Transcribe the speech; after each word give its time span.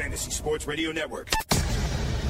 Fantasy 0.00 0.30
Sports 0.30 0.66
Radio 0.66 0.92
Network. 0.92 1.28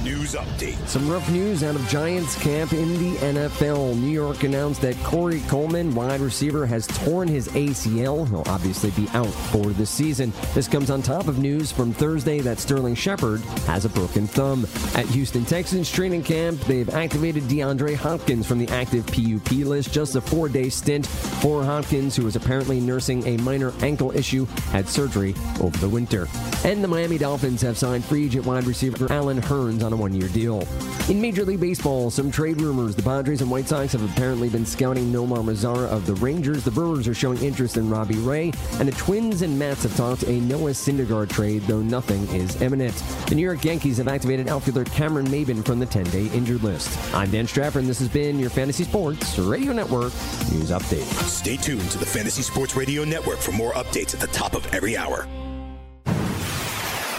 News 0.04 0.32
update. 0.32 0.88
Some 0.88 1.10
rough 1.10 1.30
news 1.30 1.62
out 1.62 1.74
of 1.74 1.86
Giants 1.86 2.34
camp 2.42 2.72
in 2.72 2.94
the 2.94 3.18
NFL. 3.18 3.94
New 3.96 4.08
York 4.08 4.44
announced 4.44 4.80
that 4.80 4.96
Corey 5.04 5.40
Coleman, 5.40 5.94
wide 5.94 6.20
receiver, 6.20 6.64
has 6.64 6.86
torn 6.86 7.28
his 7.28 7.48
ACL. 7.48 8.26
He'll 8.26 8.44
obviously 8.46 8.92
be 8.92 9.06
out 9.10 9.26
for 9.26 9.66
the 9.66 9.84
season. 9.84 10.32
This 10.54 10.68
comes 10.68 10.90
on 10.90 11.02
top 11.02 11.28
of 11.28 11.38
news 11.38 11.70
from 11.70 11.92
Thursday 11.92 12.40
that 12.40 12.58
Sterling 12.58 12.94
Shepard 12.94 13.42
has 13.66 13.84
a 13.84 13.90
broken 13.90 14.26
thumb. 14.26 14.66
At 14.94 15.04
Houston 15.06 15.44
Texans 15.44 15.90
training 15.90 16.22
camp, 16.22 16.58
they've 16.62 16.88
activated 16.88 17.42
DeAndre 17.42 17.94
Hopkins 17.94 18.46
from 18.46 18.58
the 18.58 18.68
active 18.68 19.06
PUP 19.06 19.50
list. 19.66 19.92
Just 19.92 20.16
a 20.16 20.20
four 20.22 20.48
day 20.48 20.70
stint 20.70 21.06
for 21.06 21.62
Hopkins, 21.62 22.16
who 22.16 22.24
was 22.24 22.36
apparently 22.36 22.80
nursing 22.80 23.26
a 23.26 23.36
minor 23.42 23.74
ankle 23.82 24.12
issue, 24.12 24.46
had 24.70 24.88
surgery 24.88 25.34
over 25.60 25.76
the 25.76 25.88
winter. 25.88 26.26
And 26.64 26.82
the 26.82 26.88
Miami 26.88 27.18
Dolphins 27.18 27.60
have 27.60 27.76
signed 27.76 28.02
free 28.02 28.24
agent 28.24 28.46
wide 28.46 28.64
receiver 28.64 29.06
Allen 29.12 29.42
Hurns 29.42 29.89
on 29.92 29.98
a 29.98 30.00
one 30.00 30.14
year 30.14 30.28
deal. 30.28 30.66
In 31.08 31.20
Major 31.20 31.44
League 31.44 31.60
Baseball, 31.60 32.10
some 32.10 32.30
trade 32.30 32.60
rumors. 32.60 32.94
The 32.94 33.02
Padres 33.02 33.40
and 33.40 33.50
White 33.50 33.66
Sox 33.66 33.92
have 33.92 34.08
apparently 34.10 34.48
been 34.48 34.64
scouting 34.64 35.12
Nomar 35.12 35.42
Mazara 35.42 35.88
of 35.88 36.06
the 36.06 36.14
Rangers. 36.14 36.64
The 36.64 36.70
Brewers 36.70 37.08
are 37.08 37.14
showing 37.14 37.38
interest 37.38 37.76
in 37.76 37.90
Robbie 37.90 38.18
Ray. 38.18 38.52
And 38.78 38.88
the 38.88 38.92
Twins 38.92 39.42
and 39.42 39.58
Mets 39.58 39.82
have 39.82 39.96
talked 39.96 40.22
a 40.24 40.40
Noah 40.40 40.70
Syndergaard 40.70 41.30
trade, 41.30 41.62
though 41.62 41.80
nothing 41.80 42.22
is 42.28 42.60
imminent. 42.62 42.94
The 43.28 43.34
New 43.34 43.42
York 43.42 43.64
Yankees 43.64 43.98
have 43.98 44.08
activated 44.08 44.48
outfielder 44.48 44.84
Cameron 44.84 45.26
Maben 45.26 45.64
from 45.64 45.80
the 45.80 45.86
10 45.86 46.04
day 46.04 46.26
injured 46.28 46.62
list. 46.62 46.96
I'm 47.14 47.30
Dan 47.30 47.46
Strafford, 47.46 47.82
and 47.82 47.90
this 47.90 47.98
has 47.98 48.08
been 48.08 48.38
your 48.38 48.50
Fantasy 48.50 48.84
Sports 48.84 49.38
Radio 49.38 49.72
Network 49.72 50.12
News 50.52 50.70
Update. 50.70 51.06
Stay 51.26 51.56
tuned 51.56 51.90
to 51.90 51.98
the 51.98 52.06
Fantasy 52.06 52.42
Sports 52.42 52.76
Radio 52.76 53.04
Network 53.04 53.38
for 53.38 53.52
more 53.52 53.72
updates 53.72 54.14
at 54.14 54.20
the 54.20 54.28
top 54.28 54.54
of 54.54 54.64
every 54.72 54.96
hour. 54.96 55.26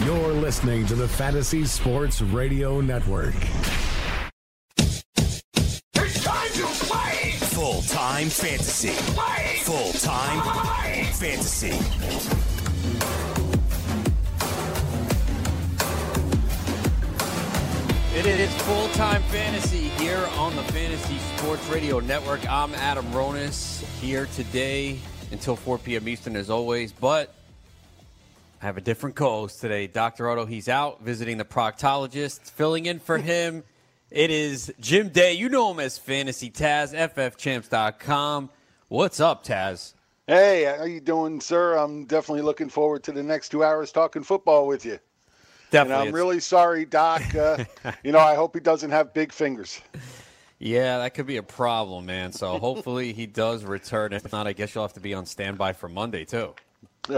You're 0.04 0.32
listening 0.32 0.84
to 0.86 0.96
the 0.96 1.06
Fantasy 1.06 1.64
Sports 1.64 2.20
Radio 2.22 2.80
Network. 2.80 3.36
It's 4.76 6.24
time 6.24 6.50
to 6.54 6.66
play! 6.86 7.30
Full 7.50 7.82
time 7.82 8.28
fantasy. 8.28 8.88
Full 9.62 9.92
time 9.92 10.42
fantasy. 11.12 11.68
It 18.18 18.26
is 18.26 18.52
full 18.62 18.88
time 18.88 19.22
fantasy 19.22 19.88
here 20.02 20.28
on 20.36 20.56
the 20.56 20.64
Fantasy 20.64 21.18
Sports 21.36 21.64
Radio 21.68 22.00
Network. 22.00 22.44
I'm 22.50 22.74
Adam 22.74 23.06
Ronis 23.12 23.84
here 24.00 24.26
today 24.34 24.98
until 25.30 25.54
4 25.54 25.78
p.m. 25.78 26.08
Eastern, 26.08 26.34
as 26.34 26.50
always. 26.50 26.90
But 26.90 27.32
I 28.62 28.66
have 28.66 28.76
a 28.76 28.80
different 28.80 29.16
co 29.16 29.28
host 29.40 29.60
today. 29.60 29.88
Dr. 29.88 30.30
Otto, 30.30 30.46
he's 30.46 30.68
out 30.68 31.02
visiting 31.02 31.36
the 31.36 31.44
proctologist. 31.44 32.48
Filling 32.52 32.86
in 32.86 33.00
for 33.00 33.18
him, 33.18 33.64
it 34.08 34.30
is 34.30 34.72
Jim 34.78 35.08
Day. 35.08 35.32
You 35.32 35.48
know 35.48 35.72
him 35.72 35.80
as 35.80 35.98
Fantasy 35.98 36.48
Taz, 36.48 36.94
ffchamps.com. 36.94 38.50
What's 38.86 39.18
up, 39.18 39.44
Taz? 39.44 39.94
Hey, 40.28 40.76
how 40.78 40.84
you 40.84 41.00
doing, 41.00 41.40
sir? 41.40 41.74
I'm 41.76 42.04
definitely 42.04 42.42
looking 42.42 42.68
forward 42.68 43.02
to 43.04 43.12
the 43.12 43.24
next 43.24 43.48
two 43.48 43.64
hours 43.64 43.90
talking 43.90 44.22
football 44.22 44.68
with 44.68 44.84
you. 44.84 45.00
Definitely. 45.72 46.00
And 46.00 46.08
I'm 46.10 46.14
really 46.14 46.38
sorry, 46.38 46.84
Doc. 46.84 47.34
Uh, 47.34 47.64
you 48.04 48.12
know, 48.12 48.20
I 48.20 48.36
hope 48.36 48.54
he 48.54 48.60
doesn't 48.60 48.90
have 48.90 49.12
big 49.12 49.32
fingers. 49.32 49.80
Yeah, 50.60 50.98
that 50.98 51.14
could 51.14 51.26
be 51.26 51.38
a 51.38 51.42
problem, 51.42 52.06
man. 52.06 52.30
So 52.30 52.60
hopefully 52.60 53.12
he 53.12 53.26
does 53.26 53.64
return. 53.64 54.12
If 54.12 54.30
not, 54.30 54.46
I 54.46 54.52
guess 54.52 54.72
you'll 54.72 54.84
have 54.84 54.92
to 54.92 55.00
be 55.00 55.14
on 55.14 55.26
standby 55.26 55.72
for 55.72 55.88
Monday, 55.88 56.24
too. 56.24 56.54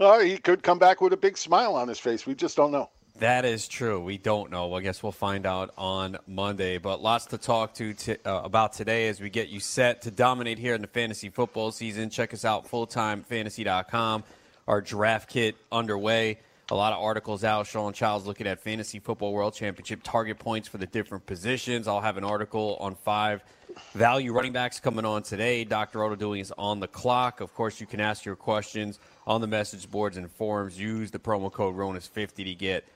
Or 0.00 0.22
he 0.22 0.38
could 0.38 0.62
come 0.62 0.78
back 0.78 1.00
with 1.00 1.12
a 1.12 1.16
big 1.16 1.38
smile 1.38 1.76
on 1.76 1.88
his 1.88 1.98
face. 1.98 2.26
We 2.26 2.34
just 2.34 2.56
don't 2.56 2.72
know. 2.72 2.90
That 3.20 3.44
is 3.44 3.68
true. 3.68 4.00
We 4.00 4.18
don't 4.18 4.50
know. 4.50 4.74
I 4.74 4.80
guess 4.80 5.02
we'll 5.02 5.12
find 5.12 5.46
out 5.46 5.72
on 5.78 6.18
Monday. 6.26 6.78
But 6.78 7.00
lots 7.00 7.26
to 7.26 7.38
talk 7.38 7.74
to 7.74 7.94
t- 7.94 8.16
uh, 8.24 8.40
about 8.42 8.72
today 8.72 9.06
as 9.06 9.20
we 9.20 9.30
get 9.30 9.48
you 9.48 9.60
set 9.60 10.02
to 10.02 10.10
dominate 10.10 10.58
here 10.58 10.74
in 10.74 10.80
the 10.80 10.88
fantasy 10.88 11.28
football 11.28 11.70
season. 11.70 12.10
Check 12.10 12.34
us 12.34 12.44
out, 12.44 12.68
fulltimefantasy.com. 12.68 14.24
Our 14.66 14.80
draft 14.80 15.28
kit 15.28 15.54
underway. 15.70 16.40
A 16.70 16.74
lot 16.74 16.94
of 16.94 17.02
articles 17.02 17.44
out. 17.44 17.66
Sean 17.66 17.92
Child's 17.92 18.26
looking 18.26 18.46
at 18.46 18.58
Fantasy 18.58 18.98
Football 18.98 19.34
World 19.34 19.52
Championship 19.54 20.00
target 20.02 20.38
points 20.38 20.66
for 20.66 20.78
the 20.78 20.86
different 20.86 21.26
positions. 21.26 21.86
I'll 21.86 22.00
have 22.00 22.16
an 22.16 22.24
article 22.24 22.78
on 22.80 22.94
five 22.94 23.44
value 23.92 24.32
running 24.32 24.52
backs 24.52 24.80
coming 24.80 25.04
on 25.04 25.22
today. 25.22 25.64
Dr. 25.64 26.02
Otto 26.02 26.16
doing 26.16 26.40
is 26.40 26.52
on 26.56 26.80
the 26.80 26.88
clock. 26.88 27.40
Of 27.40 27.52
course, 27.54 27.80
you 27.80 27.86
can 27.86 28.00
ask 28.00 28.24
your 28.24 28.36
questions 28.36 28.98
on 29.26 29.42
the 29.42 29.46
message 29.46 29.90
boards 29.90 30.16
and 30.16 30.30
forums. 30.30 30.78
Use 30.78 31.10
the 31.10 31.18
promo 31.18 31.52
code 31.52 31.76
RONUS50 31.76 32.44
to 32.44 32.54
get 32.54 32.86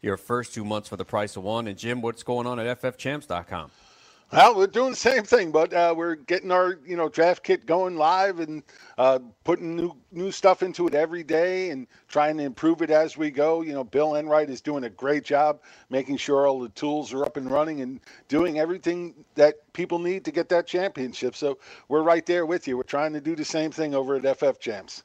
your 0.00 0.16
first 0.16 0.54
two 0.54 0.64
months 0.64 0.88
for 0.88 0.96
the 0.96 1.04
price 1.04 1.36
of 1.36 1.42
one. 1.42 1.66
And 1.66 1.76
Jim, 1.76 2.00
what's 2.00 2.22
going 2.22 2.46
on 2.46 2.58
at 2.58 2.80
ffchamps.com? 2.80 3.70
Well, 4.30 4.56
we're 4.56 4.66
doing 4.66 4.90
the 4.90 4.96
same 4.96 5.24
thing, 5.24 5.52
but 5.52 5.72
uh, 5.72 5.94
we're 5.96 6.14
getting 6.16 6.50
our 6.50 6.78
you 6.86 6.96
know 6.96 7.08
draft 7.08 7.42
kit 7.42 7.64
going 7.64 7.96
live 7.96 8.40
and 8.40 8.62
uh, 8.98 9.20
putting 9.42 9.74
new 9.74 9.96
new 10.12 10.30
stuff 10.32 10.62
into 10.62 10.86
it 10.86 10.94
every 10.94 11.22
day 11.22 11.70
and 11.70 11.86
trying 12.08 12.36
to 12.36 12.42
improve 12.44 12.82
it 12.82 12.90
as 12.90 13.16
we 13.16 13.30
go. 13.30 13.62
You 13.62 13.72
know, 13.72 13.84
Bill 13.84 14.16
Enright 14.16 14.50
is 14.50 14.60
doing 14.60 14.84
a 14.84 14.90
great 14.90 15.24
job 15.24 15.60
making 15.88 16.18
sure 16.18 16.46
all 16.46 16.60
the 16.60 16.68
tools 16.70 17.14
are 17.14 17.24
up 17.24 17.38
and 17.38 17.50
running 17.50 17.80
and 17.80 18.00
doing 18.28 18.58
everything 18.58 19.24
that 19.34 19.72
people 19.72 19.98
need 19.98 20.26
to 20.26 20.30
get 20.30 20.50
that 20.50 20.66
championship. 20.66 21.34
So 21.34 21.58
we're 21.88 22.02
right 22.02 22.26
there 22.26 22.44
with 22.44 22.68
you. 22.68 22.76
We're 22.76 22.82
trying 22.82 23.14
to 23.14 23.22
do 23.22 23.34
the 23.34 23.46
same 23.46 23.70
thing 23.70 23.94
over 23.94 24.16
at 24.16 24.38
FF 24.38 24.58
Champs. 24.60 25.04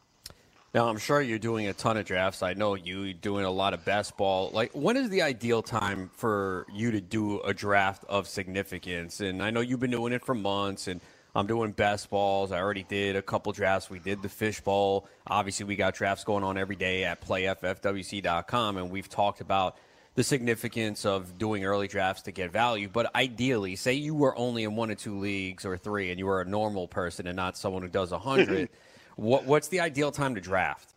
Now, 0.74 0.90
I'm 0.90 0.98
sure 0.98 1.22
you're 1.22 1.38
doing 1.38 1.68
a 1.68 1.74
ton 1.74 1.98
of 1.98 2.06
drafts. 2.06 2.42
I 2.42 2.56
know 2.56 2.74
you 2.74 3.14
doing 3.14 3.46
a 3.46 3.52
lot 3.52 3.76
of 3.76 3.86
best 3.86 4.18
ball. 4.18 4.50
Like, 4.52 4.72
when 4.72 4.98
is 4.98 5.08
the 5.12 5.22
ideal 5.22 5.62
time 5.62 6.10
for 6.16 6.66
you 6.74 6.90
to 6.90 7.00
do 7.00 7.42
a 7.42 7.54
draft 7.54 8.04
of 8.10 8.28
significance? 8.28 9.20
And 9.20 9.44
I 9.44 9.52
know 9.52 9.62
you've 9.62 9.80
been 9.80 9.92
doing 9.92 10.14
it 10.14 10.26
for 10.26 10.34
months, 10.34 10.88
and 10.88 11.00
I'm 11.36 11.46
doing 11.46 11.74
best 11.74 12.10
balls. 12.10 12.52
I 12.52 12.58
already 12.58 12.82
did 12.82 13.16
a 13.16 13.22
couple 13.22 13.52
drafts. 13.52 13.92
We 13.92 14.00
did 14.00 14.24
the 14.24 14.30
fish 14.30 14.62
bowl. 14.62 15.08
Obviously, 15.28 15.68
we 15.68 15.76
got 15.76 15.94
drafts 15.94 16.24
going 16.24 16.44
on 16.44 16.58
every 16.58 16.76
day 16.76 17.04
at 17.04 17.22
playffwc.com, 17.22 18.78
and 18.78 18.90
we've 18.90 19.10
talked 19.10 19.42
about 19.42 19.78
the 20.16 20.24
significance 20.24 21.06
of 21.06 21.38
doing 21.38 21.66
early 21.66 21.88
drafts 21.88 22.24
to 22.24 22.32
get 22.32 22.52
value. 22.52 22.90
But 22.92 23.14
ideally, 23.14 23.76
say 23.76 23.94
you 23.94 24.16
were 24.16 24.36
only 24.36 24.64
in 24.64 24.76
one 24.76 24.90
or 24.90 24.96
two 24.96 25.20
leagues 25.20 25.66
or 25.66 25.78
three, 25.78 26.10
and 26.10 26.18
you 26.18 26.26
were 26.26 26.42
a 26.42 26.46
normal 26.46 26.88
person 26.88 27.28
and 27.28 27.36
not 27.36 27.58
someone 27.58 27.84
who 27.84 27.90
does 27.90 28.12
a 28.12 28.18
hundred. 28.18 28.70
what, 29.16 29.46
what's 29.46 29.68
the 29.68 29.80
ideal 29.80 30.12
time 30.12 30.36
to 30.36 30.42
draft? 30.42 30.94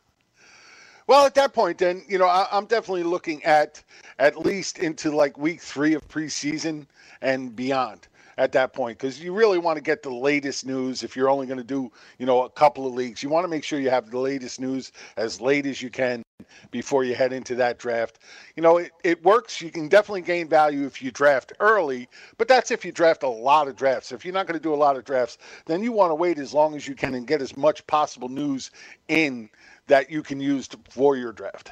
Well, 1.06 1.24
at 1.24 1.34
that 1.36 1.52
point, 1.52 1.78
then 1.78 2.02
you 2.08 2.18
know 2.18 2.26
I, 2.26 2.46
I'm 2.50 2.66
definitely 2.66 3.04
looking 3.04 3.44
at 3.44 3.82
at 4.18 4.38
least 4.38 4.78
into 4.78 5.14
like 5.14 5.38
week 5.38 5.60
three 5.60 5.94
of 5.94 6.06
preseason 6.08 6.86
and 7.20 7.54
beyond. 7.54 8.08
At 8.38 8.52
that 8.52 8.74
point, 8.74 8.98
because 8.98 9.18
you 9.18 9.32
really 9.32 9.56
want 9.56 9.78
to 9.78 9.82
get 9.82 10.02
the 10.02 10.10
latest 10.10 10.66
news. 10.66 11.02
If 11.02 11.16
you're 11.16 11.30
only 11.30 11.46
going 11.46 11.56
to 11.56 11.64
do 11.64 11.90
you 12.18 12.26
know 12.26 12.42
a 12.42 12.50
couple 12.50 12.86
of 12.86 12.92
leagues, 12.92 13.22
you 13.22 13.30
want 13.30 13.44
to 13.44 13.48
make 13.48 13.64
sure 13.64 13.80
you 13.80 13.88
have 13.88 14.10
the 14.10 14.18
latest 14.18 14.60
news 14.60 14.92
as 15.16 15.40
late 15.40 15.64
as 15.64 15.80
you 15.80 15.88
can 15.88 16.22
before 16.70 17.04
you 17.04 17.14
head 17.14 17.32
into 17.32 17.54
that 17.54 17.78
draft. 17.78 18.18
You 18.54 18.62
know, 18.62 18.76
it, 18.76 18.92
it 19.04 19.24
works. 19.24 19.62
You 19.62 19.70
can 19.70 19.88
definitely 19.88 20.20
gain 20.20 20.48
value 20.48 20.84
if 20.84 21.02
you 21.02 21.10
draft 21.10 21.54
early, 21.60 22.08
but 22.36 22.46
that's 22.46 22.70
if 22.70 22.84
you 22.84 22.92
draft 22.92 23.22
a 23.22 23.28
lot 23.28 23.68
of 23.68 23.76
drafts. 23.76 24.12
If 24.12 24.24
you're 24.24 24.34
not 24.34 24.46
going 24.46 24.58
to 24.58 24.62
do 24.62 24.74
a 24.74 24.76
lot 24.76 24.96
of 24.96 25.04
drafts, 25.04 25.38
then 25.64 25.82
you 25.82 25.92
want 25.92 26.10
to 26.10 26.14
wait 26.14 26.38
as 26.38 26.52
long 26.52 26.76
as 26.76 26.86
you 26.86 26.94
can 26.94 27.14
and 27.14 27.26
get 27.26 27.40
as 27.40 27.56
much 27.56 27.86
possible 27.86 28.28
news 28.28 28.70
in 29.08 29.48
that 29.86 30.10
you 30.10 30.22
can 30.22 30.40
use 30.40 30.68
to, 30.68 30.78
for 30.90 31.16
your 31.16 31.32
draft. 31.32 31.70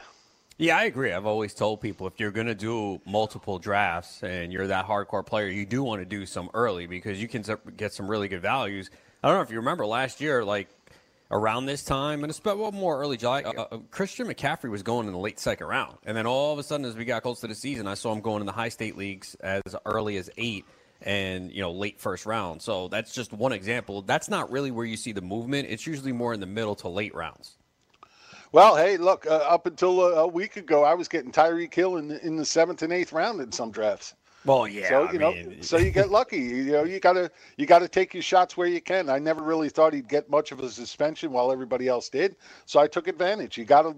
Yeah, 0.57 0.79
I 0.79 0.85
agree. 0.85 1.13
I've 1.13 1.27
always 1.27 1.53
told 1.53 1.81
people 1.81 2.07
if 2.07 2.21
you're 2.21 2.31
going 2.31 2.47
to 2.47 2.55
do 2.55 3.01
multiple 3.05 3.59
drafts 3.59 4.23
and 4.23 4.53
you're 4.53 4.69
that 4.69 4.87
hardcore 4.87 5.27
player, 5.27 5.49
you 5.49 5.67
do 5.67 5.83
want 5.83 6.01
to 6.01 6.05
do 6.05 6.27
some 6.27 6.49
early 6.55 6.87
because 6.87 7.21
you 7.21 7.27
can 7.27 7.45
get 7.77 7.93
some 7.93 8.09
really 8.09 8.29
good 8.29 8.41
values. 8.41 8.89
I 9.23 9.29
don't 9.29 9.37
know 9.37 9.43
if 9.43 9.51
you 9.51 9.57
remember 9.57 9.85
last 9.85 10.21
year, 10.21 10.45
like 10.45 10.69
around 11.33 11.67
this 11.67 11.83
time, 11.83 12.23
and 12.23 12.31
especially 12.31 12.61
well, 12.61 12.71
more 12.71 13.01
early 13.01 13.17
July, 13.17 13.43
uh, 13.43 13.67
uh, 13.73 13.79
Christian 13.91 14.29
McCaffrey 14.29 14.71
was 14.71 14.85
going 14.85 15.09
in 15.09 15.13
the 15.13 15.19
late 15.19 15.41
second 15.41 15.67
round. 15.67 15.99
And 16.07 16.17
then 16.17 16.27
all 16.27 16.53
of 16.53 16.61
a 16.61 16.63
sudden, 16.63 16.87
as 16.87 16.95
we 16.95 17.05
got 17.05 17.23
close 17.23 17.41
to 17.41 17.49
the 17.49 17.55
season, 17.55 17.89
I 17.89 17.95
saw 17.95 18.13
him 18.13 18.21
going 18.21 18.41
in 18.41 18.47
the 18.47 18.53
high 18.53 18.69
state 18.69 18.97
leagues 18.97 19.35
as 19.41 19.63
early 19.85 20.19
as 20.19 20.31
eight 20.37 20.65
and 21.03 21.51
you 21.53 21.63
know 21.63 21.73
late 21.73 22.01
first 22.01 22.27
round. 22.27 22.63
So 22.63 22.87
that's 22.87 23.13
just 23.13 23.33
one 23.33 23.53
example. 23.53 24.03
That's 24.03 24.29
not 24.29 24.53
really 24.53 24.71
where 24.71 24.87
you 24.87 24.97
see 24.97 25.11
the 25.11 25.21
movement. 25.21 25.69
It's 25.69 25.85
usually 25.85 26.13
more 26.13 26.33
in 26.33 26.39
the 26.39 26.47
middle 26.47 26.77
to 26.77 26.89
late 26.89 27.15
rounds. 27.15 27.57
Well, 28.55 28.77
hey, 28.77 28.99
look, 28.99 29.27
uh, 29.27 29.31
up 29.35 29.67
until 29.67 30.01
a, 30.01 30.13
a 30.13 30.29
week 30.29 30.57
ago, 30.57 30.85
I 30.85 30.95
was 30.95 31.09
getting 31.09 31.33
Tyreek 31.33 31.75
Hill 31.75 31.97
in 31.97 32.07
the, 32.07 32.25
in 32.25 32.37
the 32.37 32.45
seventh 32.45 32.83
and 32.83 32.93
eighth 32.93 33.13
round 33.13 33.41
in 33.41 33.51
some 33.51 33.73
drafts. 33.73 34.15
Well, 34.45 34.69
yeah. 34.69 34.91
so 34.91 35.07
I 35.07 35.13
you 35.13 35.19
know, 35.19 35.33
mean- 35.33 35.61
so 35.61 35.77
you 35.77 35.91
get 35.91 36.09
lucky. 36.13 36.39
You 36.39 36.71
know, 36.71 36.85
you 36.85 37.01
gotta 37.01 37.33
you 37.57 37.67
gotta 37.67 37.89
take 37.89 38.15
your 38.15 38.23
shots 38.23 38.57
where 38.57 38.69
you 38.69 38.81
can. 38.81 39.11
I 39.11 39.19
never 39.19 39.43
really 39.43 39.71
thought 39.71 39.93
he'd 39.93 40.09
get 40.09 40.31
much 40.31 40.53
of 40.53 40.61
a 40.61 40.71
suspension 40.71 41.33
while 41.33 41.51
everybody 41.51 41.89
else 41.89 42.09
did, 42.09 42.37
so 42.65 42.79
I 42.79 42.87
took 42.87 43.09
advantage. 43.09 43.59
You 43.59 43.65
gotta 43.65 43.93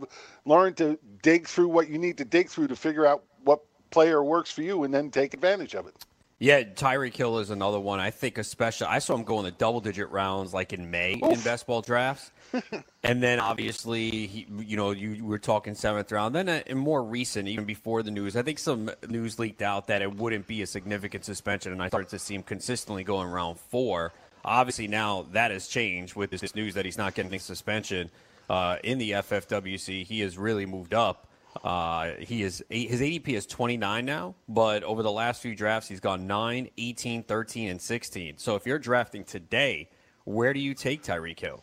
learn 0.47 0.73
to 0.77 0.99
dig 1.23 1.47
through 1.47 1.69
what 1.69 1.91
you 1.91 1.99
need 1.99 2.17
to 2.17 2.25
dig 2.25 2.49
through 2.49 2.69
to 2.69 2.77
figure 2.77 3.05
out 3.05 3.25
what 3.45 3.61
player 3.91 4.25
works 4.25 4.51
for 4.51 4.63
you, 4.63 4.85
and 4.85 4.95
then 4.95 5.11
take 5.11 5.35
advantage 5.35 5.75
of 5.75 5.87
it. 5.87 5.97
Yeah, 6.39 6.65
Tyreek 6.65 7.17
Hill 7.17 7.39
is 7.39 7.49
another 7.49 7.81
one. 7.81 7.99
I 7.99 8.11
think 8.11 8.37
especially 8.37 8.89
I 8.89 8.99
saw 8.99 9.15
him 9.15 9.25
go 9.25 9.39
in 9.39 9.47
the 9.47 9.53
double 9.53 9.81
digit 9.81 10.11
rounds 10.11 10.53
like 10.53 10.75
in 10.75 10.91
May 10.91 11.15
Oof. 11.15 11.33
in 11.33 11.41
best 11.41 11.67
ball 11.67 11.81
drafts. 11.81 12.31
and 13.03 13.23
then 13.23 13.41
obviously, 13.41 14.27
he, 14.27 14.47
you 14.59 14.77
know, 14.77 14.91
you 14.91 15.25
were 15.25 15.39
talking 15.39 15.75
seventh 15.75 16.13
round. 16.13 16.35
Then 16.35 16.49
uh, 16.51 16.61
in 16.67 16.77
more 16.77 17.03
recent, 17.03 17.49
even 17.49 17.65
before 17.65 18.03
the 18.03 18.11
news, 18.11 18.37
I 18.37 18.43
think 18.43 18.59
some 18.59 18.91
news 19.09 19.39
leaked 19.39 19.63
out 19.63 19.87
that 19.87 20.03
it 20.03 20.15
wouldn't 20.15 20.47
be 20.47 20.61
a 20.61 20.67
significant 20.67 21.25
suspension, 21.25 21.73
and 21.73 21.83
I 21.83 21.89
started 21.89 22.11
to 22.11 22.19
see 22.19 22.35
him 22.35 22.43
consistently 22.43 23.03
going 23.03 23.29
round 23.29 23.59
four. 23.59 24.13
Obviously, 24.45 24.89
now 24.89 25.27
that 25.33 25.51
has 25.51 25.67
changed 25.69 26.17
with 26.17 26.31
this 26.31 26.55
news 26.55 26.75
that 26.75 26.85
he's 26.85 26.99
not 26.99 27.15
getting 27.15 27.39
suspension 27.41 28.11
uh, 28.51 28.77
in 28.85 28.99
the 28.99 29.13
FFWC. 29.13 30.05
He 30.05 30.21
has 30.21 30.37
really 30.37 30.67
moved 30.67 30.93
up. 30.93 31.26
Uh, 31.65 32.13
he 32.19 32.43
is 32.43 32.63
his 32.71 33.01
ADP 33.01 33.29
is 33.29 33.47
29 33.47 34.05
now, 34.05 34.35
but 34.49 34.83
over 34.85 35.03
the 35.03 35.11
last 35.11 35.43
few 35.43 35.55
drafts, 35.55 35.89
he's 35.89 36.01
gone 36.01 36.27
9, 36.27 36.71
18, 36.77 37.23
13, 37.23 37.69
and 37.71 37.81
16. 37.81 38.39
So 38.39 38.55
if 38.55 38.67
you're 38.67 38.79
drafting 38.79 39.25
today, 39.25 39.89
where 40.25 40.53
do 40.53 40.61
you 40.61 40.75
take 40.75 41.03
Tyreek 41.03 41.39
Hill? 41.39 41.63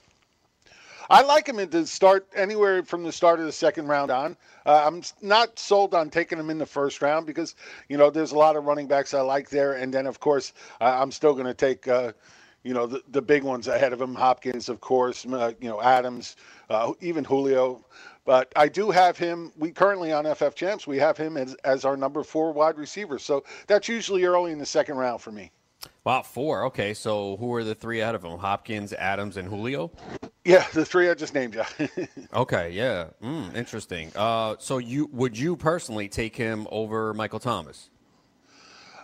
I 1.10 1.22
like 1.22 1.48
him 1.48 1.58
to 1.68 1.86
start 1.86 2.28
anywhere 2.36 2.84
from 2.84 3.04
the 3.04 3.12
start 3.12 3.40
of 3.40 3.46
the 3.46 3.52
second 3.52 3.88
round 3.88 4.10
on. 4.10 4.38
Uh, 4.66 4.84
I'm 4.86 5.04
not 5.22 5.60
sold 5.60 5.94
on 5.94 6.10
taking 6.10 6.40
him 6.40 6.50
in 6.50 6.58
the 6.58 6.66
first 6.66 7.02
round 7.02 7.26
because 7.26 7.56
you 7.90 7.98
know 7.98 8.10
there's 8.10 8.32
a 8.32 8.38
lot 8.38 8.56
of 8.56 8.64
running 8.64 8.88
backs 8.88 9.14
I 9.14 9.22
like 9.22 9.50
there, 9.50 9.74
and 9.74 9.94
then 9.94 10.08
of 10.08 10.20
course 10.20 10.54
uh, 10.80 10.86
I'm 10.86 11.12
still 11.12 11.34
going 11.34 11.46
to 11.46 11.54
take 11.54 11.88
uh, 11.88 12.14
you 12.64 12.74
know 12.74 12.88
the, 12.88 13.02
the 13.10 13.22
big 13.22 13.44
ones 13.44 13.68
ahead 13.68 13.94
of 13.94 14.02
him. 14.02 14.16
Hopkins, 14.16 14.70
of 14.70 14.80
course, 14.80 15.26
uh, 15.26 15.52
you 15.60 15.70
know 15.70 15.82
Adams, 15.82 16.36
uh, 16.70 16.94
even 17.02 17.24
Julio. 17.24 17.86
But 18.26 18.52
I 18.56 18.70
do 18.70 18.90
have 18.92 19.18
him. 19.18 19.52
We 19.58 19.72
currently 19.72 20.12
on 20.12 20.34
FF 20.34 20.56
Champs, 20.56 20.88
we 20.88 20.98
have 20.98 21.18
him 21.18 21.36
as, 21.36 21.56
as 21.64 21.84
our 21.86 21.98
number 21.98 22.24
four 22.24 22.54
wide 22.54 22.78
receiver. 22.78 23.20
So 23.20 23.44
that's 23.68 23.88
usually 23.88 24.24
early 24.24 24.52
in 24.52 24.60
the 24.60 24.66
second 24.66 24.96
round 24.96 25.22
for 25.22 25.32
me. 25.32 25.52
Wow, 26.06 26.22
four. 26.22 26.66
Okay, 26.66 26.94
so 26.94 27.38
who 27.38 27.54
are 27.54 27.64
the 27.64 27.76
three 27.76 28.02
out 28.02 28.16
of 28.16 28.24
him? 28.24 28.38
Hopkins, 28.38 28.94
Adams, 28.94 29.38
and 29.38 29.48
Julio. 29.48 29.92
Yeah, 30.46 30.66
the 30.74 30.86
three 30.86 31.10
I 31.10 31.14
just 31.14 31.34
named 31.34 31.56
you. 31.56 31.88
okay, 32.34 32.72
yeah, 32.72 33.08
mm, 33.22 33.54
interesting. 33.56 34.12
Uh, 34.16 34.56
so 34.60 34.78
you 34.78 35.10
would 35.12 35.38
you 35.38 35.56
personally 35.56 36.08
take 36.10 36.36
him 36.36 36.68
over 36.72 37.14
Michael 37.14 37.40
Thomas? 37.40 37.90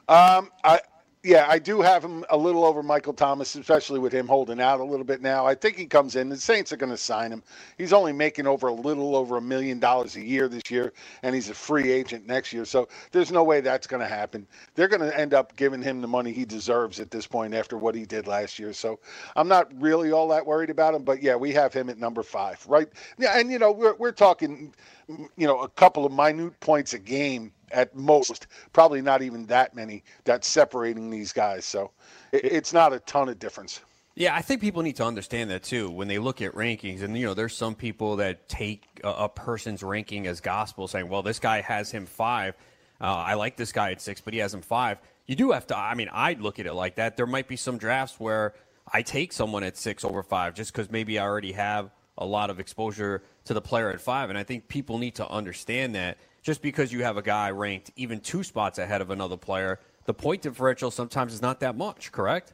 Um, 0.08 0.52
I 0.64 0.82
yeah, 1.22 1.48
I 1.50 1.60
do 1.60 1.82
have 1.82 2.04
him 2.04 2.24
a 2.30 2.38
little 2.38 2.64
over 2.64 2.82
Michael 2.82 3.14
Thomas, 3.14 3.54
especially 3.56 4.00
with 4.00 4.14
him 4.14 4.26
holding 4.26 4.62
out 4.62 4.80
a 4.80 4.86
little 4.86 5.04
bit 5.04 5.22
now. 5.22 5.46
I 5.46 5.54
think 5.54 5.76
he 5.76 5.86
comes 5.86 6.16
in. 6.16 6.30
The 6.30 6.38
Saints 6.38 6.72
are 6.72 6.78
going 6.78 6.92
to 6.92 6.98
sign 6.98 7.30
him. 7.30 7.44
He's 7.78 7.92
only 7.92 8.14
making 8.14 8.48
over 8.48 8.68
a 8.68 8.74
little 8.74 9.18
over 9.18 9.36
a 9.36 9.42
million 9.42 9.80
dollars 9.80 10.16
a 10.16 10.24
year 10.24 10.48
this 10.48 10.72
year, 10.72 10.94
and 11.22 11.36
he's 11.36 11.50
a 11.50 11.54
free 11.54 11.92
agent 11.92 12.26
next 12.26 12.54
year. 12.54 12.64
So 12.64 12.88
there's 13.12 13.32
no 13.34 13.44
way 13.44 13.60
that's 13.60 13.86
going 13.86 14.00
to 14.02 14.08
happen. 14.08 14.48
They're 14.76 14.88
going 14.88 15.02
to 15.02 15.20
end 15.20 15.34
up 15.34 15.54
giving 15.58 15.82
him 15.82 16.00
the 16.00 16.08
money 16.08 16.32
he 16.32 16.46
deserves 16.46 17.02
at 17.02 17.12
this 17.12 17.28
point 17.28 17.54
after 17.54 17.78
what 17.78 17.96
he 17.96 18.06
did 18.06 18.26
last 18.26 18.58
year. 18.58 18.72
So 18.72 19.00
I'm 19.36 19.50
not 19.50 19.70
really 19.82 20.14
all 20.14 20.30
that 20.30 20.46
worried 20.46 20.70
about 20.70 20.96
him. 20.96 21.04
But 21.04 21.22
yeah, 21.22 21.36
we 21.36 21.52
have 21.52 21.74
him 21.74 21.90
at 21.90 21.98
number 21.98 22.24
five, 22.24 22.66
right? 22.66 22.88
Yeah, 23.18 23.38
and 23.38 23.52
you 23.52 23.60
know 23.60 23.74
we're 23.74 23.96
we're 23.96 24.14
talking, 24.14 24.74
you 25.10 25.48
know, 25.48 25.60
a 25.60 25.70
couple 25.70 26.06
of 26.06 26.14
minute 26.14 26.58
points 26.62 26.94
a 26.94 27.00
game 27.00 27.52
at 27.72 27.96
most, 27.96 28.48
probably 28.74 29.02
not 29.02 29.22
even 29.22 29.46
that 29.48 29.76
many 29.76 30.04
that's 30.24 30.48
separating 30.48 31.10
these 31.10 31.32
guys. 31.32 31.66
So 31.66 31.92
it's 32.32 32.74
not 32.74 32.94
a 32.94 33.00
ton 33.00 33.30
of 33.30 33.40
difference. 33.40 33.82
Yeah, 34.16 34.36
I 34.36 34.42
think 34.42 34.60
people 34.60 34.82
need 34.82 34.98
to 34.98 35.06
understand 35.06 35.50
that 35.50 35.64
too 35.64 35.90
when 35.90 36.08
they 36.08 36.20
look 36.20 36.42
at 36.42 36.54
rankings. 36.54 37.04
And, 37.04 37.18
you 37.18 37.26
know, 37.26 37.34
there's 37.34 37.56
some 37.56 37.74
people 37.74 38.18
that 38.18 38.50
take 38.50 38.84
a, 39.04 39.10
a 39.10 39.30
person's 39.30 39.82
ranking 39.82 40.28
as 40.28 40.42
gospel, 40.42 40.88
saying, 40.88 41.08
well, 41.08 41.22
this 41.22 41.40
guy 41.40 41.62
has 41.62 41.90
him 41.90 42.06
five. 42.06 42.56
Uh, 43.00 43.06
I 43.06 43.36
like 43.36 43.56
this 43.56 43.72
guy 43.72 43.92
at 43.92 44.02
six, 44.02 44.20
but 44.20 44.34
he 44.34 44.40
has 44.40 44.54
him 44.54 44.62
five. 44.62 44.98
You 45.26 45.36
do 45.36 45.52
have 45.52 45.68
to, 45.68 45.78
I 45.78 45.94
mean, 45.94 46.10
I'd 46.12 46.42
look 46.42 46.60
at 46.60 46.66
it 46.66 46.74
like 46.74 46.96
that. 46.96 47.16
There 47.16 47.28
might 47.28 47.48
be 47.48 47.56
some 47.56 47.78
drafts 47.78 48.20
where 48.20 48.56
I 48.92 49.04
take 49.04 49.32
someone 49.32 49.64
at 49.64 49.78
six 49.78 50.04
over 50.04 50.22
five 50.22 50.54
just 50.54 50.74
because 50.74 50.92
maybe 50.92 51.18
I 51.18 51.24
already 51.24 51.54
have 51.54 51.92
a 52.18 52.26
lot 52.26 52.50
of 52.50 52.60
exposure 52.60 53.24
to 53.46 53.54
the 53.54 53.62
player 53.62 53.90
at 53.90 54.02
five. 54.02 54.30
And 54.30 54.38
I 54.38 54.44
think 54.44 54.68
people 54.68 54.98
need 54.98 55.16
to 55.16 55.30
understand 55.30 55.96
that 55.96 56.18
just 56.42 56.62
because 56.62 56.92
you 56.92 57.04
have 57.04 57.18
a 57.18 57.22
guy 57.22 57.52
ranked 57.52 57.92
even 57.96 58.20
two 58.20 58.44
spots 58.44 58.80
ahead 58.80 59.02
of 59.02 59.10
another 59.10 59.38
player, 59.38 59.80
the 60.06 60.14
point 60.14 60.42
differential 60.42 60.92
sometimes 60.92 61.34
is 61.34 61.42
not 61.42 61.60
that 61.60 61.78
much, 61.78 62.12
correct? 62.12 62.54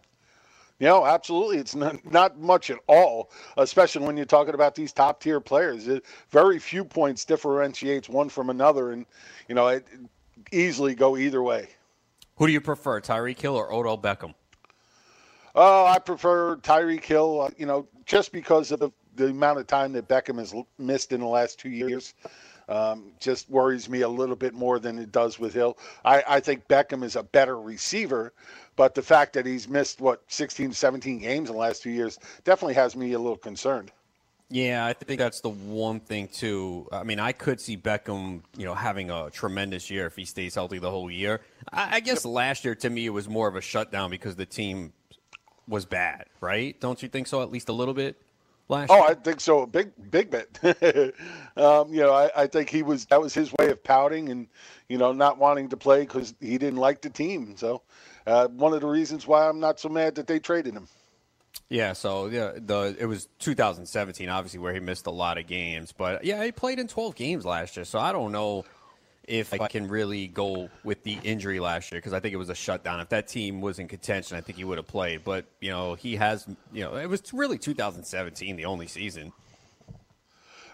You 0.79 0.87
know, 0.87 1.05
absolutely. 1.05 1.57
It's 1.57 1.75
not, 1.75 2.05
not 2.11 2.37
much 2.37 2.69
at 2.69 2.79
all, 2.87 3.31
especially 3.57 4.05
when 4.05 4.17
you're 4.17 4.25
talking 4.25 4.53
about 4.53 4.75
these 4.75 4.91
top 4.91 5.21
tier 5.21 5.39
players. 5.39 5.87
It, 5.87 6.05
very 6.31 6.59
few 6.59 6.83
points 6.83 7.23
differentiates 7.23 8.09
one 8.09 8.27
from 8.27 8.49
another, 8.49 8.91
and, 8.91 9.05
you 9.47 9.55
know, 9.55 9.67
it, 9.67 9.87
it 9.91 9.99
easily 10.51 10.93
go 10.93 11.15
either 11.15 11.41
way. 11.41 11.69
Who 12.35 12.47
do 12.47 12.51
you 12.51 12.59
prefer, 12.59 12.99
Tyreek 12.99 13.39
Hill 13.39 13.55
or 13.55 13.71
Odell 13.71 13.97
Beckham? 13.97 14.33
Oh, 15.55 15.85
I 15.85 15.99
prefer 15.99 16.57
Tyreek 16.57 17.05
Hill, 17.05 17.41
uh, 17.43 17.49
you 17.57 17.65
know, 17.65 17.87
just 18.05 18.33
because 18.33 18.73
of 18.73 18.79
the, 18.81 18.91
the 19.15 19.27
amount 19.27 19.59
of 19.59 19.67
time 19.67 19.93
that 19.93 20.09
Beckham 20.09 20.37
has 20.39 20.53
missed 20.77 21.13
in 21.13 21.21
the 21.21 21.25
last 21.25 21.57
two 21.57 21.69
years 21.69 22.13
um, 22.69 23.11
just 23.19 23.49
worries 23.49 23.89
me 23.89 24.01
a 24.01 24.09
little 24.09 24.35
bit 24.35 24.53
more 24.53 24.79
than 24.79 24.99
it 24.99 25.11
does 25.11 25.39
with 25.39 25.53
Hill. 25.53 25.77
I, 26.03 26.23
I 26.27 26.39
think 26.39 26.67
Beckham 26.67 27.03
is 27.03 27.15
a 27.15 27.23
better 27.23 27.59
receiver, 27.59 28.33
but 28.75 28.95
the 28.95 29.01
fact 29.01 29.33
that 29.33 29.45
he's 29.45 29.67
missed, 29.67 30.01
what, 30.01 30.23
16, 30.27 30.73
17 30.73 31.19
games 31.19 31.49
in 31.49 31.55
the 31.55 31.59
last 31.59 31.83
two 31.83 31.91
years 31.91 32.19
definitely 32.43 32.75
has 32.75 32.95
me 32.95 33.13
a 33.13 33.19
little 33.19 33.37
concerned. 33.37 33.91
Yeah, 34.49 34.85
I 34.85 34.93
think 34.93 35.19
that's 35.19 35.41
the 35.41 35.49
one 35.49 35.99
thing 35.99 36.27
too. 36.27 36.87
I 36.91 37.03
mean, 37.03 37.19
I 37.19 37.31
could 37.31 37.59
see 37.59 37.75
Beckham, 37.75 38.41
you 38.55 38.65
know, 38.65 38.75
having 38.75 39.09
a 39.09 39.31
tremendous 39.31 39.89
year 39.89 40.05
if 40.05 40.15
he 40.15 40.23
stays 40.25 40.53
healthy 40.53 40.77
the 40.77 40.91
whole 40.91 41.09
year. 41.09 41.41
I, 41.73 41.95
I 41.95 41.99
guess 41.99 42.25
last 42.25 42.63
year 42.63 42.75
to 42.75 42.89
me 42.89 43.07
it 43.07 43.09
was 43.09 43.27
more 43.27 43.47
of 43.47 43.55
a 43.55 43.61
shutdown 43.61 44.11
because 44.11 44.35
the 44.35 44.45
team 44.45 44.93
was 45.67 45.85
bad, 45.85 46.25
right? 46.41 46.79
Don't 46.79 47.01
you 47.01 47.09
think 47.09 47.25
so? 47.25 47.41
At 47.41 47.51
least 47.51 47.69
a 47.69 47.73
little 47.73 47.95
bit 47.95 48.21
last 48.67 48.89
oh, 48.89 48.97
year? 48.97 49.05
I 49.09 49.13
think 49.15 49.39
so. 49.39 49.65
Big, 49.65 49.91
big 50.09 50.29
bit. 50.29 50.59
um, 51.57 51.93
you 51.93 52.01
know, 52.01 52.13
I, 52.13 52.29
I, 52.35 52.47
think 52.47 52.69
he 52.69 52.83
was 52.83 53.05
that 53.07 53.21
was 53.21 53.33
his 53.33 53.51
way 53.59 53.69
of 53.69 53.83
pouting 53.83 54.29
and 54.29 54.47
you 54.89 54.97
know 54.97 55.11
not 55.11 55.37
wanting 55.37 55.69
to 55.69 55.77
play 55.77 56.01
because 56.01 56.33
he 56.39 56.57
didn't 56.57 56.79
like 56.79 57.01
the 57.01 57.09
team. 57.09 57.55
So 57.57 57.81
uh, 58.27 58.47
one 58.47 58.73
of 58.73 58.81
the 58.81 58.87
reasons 58.87 59.27
why 59.27 59.47
I'm 59.47 59.59
not 59.59 59.79
so 59.79 59.89
mad 59.89 60.15
that 60.15 60.27
they 60.27 60.39
traded 60.39 60.73
him. 60.73 60.87
Yeah, 61.69 61.93
so 61.93 62.27
yeah, 62.27 62.51
the 62.55 62.95
it 62.99 63.05
was 63.05 63.27
2017, 63.39 64.29
obviously, 64.29 64.59
where 64.59 64.73
he 64.73 64.79
missed 64.79 65.07
a 65.07 65.11
lot 65.11 65.37
of 65.37 65.47
games, 65.47 65.93
but 65.97 66.23
yeah, 66.23 66.43
he 66.43 66.51
played 66.51 66.79
in 66.79 66.87
12 66.87 67.15
games 67.15 67.45
last 67.45 67.75
year. 67.75 67.85
So 67.85 67.97
I 67.97 68.11
don't 68.11 68.31
know 68.31 68.65
if 69.27 69.53
I 69.53 69.67
can 69.67 69.87
really 69.87 70.27
go 70.27 70.69
with 70.83 71.03
the 71.03 71.17
injury 71.23 71.59
last 71.59 71.91
year 71.91 71.99
because 71.99 72.13
I 72.13 72.19
think 72.19 72.33
it 72.33 72.37
was 72.37 72.49
a 72.49 72.55
shutdown. 72.55 72.99
If 72.99 73.09
that 73.09 73.27
team 73.27 73.61
was 73.61 73.79
in 73.79 73.87
contention, 73.87 74.37
I 74.37 74.41
think 74.41 74.57
he 74.57 74.63
would 74.63 74.77
have 74.77 74.87
played. 74.87 75.23
But 75.23 75.45
you 75.61 75.71
know, 75.71 75.95
he 75.95 76.15
has. 76.15 76.47
You 76.73 76.83
know, 76.83 76.95
it 76.95 77.07
was 77.07 77.33
really 77.33 77.57
2017, 77.57 78.55
the 78.55 78.65
only 78.65 78.87
season. 78.87 79.31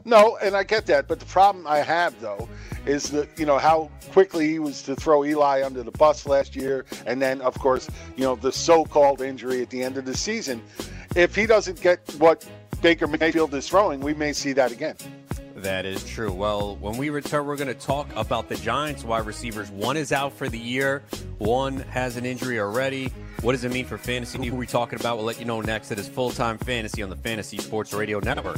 No, 0.03 0.37
and 0.41 0.55
I 0.55 0.63
get 0.63 0.87
that, 0.87 1.07
but 1.07 1.19
the 1.19 1.25
problem 1.27 1.67
I 1.67 1.79
have 1.79 2.19
though 2.19 2.49
is 2.85 3.11
that 3.11 3.27
you 3.37 3.45
know 3.45 3.57
how 3.57 3.91
quickly 4.11 4.47
he 4.47 4.59
was 4.59 4.81
to 4.83 4.95
throw 4.95 5.23
Eli 5.23 5.63
under 5.63 5.83
the 5.83 5.91
bus 5.91 6.25
last 6.25 6.55
year, 6.55 6.85
and 7.05 7.21
then 7.21 7.41
of 7.41 7.57
course 7.59 7.89
you 8.15 8.23
know 8.23 8.35
the 8.35 8.51
so-called 8.51 9.21
injury 9.21 9.61
at 9.61 9.69
the 9.69 9.83
end 9.83 9.97
of 9.97 10.05
the 10.05 10.17
season. 10.17 10.61
If 11.15 11.35
he 11.35 11.45
doesn't 11.45 11.81
get 11.81 11.99
what 12.17 12.47
Baker 12.81 13.05
Mayfield 13.05 13.53
is 13.53 13.67
throwing, 13.67 13.99
we 13.99 14.13
may 14.13 14.33
see 14.33 14.53
that 14.53 14.71
again. 14.71 14.95
That 15.61 15.85
is 15.85 16.03
true. 16.03 16.31
Well, 16.31 16.75
when 16.77 16.97
we 16.97 17.11
return, 17.11 17.45
we're 17.45 17.55
going 17.55 17.67
to 17.67 17.73
talk 17.75 18.09
about 18.15 18.49
the 18.49 18.55
Giants 18.55 19.03
wide 19.03 19.27
receivers. 19.27 19.69
One 19.69 19.95
is 19.95 20.11
out 20.11 20.33
for 20.33 20.49
the 20.49 20.57
year, 20.57 21.03
one 21.37 21.77
has 21.77 22.17
an 22.17 22.25
injury 22.25 22.59
already. 22.59 23.11
What 23.41 23.51
does 23.53 23.63
it 23.63 23.71
mean 23.71 23.85
for 23.85 23.97
fantasy? 23.97 24.43
Who 24.43 24.55
are 24.55 24.59
we 24.59 24.67
talking 24.67 24.99
about? 24.99 25.17
We'll 25.17 25.25
let 25.25 25.39
you 25.39 25.45
know 25.45 25.61
next. 25.61 25.91
It 25.91 25.99
is 25.99 26.07
full 26.07 26.31
time 26.31 26.57
fantasy 26.57 27.03
on 27.03 27.09
the 27.09 27.15
Fantasy 27.15 27.57
Sports 27.57 27.93
Radio 27.93 28.19
Network. 28.19 28.57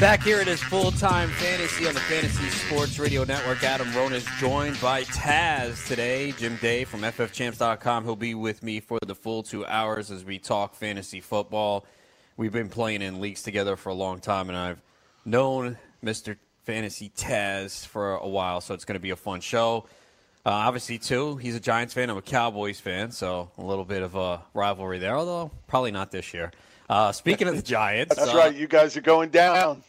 Back 0.00 0.22
here 0.22 0.40
it 0.40 0.46
is 0.46 0.62
full 0.62 0.92
time 0.92 1.28
fantasy 1.28 1.88
on 1.88 1.92
the 1.92 1.98
Fantasy 1.98 2.48
Sports 2.50 3.00
Radio 3.00 3.24
Network. 3.24 3.64
Adam 3.64 3.88
Ronis 3.88 4.18
is 4.18 4.28
joined 4.38 4.80
by 4.80 5.02
Taz 5.02 5.88
today. 5.88 6.30
Jim 6.30 6.56
Day 6.62 6.84
from 6.84 7.00
FFChamps.com. 7.00 8.04
He'll 8.04 8.14
be 8.14 8.36
with 8.36 8.62
me 8.62 8.78
for 8.78 9.00
the 9.04 9.16
full 9.16 9.42
two 9.42 9.66
hours 9.66 10.12
as 10.12 10.24
we 10.24 10.38
talk 10.38 10.76
fantasy 10.76 11.20
football. 11.20 11.84
We've 12.36 12.52
been 12.52 12.68
playing 12.68 13.02
in 13.02 13.20
leagues 13.20 13.42
together 13.42 13.74
for 13.74 13.88
a 13.88 13.94
long 13.94 14.20
time, 14.20 14.48
and 14.48 14.56
I've 14.56 14.80
known 15.24 15.76
Mr. 16.04 16.36
fantasy 16.62 17.10
Taz 17.16 17.84
for 17.84 18.14
a 18.18 18.28
while, 18.28 18.60
so 18.60 18.74
it's 18.74 18.84
going 18.84 18.94
to 18.94 19.00
be 19.00 19.10
a 19.10 19.16
fun 19.16 19.40
show. 19.40 19.86
Uh, 20.46 20.50
obviously, 20.50 20.98
too, 20.98 21.38
he's 21.38 21.56
a 21.56 21.60
Giants 21.60 21.92
fan. 21.92 22.08
I'm 22.08 22.16
a 22.16 22.22
Cowboys 22.22 22.78
fan, 22.78 23.10
so 23.10 23.50
a 23.58 23.64
little 23.64 23.84
bit 23.84 24.02
of 24.04 24.14
a 24.14 24.42
rivalry 24.54 25.00
there, 25.00 25.16
although 25.16 25.50
probably 25.66 25.90
not 25.90 26.12
this 26.12 26.32
year. 26.32 26.52
Uh, 26.88 27.12
speaking 27.12 27.48
of 27.48 27.56
the 27.56 27.62
Giants, 27.62 28.16
That's 28.16 28.32
uh, 28.32 28.36
right. 28.36 28.54
You 28.54 28.66
guys 28.66 28.96
are 28.96 29.02
going 29.02 29.28
down. 29.28 29.82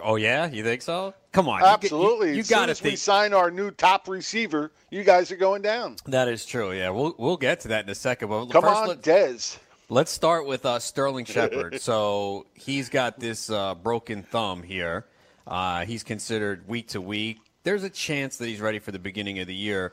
Oh 0.00 0.16
yeah, 0.16 0.50
you 0.50 0.62
think 0.64 0.82
so? 0.82 1.14
Come 1.32 1.48
on, 1.48 1.62
Absolutely. 1.62 2.28
You, 2.28 2.32
you, 2.34 2.38
you 2.38 2.44
got 2.44 2.66
to 2.66 2.72
as 2.72 2.82
we 2.82 2.96
sign 2.96 3.32
our 3.32 3.50
new 3.50 3.70
top 3.70 4.08
receiver, 4.08 4.72
you 4.90 5.02
guys 5.02 5.32
are 5.32 5.36
going 5.36 5.62
down. 5.62 5.96
that 6.06 6.28
is 6.28 6.44
true. 6.44 6.72
Yeah, 6.72 6.90
we'll 6.90 7.14
we'll 7.18 7.36
get 7.36 7.60
to 7.60 7.68
that 7.68 7.84
in 7.84 7.90
a 7.90 7.94
second. 7.94 8.28
But 8.28 8.46
Come 8.46 8.62
first, 8.62 8.76
on, 8.76 8.88
let, 8.88 9.02
Dez. 9.02 9.58
Let's 9.88 10.10
start 10.10 10.46
with 10.46 10.64
uh, 10.64 10.78
Sterling 10.78 11.24
Shepard. 11.26 11.80
so 11.80 12.46
he's 12.54 12.88
got 12.88 13.18
this 13.20 13.50
uh, 13.50 13.74
broken 13.74 14.22
thumb 14.22 14.62
here. 14.62 15.06
Uh, 15.46 15.84
he's 15.84 16.02
considered 16.02 16.66
week 16.68 16.88
to 16.88 17.00
week. 17.00 17.38
There's 17.64 17.82
a 17.82 17.90
chance 17.90 18.36
that 18.38 18.46
he's 18.46 18.60
ready 18.60 18.78
for 18.78 18.92
the 18.92 18.98
beginning 18.98 19.38
of 19.40 19.46
the 19.46 19.54
year. 19.54 19.92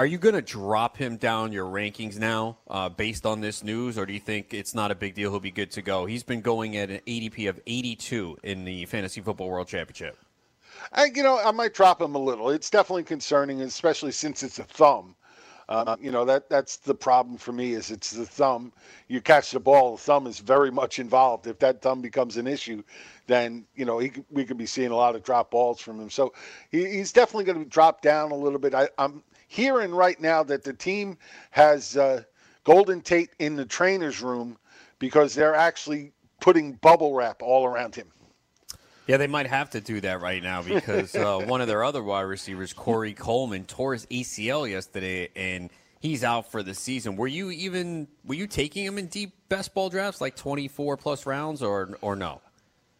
Are 0.00 0.06
you 0.06 0.16
going 0.16 0.34
to 0.34 0.40
drop 0.40 0.96
him 0.96 1.18
down 1.18 1.52
your 1.52 1.66
rankings 1.66 2.18
now 2.18 2.56
uh, 2.68 2.88
based 2.88 3.26
on 3.26 3.42
this 3.42 3.62
news, 3.62 3.98
or 3.98 4.06
do 4.06 4.14
you 4.14 4.18
think 4.18 4.54
it's 4.54 4.74
not 4.74 4.90
a 4.90 4.94
big 4.94 5.14
deal? 5.14 5.30
He'll 5.30 5.40
be 5.40 5.50
good 5.50 5.70
to 5.72 5.82
go. 5.82 6.06
He's 6.06 6.22
been 6.22 6.40
going 6.40 6.74
at 6.78 6.88
an 6.88 7.00
ADP 7.06 7.50
of 7.50 7.60
82 7.66 8.38
in 8.42 8.64
the 8.64 8.86
Fantasy 8.86 9.20
Football 9.20 9.50
World 9.50 9.68
Championship. 9.68 10.16
I, 10.94 11.10
you 11.14 11.22
know, 11.22 11.38
I 11.38 11.50
might 11.50 11.74
drop 11.74 12.00
him 12.00 12.14
a 12.14 12.18
little. 12.18 12.48
It's 12.48 12.70
definitely 12.70 13.02
concerning, 13.02 13.60
especially 13.60 14.12
since 14.12 14.42
it's 14.42 14.58
a 14.58 14.64
thumb. 14.64 15.16
Uh, 15.68 15.96
you 16.00 16.10
know 16.10 16.24
that 16.24 16.48
that's 16.48 16.78
the 16.78 16.94
problem 16.94 17.36
for 17.36 17.52
me 17.52 17.74
is 17.74 17.90
it's 17.90 18.10
the 18.10 18.26
thumb. 18.26 18.72
You 19.06 19.20
catch 19.20 19.52
the 19.52 19.60
ball, 19.60 19.92
the 19.92 20.02
thumb 20.02 20.26
is 20.26 20.40
very 20.40 20.70
much 20.70 20.98
involved. 20.98 21.46
If 21.46 21.60
that 21.60 21.80
thumb 21.80 22.00
becomes 22.00 22.38
an 22.38 22.48
issue, 22.48 22.82
then 23.28 23.66
you 23.76 23.84
know 23.84 23.98
he, 23.98 24.10
we 24.30 24.44
could 24.44 24.58
be 24.58 24.66
seeing 24.66 24.90
a 24.90 24.96
lot 24.96 25.14
of 25.14 25.22
drop 25.22 25.50
balls 25.50 25.78
from 25.78 26.00
him. 26.00 26.10
So 26.10 26.32
he, 26.70 26.86
he's 26.86 27.12
definitely 27.12 27.44
going 27.44 27.62
to 27.62 27.70
drop 27.70 28.02
down 28.02 28.32
a 28.32 28.34
little 28.34 28.58
bit. 28.58 28.74
I, 28.74 28.88
I'm 28.98 29.22
hearing 29.50 29.92
right 29.92 30.20
now 30.20 30.44
that 30.44 30.62
the 30.62 30.72
team 30.72 31.18
has 31.50 31.96
uh, 31.96 32.22
Golden 32.62 33.00
Tate 33.00 33.30
in 33.40 33.56
the 33.56 33.64
trainer's 33.64 34.22
room 34.22 34.56
because 35.00 35.34
they're 35.34 35.56
actually 35.56 36.12
putting 36.40 36.74
bubble 36.74 37.14
wrap 37.14 37.42
all 37.42 37.66
around 37.66 37.96
him. 37.96 38.06
Yeah, 39.08 39.16
they 39.16 39.26
might 39.26 39.48
have 39.48 39.70
to 39.70 39.80
do 39.80 40.00
that 40.02 40.20
right 40.20 40.40
now 40.40 40.62
because 40.62 41.16
uh, 41.16 41.38
one 41.46 41.60
of 41.60 41.66
their 41.66 41.82
other 41.82 42.00
wide 42.00 42.20
receivers, 42.20 42.72
Corey 42.72 43.12
Coleman, 43.12 43.64
tore 43.64 43.92
his 43.92 44.06
ACL 44.06 44.70
yesterday, 44.70 45.30
and 45.34 45.68
he's 45.98 46.22
out 46.22 46.48
for 46.52 46.62
the 46.62 46.72
season. 46.72 47.16
Were 47.16 47.26
you 47.26 47.50
even 47.50 48.06
were 48.24 48.36
you 48.36 48.46
taking 48.46 48.84
him 48.84 48.98
in 48.98 49.06
deep 49.06 49.32
best 49.48 49.74
ball 49.74 49.90
drafts, 49.90 50.20
like 50.20 50.36
twenty 50.36 50.68
four 50.68 50.96
plus 50.96 51.26
rounds, 51.26 51.60
or 51.60 51.98
or 52.02 52.14
no? 52.14 52.40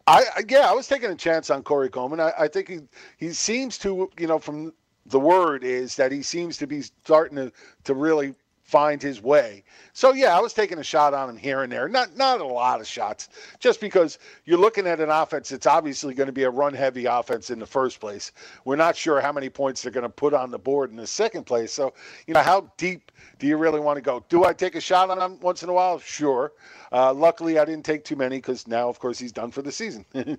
I, 0.05 0.25
I 0.35 0.43
yeah, 0.49 0.69
I 0.69 0.73
was 0.73 0.85
taking 0.89 1.11
a 1.11 1.15
chance 1.15 1.49
on 1.49 1.63
Corey 1.63 1.89
Coleman. 1.89 2.19
I, 2.19 2.33
I 2.37 2.47
think 2.49 2.67
he 2.67 2.79
he 3.15 3.31
seems 3.31 3.77
to 3.77 4.11
you 4.19 4.27
know 4.27 4.37
from 4.37 4.73
the 5.05 5.19
word 5.19 5.63
is 5.63 5.95
that 5.95 6.11
he 6.11 6.21
seems 6.21 6.57
to 6.57 6.67
be 6.67 6.81
starting 6.81 7.37
to 7.37 7.51
to 7.85 7.93
really 7.93 8.35
find 8.71 9.03
his 9.03 9.21
way. 9.21 9.63
So 9.91 10.13
yeah, 10.13 10.35
I 10.35 10.39
was 10.39 10.53
taking 10.53 10.79
a 10.79 10.83
shot 10.83 11.13
on 11.13 11.29
him 11.29 11.35
here 11.35 11.63
and 11.63 11.71
there. 11.71 11.89
Not 11.89 12.15
not 12.15 12.39
a 12.39 12.45
lot 12.45 12.79
of 12.79 12.87
shots, 12.87 13.27
just 13.59 13.81
because 13.81 14.17
you're 14.45 14.57
looking 14.57 14.87
at 14.87 15.01
an 15.01 15.09
offense 15.09 15.49
that's 15.49 15.67
obviously 15.67 16.13
going 16.13 16.27
to 16.27 16.33
be 16.33 16.43
a 16.43 16.49
run 16.49 16.73
heavy 16.73 17.05
offense 17.05 17.49
in 17.49 17.59
the 17.59 17.65
first 17.65 17.99
place. 17.99 18.31
We're 18.63 18.77
not 18.77 18.95
sure 18.95 19.19
how 19.19 19.33
many 19.33 19.49
points 19.49 19.81
they're 19.81 19.91
going 19.91 20.03
to 20.03 20.09
put 20.09 20.33
on 20.33 20.51
the 20.51 20.57
board 20.57 20.89
in 20.89 20.95
the 20.95 21.05
second 21.05 21.43
place. 21.43 21.73
So, 21.73 21.93
you 22.27 22.33
know, 22.33 22.41
how 22.41 22.71
deep 22.77 23.11
do 23.39 23.47
you 23.47 23.57
really 23.57 23.81
want 23.81 23.97
to 23.97 24.01
go? 24.01 24.23
Do 24.29 24.45
I 24.45 24.53
take 24.53 24.75
a 24.75 24.81
shot 24.81 25.09
on 25.09 25.19
him 25.19 25.37
once 25.41 25.63
in 25.63 25.69
a 25.69 25.73
while? 25.73 25.99
Sure. 25.99 26.53
Uh, 26.93 27.13
luckily, 27.13 27.59
I 27.59 27.65
didn't 27.65 27.83
take 27.83 28.05
too 28.05 28.15
many 28.15 28.37
because 28.37 28.67
now, 28.67 28.87
of 28.87 28.99
course, 28.99 29.19
he's 29.19 29.33
done 29.33 29.51
for 29.51 29.61
the 29.61 29.71
season. 29.71 30.05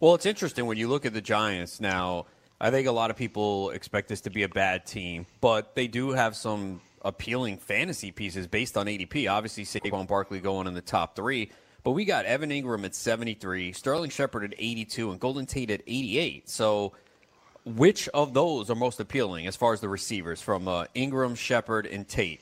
well, 0.00 0.14
it's 0.14 0.26
interesting 0.26 0.66
when 0.66 0.78
you 0.78 0.86
look 0.86 1.04
at 1.04 1.14
the 1.14 1.20
Giants 1.20 1.80
now. 1.80 2.26
I 2.60 2.70
think 2.70 2.88
a 2.88 2.92
lot 2.92 3.10
of 3.10 3.16
people 3.16 3.70
expect 3.70 4.08
this 4.08 4.22
to 4.22 4.30
be 4.30 4.42
a 4.42 4.48
bad 4.48 4.86
team, 4.86 5.26
but 5.40 5.74
they 5.74 5.88
do 5.88 6.10
have 6.10 6.34
some 6.34 6.80
appealing 7.02 7.58
fantasy 7.58 8.10
pieces 8.10 8.46
based 8.46 8.76
on 8.76 8.86
ADP. 8.86 9.30
Obviously, 9.30 9.64
Saquon 9.64 10.06
Barkley 10.06 10.40
going 10.40 10.66
in 10.66 10.74
the 10.74 10.80
top 10.80 11.14
three, 11.14 11.50
but 11.84 11.90
we 11.90 12.04
got 12.04 12.24
Evan 12.24 12.50
Ingram 12.50 12.84
at 12.84 12.94
73, 12.94 13.72
Sterling 13.72 14.10
Shepard 14.10 14.44
at 14.44 14.54
82, 14.58 15.10
and 15.10 15.20
Golden 15.20 15.46
Tate 15.46 15.70
at 15.70 15.82
88. 15.86 16.48
So, 16.48 16.92
which 17.64 18.08
of 18.08 18.32
those 18.32 18.70
are 18.70 18.74
most 18.74 19.00
appealing 19.00 19.46
as 19.46 19.54
far 19.54 19.72
as 19.72 19.80
the 19.80 19.88
receivers 19.88 20.40
from 20.40 20.66
uh, 20.66 20.86
Engram, 20.94 21.36
Shepard, 21.36 21.86
and 21.86 22.08
Tate? 22.08 22.40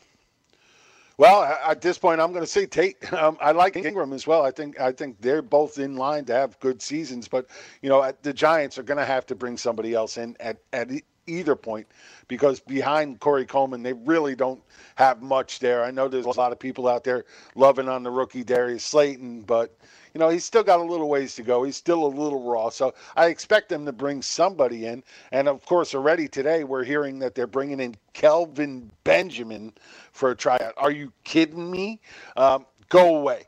Well, 1.17 1.45
at 1.45 1.81
this 1.81 1.97
point, 1.97 2.21
I'm 2.21 2.33
going 2.33 2.43
to 2.43 2.51
say 2.51 2.67
Tate. 2.67 2.97
Um, 3.15 3.39
I 3.41 3.53
like 3.53 3.75
Engram 3.75 4.13
as 4.13 4.27
well. 4.27 4.43
I 4.43 4.51
think 4.51 4.81
I 4.81 4.91
think 4.91 5.21
they're 5.21 5.41
both 5.41 5.79
in 5.79 5.97
line 5.97 6.25
to 6.27 6.35
have 6.35 6.59
good 6.59 6.83
seasons, 6.83 7.29
but 7.29 7.47
you 7.81 7.89
know 7.89 8.13
the 8.23 8.33
Giants 8.33 8.77
are 8.77 8.83
going 8.83 8.99
to 8.99 9.05
have 9.05 9.25
to 9.27 9.35
bring 9.37 9.57
somebody 9.57 9.95
else 9.95 10.19
in 10.19 10.37
at 10.41 10.59
at 10.73 10.91
either 11.27 11.57
point 11.57 11.87
because 12.29 12.61
behind 12.61 13.21
Corey 13.21 13.47
Coleman, 13.47 13.83
they 13.83 13.93
really 13.93 14.35
don't 14.35 14.63
have 14.97 15.23
much 15.23 15.59
there. 15.59 15.85
I 15.85 15.91
know 15.91 16.09
there's 16.09 16.27
a 16.27 16.31
lot 16.31 16.53
of 16.53 16.59
people 16.59 16.89
out 16.89 17.05
there 17.05 17.25
loving 17.55 17.89
on 17.89 18.03
the 18.03 18.11
rookie 18.11 18.45
Darius 18.45 18.85
Slayton, 18.85 19.43
but 19.43 19.77
you 20.15 20.19
know 20.19 20.29
he's 20.29 20.45
still 20.45 20.63
got 20.63 20.81
a 20.81 20.85
little 20.85 21.09
ways 21.09 21.35
to 21.37 21.43
go. 21.43 21.63
He's 21.65 21.77
still 21.77 22.07
a 22.07 22.09
little 22.09 22.43
raw, 22.43 22.71
so 22.71 22.95
I 23.17 23.27
expect 23.27 23.69
them 23.69 23.85
to 23.87 23.93
bring 23.93 24.23
somebody 24.23 24.87
in. 24.87 25.03
And 25.33 25.49
of 25.49 25.65
course, 25.67 25.95
already 25.95 26.29
today 26.29 26.65
we're 26.65 26.85
hearing 26.85 27.19
that 27.21 27.35
they're 27.35 27.47
bringing 27.47 27.81
in 27.81 27.97
Kelvin 28.13 28.91
Benjamin 29.05 29.73
for 30.13 30.31
a 30.31 30.37
tryout. 30.37 30.75
Are 30.77 30.93
you 30.93 31.13
kidding 31.25 31.71
me? 31.71 32.01
Um, 32.37 32.67
go 32.89 33.17
away, 33.17 33.45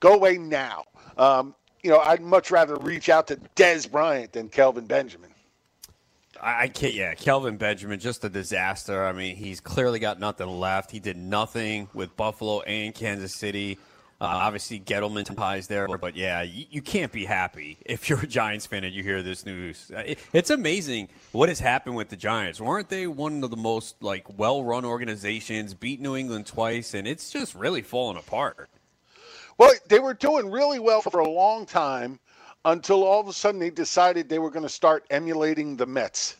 go 0.00 0.14
away 0.14 0.38
now. 0.38 0.84
Um, 1.16 1.54
you 1.82 1.90
know, 1.90 2.00
I'd 2.00 2.20
much 2.20 2.50
rather 2.50 2.76
reach 2.76 3.08
out 3.08 3.28
to 3.28 3.36
Dez 3.56 3.90
Bryant 3.90 4.32
than 4.32 4.48
Kelvin 4.48 4.86
Benjamin. 4.86 5.30
I 6.40 6.68
can't. 6.68 6.94
Yeah, 6.94 7.14
Kelvin 7.14 7.56
Benjamin, 7.56 7.98
just 7.98 8.24
a 8.24 8.28
disaster. 8.28 9.04
I 9.04 9.12
mean, 9.12 9.36
he's 9.36 9.60
clearly 9.60 9.98
got 9.98 10.20
nothing 10.20 10.48
left. 10.48 10.90
He 10.90 11.00
did 11.00 11.16
nothing 11.16 11.88
with 11.94 12.16
Buffalo 12.16 12.60
and 12.62 12.94
Kansas 12.94 13.34
City. 13.34 13.78
Uh, 14.20 14.24
obviously, 14.24 14.80
Gettleman 14.80 15.32
ties 15.36 15.68
there, 15.68 15.86
but 15.86 16.16
yeah, 16.16 16.42
you, 16.42 16.64
you, 16.70 16.82
can't 16.82 17.12
be 17.12 17.24
happy 17.24 17.78
if 17.86 18.08
you're 18.08 18.18
a 18.18 18.26
Giants 18.26 18.66
fan 18.66 18.82
and 18.82 18.92
you 18.92 19.04
hear 19.04 19.22
this 19.22 19.46
news. 19.46 19.92
Uh, 19.94 20.00
it, 20.00 20.18
it's 20.32 20.50
amazing 20.50 21.08
what 21.30 21.48
has 21.48 21.60
happened 21.60 21.94
with 21.94 22.08
the 22.08 22.16
Giants. 22.16 22.60
Weren't 22.60 22.88
they 22.88 23.06
one 23.06 23.44
of 23.44 23.50
the 23.50 23.56
most 23.56 24.02
like 24.02 24.26
well-run 24.36 24.84
organizations? 24.84 25.72
Beat 25.72 26.00
New 26.00 26.16
England 26.16 26.46
twice, 26.46 26.94
and 26.94 27.06
it's 27.06 27.30
just 27.30 27.54
really 27.54 27.82
falling 27.82 28.16
apart. 28.16 28.68
Well, 29.56 29.72
they 29.88 30.00
were 30.00 30.14
doing 30.14 30.50
really 30.50 30.80
well 30.80 31.00
for 31.00 31.20
a 31.20 31.28
long 31.28 31.64
time 31.64 32.18
until 32.64 33.04
all 33.04 33.20
of 33.20 33.28
a 33.28 33.32
sudden 33.32 33.60
they 33.60 33.70
decided 33.70 34.28
they 34.28 34.38
were 34.38 34.50
going 34.50 34.64
to 34.64 34.68
start 34.68 35.04
emulating 35.10 35.76
the 35.76 35.86
Mets. 35.86 36.36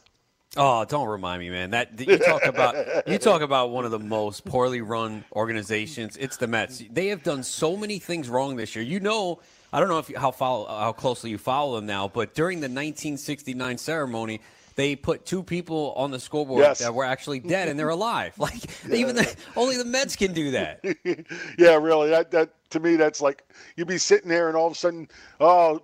Oh, 0.57 0.85
don't 0.87 1.09
remind 1.09 1.41
me, 1.41 1.51
man. 1.51 1.71
That 1.71 2.01
you 2.01 2.19
talk 2.19 2.45
about 2.45 3.07
you 3.07 3.19
talk 3.19 3.43
about 3.43 3.71
one 3.71 3.85
of 3.85 3.91
the 3.91 3.99
most 3.99 4.45
poorly 4.45 4.81
run 4.81 5.25
organizations. 5.33 6.17
It's 6.17 6.39
the 6.39 6.47
Mets. 6.47 6.83
They 6.91 7.09
have 7.09 7.23
done 7.23 7.43
so 7.43 7.77
many 7.77 7.99
things 7.99 8.29
wrong 8.29 8.57
this 8.57 8.75
year. 8.75 8.85
You 8.85 8.99
know, 8.99 9.41
I 9.73 9.79
don't 9.79 9.89
know 9.89 9.99
if 9.99 10.09
you, 10.09 10.19
how 10.19 10.31
follow 10.31 10.67
how 10.67 10.93
closely 10.93 11.31
you 11.31 11.39
follow 11.39 11.77
them 11.77 11.87
now, 11.87 12.09
but 12.09 12.35
during 12.35 12.61
the 12.61 12.65
1969 12.65 13.77
ceremony, 13.77 14.41
they 14.75 14.97
put 14.97 15.27
two 15.27 15.43
people 15.43 15.93
on 15.97 16.13
the 16.13 16.21
scoreboard 16.21 16.63
yes. 16.63 16.79
that 16.79 16.95
were 16.95 17.05
actually 17.05 17.41
dead 17.41 17.69
and 17.69 17.79
they're 17.79 17.89
alive. 17.89 18.33
Like 18.39 18.65
even 18.91 19.17
the, 19.17 19.37
only 19.57 19.77
the 19.77 19.85
Mets 19.85 20.17
can 20.17 20.33
do 20.33 20.53
that. 20.53 20.85
yeah, 21.59 21.75
really. 21.77 22.09
That 22.09 22.31
that 22.31 22.51
to 22.71 22.81
me, 22.81 22.97
that's 22.97 23.21
like 23.21 23.45
you'd 23.77 23.89
be 23.89 23.99
sitting 23.99 24.31
there 24.31 24.49
and 24.49 24.57
all 24.57 24.69
of 24.69 24.73
a 24.73 24.77
sudden, 24.77 25.09
oh, 25.41 25.83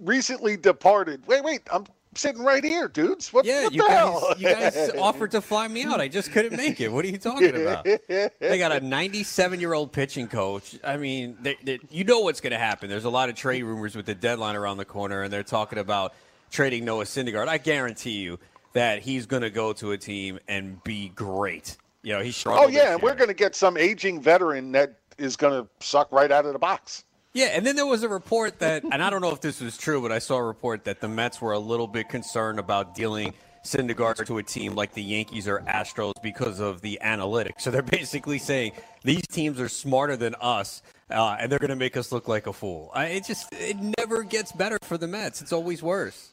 recently 0.00 0.56
departed. 0.56 1.26
Wait, 1.26 1.42
wait, 1.42 1.62
I'm 1.72 1.84
sitting 2.14 2.42
right 2.42 2.64
here, 2.64 2.88
dudes. 2.88 3.32
What, 3.32 3.44
yeah, 3.44 3.64
what 3.64 3.72
you 3.72 3.82
the 3.82 3.88
guys, 3.88 3.96
hell? 3.96 4.34
you 4.38 4.48
guys 4.48 4.90
offered 4.98 5.30
to 5.32 5.40
fly 5.40 5.68
me 5.68 5.84
out. 5.84 6.00
I 6.00 6.08
just 6.08 6.32
couldn't 6.32 6.56
make 6.56 6.80
it. 6.80 6.88
What 6.88 7.04
are 7.04 7.08
you 7.08 7.18
talking 7.18 7.54
about? 7.60 7.84
they 7.84 8.58
got 8.58 8.72
a 8.72 8.80
97 8.80 9.60
year 9.60 9.74
old 9.74 9.92
pitching 9.92 10.28
coach. 10.28 10.78
I 10.84 10.96
mean, 10.96 11.36
they, 11.40 11.56
they, 11.62 11.78
you 11.90 12.04
know 12.04 12.20
what's 12.20 12.40
going 12.40 12.52
to 12.52 12.58
happen. 12.58 12.88
There's 12.88 13.04
a 13.04 13.10
lot 13.10 13.28
of 13.28 13.34
trade 13.34 13.62
rumors 13.62 13.96
with 13.96 14.06
the 14.06 14.14
deadline 14.14 14.56
around 14.56 14.78
the 14.78 14.84
corner, 14.84 15.22
and 15.22 15.32
they're 15.32 15.42
talking 15.42 15.78
about 15.78 16.14
trading 16.50 16.84
Noah 16.84 17.04
Syndergaard. 17.04 17.48
I 17.48 17.58
guarantee 17.58 18.18
you 18.18 18.38
that 18.72 19.02
he's 19.02 19.26
going 19.26 19.42
to 19.42 19.50
go 19.50 19.72
to 19.74 19.92
a 19.92 19.98
team 19.98 20.38
and 20.48 20.82
be 20.84 21.10
great. 21.10 21.76
You 22.02 22.12
know, 22.12 22.22
he's 22.22 22.36
strong. 22.36 22.58
Oh 22.60 22.68
yeah, 22.68 22.94
and 22.94 23.02
we're 23.02 23.14
going 23.14 23.28
to 23.28 23.34
get 23.34 23.54
some 23.54 23.76
aging 23.76 24.20
veteran 24.22 24.72
that 24.72 24.98
is 25.18 25.36
going 25.36 25.62
to 25.62 25.68
suck 25.84 26.10
right 26.12 26.30
out 26.30 26.46
of 26.46 26.52
the 26.52 26.58
box. 26.58 27.04
Yeah, 27.32 27.46
and 27.46 27.64
then 27.66 27.76
there 27.76 27.86
was 27.86 28.02
a 28.02 28.08
report 28.08 28.58
that, 28.60 28.84
and 28.92 29.02
I 29.02 29.10
don't 29.10 29.20
know 29.20 29.32
if 29.32 29.40
this 29.40 29.60
was 29.60 29.76
true, 29.76 30.00
but 30.00 30.12
I 30.12 30.18
saw 30.18 30.36
a 30.36 30.42
report 30.42 30.84
that 30.84 31.00
the 31.00 31.08
Mets 31.08 31.40
were 31.40 31.52
a 31.52 31.58
little 31.58 31.86
bit 31.86 32.08
concerned 32.08 32.58
about 32.58 32.94
dealing 32.94 33.34
Syndergaard 33.64 34.24
to 34.26 34.38
a 34.38 34.42
team 34.42 34.74
like 34.74 34.94
the 34.94 35.02
Yankees 35.02 35.46
or 35.46 35.60
Astros 35.60 36.14
because 36.22 36.60
of 36.60 36.80
the 36.80 36.98
analytics. 37.02 37.60
So 37.60 37.70
they're 37.70 37.82
basically 38.00 38.38
saying 38.38 38.72
these 39.04 39.26
teams 39.26 39.60
are 39.60 39.68
smarter 39.68 40.16
than 40.16 40.34
us, 40.40 40.82
uh, 41.10 41.36
and 41.38 41.50
they're 41.50 41.58
going 41.58 41.70
to 41.70 41.76
make 41.76 41.96
us 41.96 42.12
look 42.12 42.28
like 42.28 42.46
a 42.46 42.52
fool. 42.52 42.90
I, 42.94 43.06
it 43.06 43.24
just 43.24 43.48
it 43.52 43.76
never 43.98 44.22
gets 44.22 44.52
better 44.52 44.78
for 44.82 44.96
the 44.96 45.08
Mets. 45.08 45.42
It's 45.42 45.52
always 45.52 45.82
worse. 45.82 46.30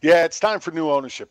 Yeah, 0.00 0.24
it's 0.24 0.38
time 0.38 0.60
for 0.60 0.70
new 0.70 0.90
ownership. 0.90 1.30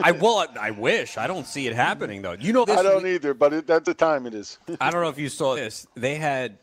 I 0.00 0.12
well, 0.20 0.46
I 0.60 0.70
wish. 0.70 1.18
I 1.18 1.26
don't 1.26 1.46
see 1.46 1.66
it 1.66 1.74
happening 1.74 2.22
though. 2.22 2.36
You 2.38 2.52
know, 2.52 2.62
I 2.62 2.82
don't 2.82 3.02
week, 3.02 3.14
either, 3.16 3.34
but 3.34 3.52
it, 3.52 3.66
that's 3.66 3.86
the 3.86 3.94
time 3.94 4.26
it 4.26 4.34
is. 4.34 4.58
I 4.80 4.90
don't 4.90 5.02
know 5.02 5.08
if 5.08 5.18
you 5.18 5.28
saw 5.28 5.56
this. 5.56 5.86
They 5.96 6.14
had 6.14 6.58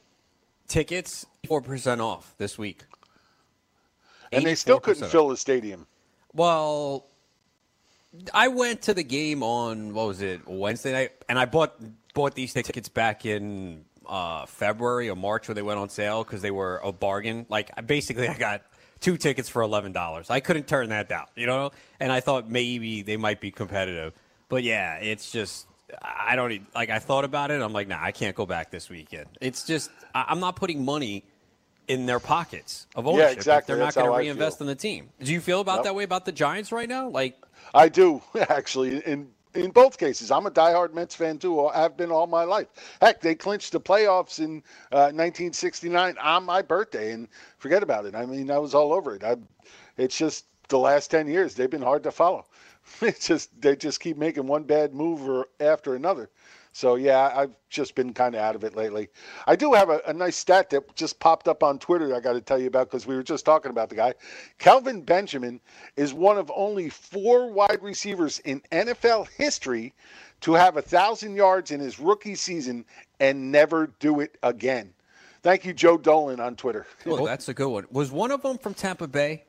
tickets 0.72 1.26
four 1.48 1.62
percent 1.62 2.00
off 2.00 2.34
this 2.38 2.58
week, 2.58 2.86
and 4.32 4.46
they 4.46 4.56
still 4.56 4.80
couldn't 4.80 5.10
fill 5.10 5.28
the 5.28 5.38
stadium. 5.38 5.86
Well, 6.34 7.08
I 8.34 8.48
went 8.48 8.84
to 8.84 8.94
the 8.94 9.04
game 9.04 9.44
on 9.44 9.94
what 9.94 10.08
was 10.08 10.22
it 10.22 10.48
Wednesday 10.48 10.94
night, 10.94 11.12
and 11.28 11.38
I 11.38 11.46
bought 11.46 11.76
bought 12.14 12.36
these 12.36 12.54
tickets 12.54 12.88
back 12.90 13.26
in 13.26 13.84
uh, 14.08 14.46
February 14.46 15.10
or 15.10 15.16
March 15.16 15.48
when 15.50 15.56
they 15.56 15.62
went 15.62 15.80
on 15.80 15.90
sale 15.90 16.24
because 16.24 16.42
they 16.42 16.52
were 16.52 16.80
a 16.84 16.92
bargain. 16.92 17.46
Like 17.50 17.70
basically, 17.86 18.30
I 18.30 18.38
got 18.38 18.62
two 19.02 19.18
tickets 19.18 19.50
for 19.50 19.62
eleven 19.62 19.92
dollars. 19.92 20.30
I 20.30 20.40
couldn't 20.40 20.68
turn 20.68 20.90
that 20.90 21.10
down, 21.10 21.26
you 21.36 21.48
know. 21.48 21.72
And 22.00 22.12
I 22.12 22.22
thought 22.22 22.50
maybe 22.50 23.02
they 23.02 23.18
might 23.18 23.42
be 23.42 23.52
competitive, 23.52 24.14
but 24.48 24.64
yeah, 24.64 24.96
it's 24.96 25.32
just 25.32 25.68
I 26.02 26.36
don't 26.36 26.52
e, 26.52 26.62
like. 26.76 26.90
I 26.90 27.00
thought 27.00 27.26
about 27.26 27.52
it. 27.52 27.62
I'm 27.62 27.74
like, 27.74 27.88
nah, 27.88 28.02
I 28.02 28.12
can't 28.12 28.36
go 28.36 28.46
back 28.46 28.72
this 28.72 28.90
weekend. 28.90 29.28
It's 29.42 29.66
just 29.66 29.92
I, 30.14 30.26
I'm 30.30 30.40
not 30.40 30.56
putting 30.56 30.86
money 30.86 31.24
in 31.88 32.06
their 32.06 32.20
pockets 32.20 32.88
of 32.96 33.08
ownership. 33.08 33.30
Yeah, 33.30 33.34
exactly. 33.34 33.76
They're 33.76 33.84
That's 33.84 33.96
not 33.96 34.06
going 34.06 34.14
to 34.14 34.20
reinvest 34.20 34.60
feel. 34.60 34.68
in 34.68 34.70
the 34.70 34.76
team. 34.80 35.10
Do 35.22 35.32
you 35.34 35.42
feel 35.42 35.60
about 35.62 35.78
Nope. 35.78 35.84
that 35.86 35.96
way 35.96 36.04
about 36.04 36.26
the 36.26 36.32
Giants 36.32 36.72
right 36.72 36.88
now? 36.88 37.10
Like, 37.10 37.38
I 37.74 37.90
do 37.90 38.22
actually. 38.50 38.98
In 39.00 39.30
in 39.54 39.72
both 39.72 39.98
cases, 39.98 40.32
I'm 40.32 40.46
a 40.46 40.52
diehard 40.52 40.94
Mets 40.94 41.16
fan 41.16 41.38
too. 41.38 41.68
I've 41.68 41.98
been 41.98 42.12
all 42.12 42.28
my 42.28 42.44
life. 42.46 42.68
Heck, 43.02 43.20
they 43.22 43.36
clinched 43.36 43.74
the 43.74 43.82
playoffs 43.82 44.40
in 44.40 44.64
uh, 44.92 45.12
1969 45.12 46.18
on 46.20 46.46
my 46.46 46.62
birthday, 46.62 47.12
and 47.12 47.28
forget 47.58 47.84
about 47.84 48.06
it. 48.06 48.16
I 48.16 48.26
mean, 48.26 48.50
I 48.50 48.60
was 48.60 48.74
all 48.74 48.94
over 48.94 49.16
it. 49.16 49.24
I, 49.24 49.36
it's 49.98 50.18
just 50.18 50.46
the 50.70 50.80
last 50.80 51.12
10 51.12 51.28
years 51.28 51.54
they've 51.54 51.70
been 51.70 51.82
hard 51.82 52.04
to 52.04 52.12
follow. 52.12 52.46
It's 53.02 53.28
just 53.28 53.50
they 53.62 53.76
just 53.76 54.00
keep 54.00 54.18
making 54.18 54.48
one 54.48 54.64
bad 54.64 54.94
move 54.94 55.46
after 55.60 55.96
another. 55.96 56.30
So 56.74 56.96
yeah, 56.96 57.32
I've 57.36 57.56
just 57.70 57.96
been 57.96 58.14
kind 58.14 58.34
of 58.34 58.42
out 58.42 58.56
of 58.56 58.64
it 58.64 58.76
lately. 58.76 59.10
I 59.46 59.56
do 59.56 59.74
have 59.74 59.90
a, 59.90 60.02
a 60.06 60.14
nice 60.14 60.38
stat 60.38 60.70
that 60.70 60.96
just 60.96 61.20
popped 61.20 61.48
up 61.48 61.64
on 61.64 61.80
Twitter. 61.80 62.16
I 62.16 62.22
got 62.22 62.34
to 62.34 62.42
tell 62.42 62.60
you 62.60 62.68
about 62.68 62.90
because 62.90 63.06
we 63.06 63.16
were 63.16 63.24
just 63.24 63.44
talking 63.44 63.72
about 63.72 63.90
the 63.90 63.96
guy. 63.96 64.14
Calvin 64.58 65.02
Benjamin 65.02 65.60
is 65.98 66.14
one 66.14 66.38
of 66.38 66.52
only 66.56 66.90
four 66.90 67.52
wide 67.52 67.80
receivers 67.82 68.40
in 68.40 68.62
NFL 68.72 69.28
history 69.30 69.94
to 70.42 70.54
have 70.54 70.78
a 70.78 70.82
thousand 70.82 71.36
yards 71.36 71.72
in 71.72 71.80
his 71.80 72.00
rookie 72.00 72.36
season 72.36 72.86
and 73.20 73.52
never 73.52 73.88
do 74.00 74.22
it 74.22 74.38
again. 74.42 74.94
Thank 75.44 75.66
you, 75.66 75.74
Joe 75.74 75.98
Dolan 75.98 76.40
on 76.40 76.56
Twitter. 76.56 76.86
oh, 77.08 77.26
that's 77.26 77.50
a 77.50 77.54
good 77.54 77.70
one. 77.70 77.86
Was 77.92 78.12
one 78.12 78.32
of 78.32 78.44
them 78.44 78.58
from 78.58 78.74
Tampa 78.74 79.08
Bay? 79.08 79.44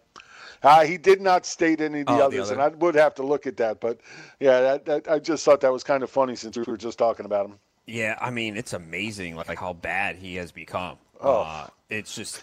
Uh, 0.62 0.84
he 0.84 0.96
did 0.96 1.20
not 1.20 1.44
state 1.44 1.80
any 1.80 2.00
of 2.00 2.06
the 2.06 2.12
Oh, 2.12 2.16
the 2.16 2.24
others, 2.24 2.50
other. 2.50 2.60
and 2.60 2.62
I 2.62 2.68
would 2.76 2.94
have 2.94 3.14
to 3.16 3.22
look 3.22 3.46
at 3.46 3.56
that. 3.56 3.80
But 3.80 4.00
yeah, 4.40 4.60
that, 4.60 4.84
that, 4.86 5.10
I 5.10 5.18
just 5.18 5.44
thought 5.44 5.60
that 5.60 5.72
was 5.72 5.82
kind 5.82 6.02
of 6.02 6.10
funny 6.10 6.36
since 6.36 6.56
we 6.56 6.62
were 6.66 6.76
just 6.76 6.98
talking 6.98 7.26
about 7.26 7.46
him. 7.46 7.58
Yeah, 7.86 8.16
I 8.20 8.30
mean, 8.30 8.56
it's 8.56 8.72
amazing 8.72 9.34
like 9.36 9.58
how 9.58 9.72
bad 9.72 10.16
he 10.16 10.36
has 10.36 10.52
become. 10.52 10.98
Oh. 11.20 11.40
Uh, 11.42 11.66
it's 11.90 12.14
just, 12.14 12.42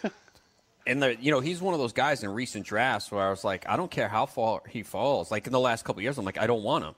and 0.85 1.01
the 1.01 1.15
you 1.21 1.31
know 1.31 1.39
he's 1.39 1.61
one 1.61 1.73
of 1.73 1.79
those 1.79 1.93
guys 1.93 2.23
in 2.23 2.29
recent 2.29 2.65
drafts 2.65 3.11
where 3.11 3.25
I 3.25 3.29
was 3.29 3.43
like, 3.45 3.67
I 3.69 3.77
don't 3.77 3.89
care 3.91 4.09
how 4.09 4.25
far 4.25 4.61
he 4.69 4.83
falls. 4.83 5.31
Like 5.31 5.47
in 5.47 5.53
the 5.53 5.59
last 5.59 5.85
couple 5.85 5.99
of 5.99 6.03
years, 6.03 6.17
I'm 6.17 6.25
like, 6.25 6.37
I 6.37 6.45
don't 6.47 6.63
want 6.63 6.83
him. 6.83 6.95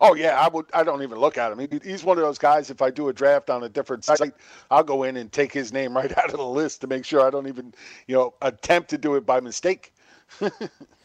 Oh 0.00 0.14
yeah, 0.14 0.40
I 0.40 0.48
would. 0.48 0.66
I 0.72 0.82
don't 0.82 1.02
even 1.02 1.18
look 1.18 1.36
at 1.36 1.52
him. 1.52 1.58
He, 1.58 1.68
he's 1.82 2.04
one 2.04 2.16
of 2.16 2.24
those 2.24 2.38
guys. 2.38 2.70
If 2.70 2.80
I 2.80 2.90
do 2.90 3.08
a 3.08 3.12
draft 3.12 3.50
on 3.50 3.64
a 3.64 3.68
different 3.68 4.04
site, 4.04 4.34
I'll 4.70 4.82
go 4.82 5.02
in 5.02 5.16
and 5.16 5.30
take 5.30 5.52
his 5.52 5.72
name 5.72 5.94
right 5.96 6.16
out 6.16 6.30
of 6.30 6.38
the 6.38 6.46
list 6.46 6.80
to 6.82 6.86
make 6.86 7.04
sure 7.04 7.20
I 7.26 7.30
don't 7.30 7.48
even, 7.48 7.74
you 8.06 8.16
know, 8.16 8.34
attempt 8.40 8.90
to 8.90 8.98
do 8.98 9.14
it 9.16 9.26
by 9.26 9.40
mistake. 9.40 9.92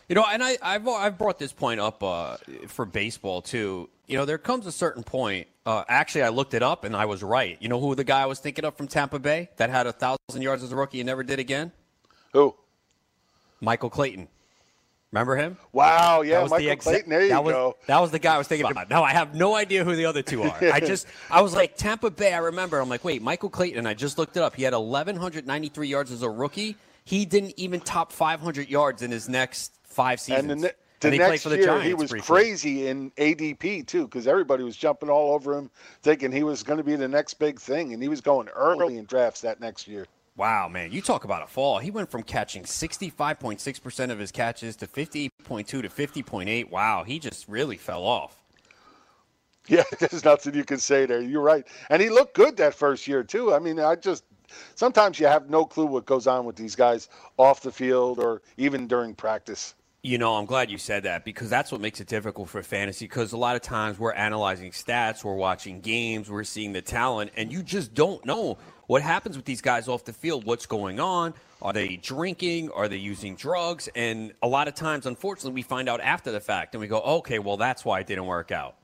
You 0.07 0.13
know, 0.15 0.25
and 0.31 0.43
I, 0.43 0.57
I've 0.61 0.87
I've 0.87 1.17
brought 1.17 1.39
this 1.39 1.51
point 1.51 1.79
up 1.79 2.03
uh, 2.03 2.37
for 2.67 2.85
baseball 2.85 3.41
too. 3.41 3.89
You 4.05 4.17
know, 4.17 4.25
there 4.25 4.37
comes 4.37 4.67
a 4.67 4.71
certain 4.71 5.03
point. 5.03 5.47
Uh, 5.65 5.83
actually, 5.87 6.21
I 6.21 6.29
looked 6.29 6.53
it 6.53 6.61
up 6.61 6.83
and 6.83 6.95
I 6.95 7.05
was 7.05 7.23
right. 7.23 7.57
You 7.59 7.69
know 7.69 7.79
who 7.79 7.95
the 7.95 8.03
guy 8.03 8.21
I 8.21 8.27
was 8.27 8.39
thinking 8.39 8.65
of 8.65 8.77
from 8.77 8.87
Tampa 8.87 9.17
Bay 9.17 9.49
that 9.57 9.71
had 9.71 9.87
a 9.87 9.91
thousand 9.91 10.43
yards 10.43 10.61
as 10.61 10.71
a 10.71 10.75
rookie 10.75 10.99
and 10.99 11.07
never 11.07 11.23
did 11.23 11.39
again? 11.39 11.71
Who? 12.33 12.55
Michael 13.61 13.89
Clayton. 13.89 14.27
Remember 15.15 15.37
him? 15.37 15.57
Wow. 15.71 16.23
Yeah, 16.23 16.41
was 16.41 16.51
the 16.51 16.57
Michael 16.57 16.75
exa- 16.75 16.79
Clayton. 16.81 17.09
There 17.09 17.21
you 17.23 17.29
that 17.29 17.41
was, 17.41 17.53
go. 17.53 17.77
That 17.87 18.01
was 18.01 18.11
the 18.11 18.19
guy 18.19 18.35
I 18.35 18.37
was 18.37 18.49
thinking 18.49 18.69
about. 18.69 18.89
No, 18.89 19.01
I 19.01 19.13
have 19.13 19.33
no 19.33 19.55
idea 19.55 19.85
who 19.85 19.95
the 19.95 20.05
other 20.05 20.21
two 20.21 20.43
are. 20.43 20.57
I 20.61 20.79
just, 20.81 21.07
I 21.31 21.41
was 21.41 21.53
like 21.53 21.77
Tampa 21.77 22.11
Bay. 22.11 22.33
I 22.33 22.39
remember. 22.39 22.81
I'm 22.81 22.89
like, 22.89 23.05
wait, 23.05 23.21
Michael 23.21 23.49
Clayton. 23.49 23.79
And 23.79 23.87
I 23.87 23.93
just 23.93 24.17
looked 24.17 24.35
it 24.35 24.43
up. 24.43 24.57
He 24.57 24.63
had 24.63 24.73
1,193 24.73 25.87
yards 25.87 26.11
as 26.11 26.21
a 26.21 26.29
rookie. 26.29 26.75
He 27.05 27.23
didn't 27.23 27.53
even 27.55 27.79
top 27.79 28.11
500 28.11 28.67
yards 28.67 29.03
in 29.03 29.11
his 29.11 29.29
next 29.29 29.71
five 29.83 30.19
seasons. 30.19 30.51
And 30.51 30.63
the, 30.63 30.75
the 30.99 31.07
And 31.07 31.17
next 31.17 31.43
for 31.43 31.49
the 31.49 31.59
year, 31.59 31.65
Giants 31.67 31.87
he 31.87 31.93
was 31.93 32.09
briefly. 32.11 32.35
crazy 32.35 32.87
in 32.87 33.09
ADP 33.11 33.87
too, 33.87 34.03
because 34.09 34.27
everybody 34.27 34.65
was 34.65 34.75
jumping 34.75 35.09
all 35.09 35.33
over 35.33 35.57
him, 35.57 35.71
thinking 36.01 36.29
he 36.29 36.43
was 36.43 36.61
going 36.61 36.77
to 36.77 36.83
be 36.83 36.97
the 36.97 37.07
next 37.07 37.35
big 37.35 37.57
thing, 37.57 37.93
and 37.93 38.03
he 38.03 38.09
was 38.09 38.19
going 38.19 38.49
early 38.49 38.97
in 38.97 39.05
drafts 39.05 39.39
that 39.41 39.61
next 39.61 39.87
year. 39.87 40.07
Wow, 40.37 40.67
man, 40.67 40.91
you 40.91 41.01
talk 41.01 41.23
about 41.23 41.43
a 41.43 41.47
fall. 41.47 41.79
He 41.79 41.91
went 41.91 42.11
from 42.11 42.21
catching 42.21 42.63
65.6% 42.63 44.11
of 44.11 44.19
his 44.19 44.33
catches 44.33 44.75
to 44.77 44.87
50.2 44.87 45.65
to 45.65 45.81
50.8. 45.83 46.69
Wow, 46.69 47.05
he 47.05 47.19
just 47.19 47.47
really 47.47 47.77
fell 47.77 48.03
off. 48.03 48.43
Yeah, 49.67 49.83
there's 49.99 50.25
nothing 50.25 50.53
you 50.53 50.65
can 50.65 50.77
say 50.77 51.05
there. 51.05 51.21
You're 51.21 51.41
right, 51.41 51.65
and 51.89 52.01
he 52.01 52.09
looked 52.09 52.35
good 52.35 52.57
that 52.57 52.73
first 52.73 53.07
year 53.07 53.23
too. 53.23 53.53
I 53.53 53.59
mean, 53.59 53.79
I 53.79 53.95
just 53.95 54.25
sometimes 54.75 55.19
you 55.19 55.27
have 55.27 55.49
no 55.49 55.63
clue 55.63 55.85
what 55.85 56.05
goes 56.05 56.27
on 56.27 56.45
with 56.45 56.57
these 56.57 56.75
guys 56.75 57.07
off 57.37 57.61
the 57.61 57.71
field 57.71 58.19
or 58.19 58.41
even 58.57 58.87
during 58.87 59.15
practice. 59.15 59.73
You 60.03 60.19
know, 60.19 60.35
I'm 60.35 60.45
glad 60.45 60.69
you 60.69 60.77
said 60.77 61.01
that 61.03 61.25
because 61.25 61.49
that's 61.49 61.71
what 61.71 61.81
makes 61.81 61.99
it 61.99 62.07
difficult 62.07 62.47
for 62.49 62.61
fantasy. 62.61 63.05
Because 63.05 63.33
a 63.33 63.37
lot 63.37 63.55
of 63.55 63.63
times 63.63 63.97
we're 63.97 64.13
analyzing 64.13 64.69
stats, 64.69 65.23
we're 65.23 65.33
watching 65.33 65.81
games, 65.81 66.29
we're 66.29 66.43
seeing 66.43 66.73
the 66.73 66.81
talent, 66.81 67.31
and 67.35 67.51
you 67.51 67.63
just 67.63 67.95
don't 67.95 68.23
know 68.23 68.59
what 68.87 69.01
happens 69.01 69.35
with 69.35 69.45
these 69.45 69.61
guys 69.61 69.87
off 69.87 70.05
the 70.05 70.13
field. 70.13 70.45
What's 70.45 70.65
going 70.65 70.99
on? 70.99 71.33
Are 71.61 71.73
they 71.73 71.97
drinking? 71.97 72.71
Are 72.71 72.87
they 72.87 72.97
using 72.97 73.35
drugs? 73.35 73.89
And 73.95 74.33
a 74.41 74.47
lot 74.47 74.67
of 74.67 74.75
times, 74.75 75.05
unfortunately, 75.05 75.53
we 75.53 75.61
find 75.63 75.89
out 75.89 76.01
after 76.01 76.31
the 76.31 76.39
fact 76.39 76.75
and 76.75 76.81
we 76.81 76.87
go, 76.87 76.99
okay, 77.01 77.39
well, 77.39 77.57
that's 77.57 77.83
why 77.83 77.99
it 77.99 78.07
didn't 78.07 78.25
work 78.27 78.51
out. 78.51 78.75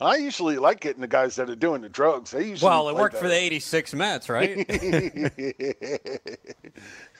I 0.00 0.16
usually 0.16 0.58
like 0.58 0.80
getting 0.80 1.00
the 1.00 1.08
guys 1.08 1.34
that 1.36 1.50
are 1.50 1.56
doing 1.56 1.80
the 1.80 1.88
drugs. 1.88 2.30
They 2.30 2.48
usually 2.48 2.68
Well, 2.68 2.88
it 2.88 2.94
worked 2.94 3.16
for 3.16 3.26
the 3.26 3.34
86 3.34 3.94
Mets, 3.94 4.28
right? 4.28 4.64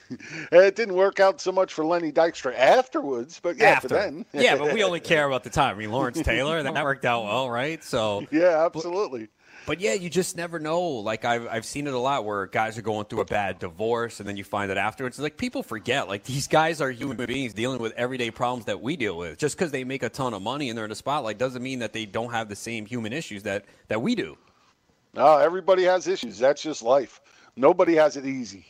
It 0.51 0.75
didn't 0.75 0.95
work 0.95 1.19
out 1.19 1.39
so 1.39 1.51
much 1.51 1.73
for 1.73 1.85
Lenny 1.85 2.11
Dykstra 2.11 2.57
afterwards, 2.57 3.39
but 3.41 3.57
yeah, 3.57 3.69
after. 3.69 3.89
for 3.89 3.93
then. 3.95 4.25
yeah, 4.33 4.55
but 4.55 4.73
we 4.73 4.83
only 4.83 4.99
care 4.99 5.27
about 5.27 5.43
the 5.43 5.49
time. 5.49 5.75
I 5.75 5.79
mean, 5.79 5.91
Lawrence 5.91 6.21
Taylor, 6.21 6.63
that 6.63 6.73
worked 6.73 7.05
out 7.05 7.25
well, 7.25 7.49
right? 7.49 7.83
So, 7.83 8.25
yeah, 8.31 8.65
absolutely. 8.65 9.29
But 9.69 9.81
yeah, 9.81 9.93
you 9.93 10.09
just 10.09 10.35
never 10.35 10.57
know. 10.57 10.81
Like 10.81 11.25
I've 11.25 11.47
I've 11.47 11.63
seen 11.63 11.85
it 11.85 11.93
a 11.93 11.99
lot 11.99 12.25
where 12.25 12.47
guys 12.47 12.75
are 12.79 12.81
going 12.81 13.05
through 13.05 13.21
a 13.21 13.25
bad 13.25 13.59
divorce, 13.59 14.19
and 14.19 14.27
then 14.27 14.35
you 14.35 14.43
find 14.43 14.71
that 14.71 14.79
afterwards, 14.79 15.19
like 15.19 15.37
people 15.37 15.61
forget. 15.61 16.07
Like 16.07 16.23
these 16.23 16.47
guys 16.47 16.81
are 16.81 16.89
human 16.89 17.23
beings 17.27 17.53
dealing 17.53 17.79
with 17.79 17.93
everyday 17.93 18.31
problems 18.31 18.65
that 18.65 18.81
we 18.81 18.97
deal 18.97 19.15
with. 19.15 19.37
Just 19.37 19.55
because 19.55 19.69
they 19.69 19.83
make 19.83 20.01
a 20.01 20.09
ton 20.09 20.33
of 20.33 20.41
money 20.41 20.69
and 20.69 20.75
they're 20.75 20.85
in 20.85 20.89
the 20.89 20.95
spotlight 20.95 21.37
doesn't 21.37 21.61
mean 21.61 21.77
that 21.79 21.93
they 21.93 22.07
don't 22.07 22.31
have 22.31 22.49
the 22.49 22.55
same 22.55 22.87
human 22.87 23.13
issues 23.13 23.43
that 23.43 23.65
that 23.89 24.01
we 24.01 24.15
do. 24.15 24.39
No, 25.13 25.37
everybody 25.37 25.83
has 25.83 26.07
issues. 26.07 26.39
That's 26.39 26.63
just 26.63 26.81
life. 26.81 27.21
Nobody 27.55 27.93
has 27.93 28.17
it 28.17 28.25
easy. 28.25 28.65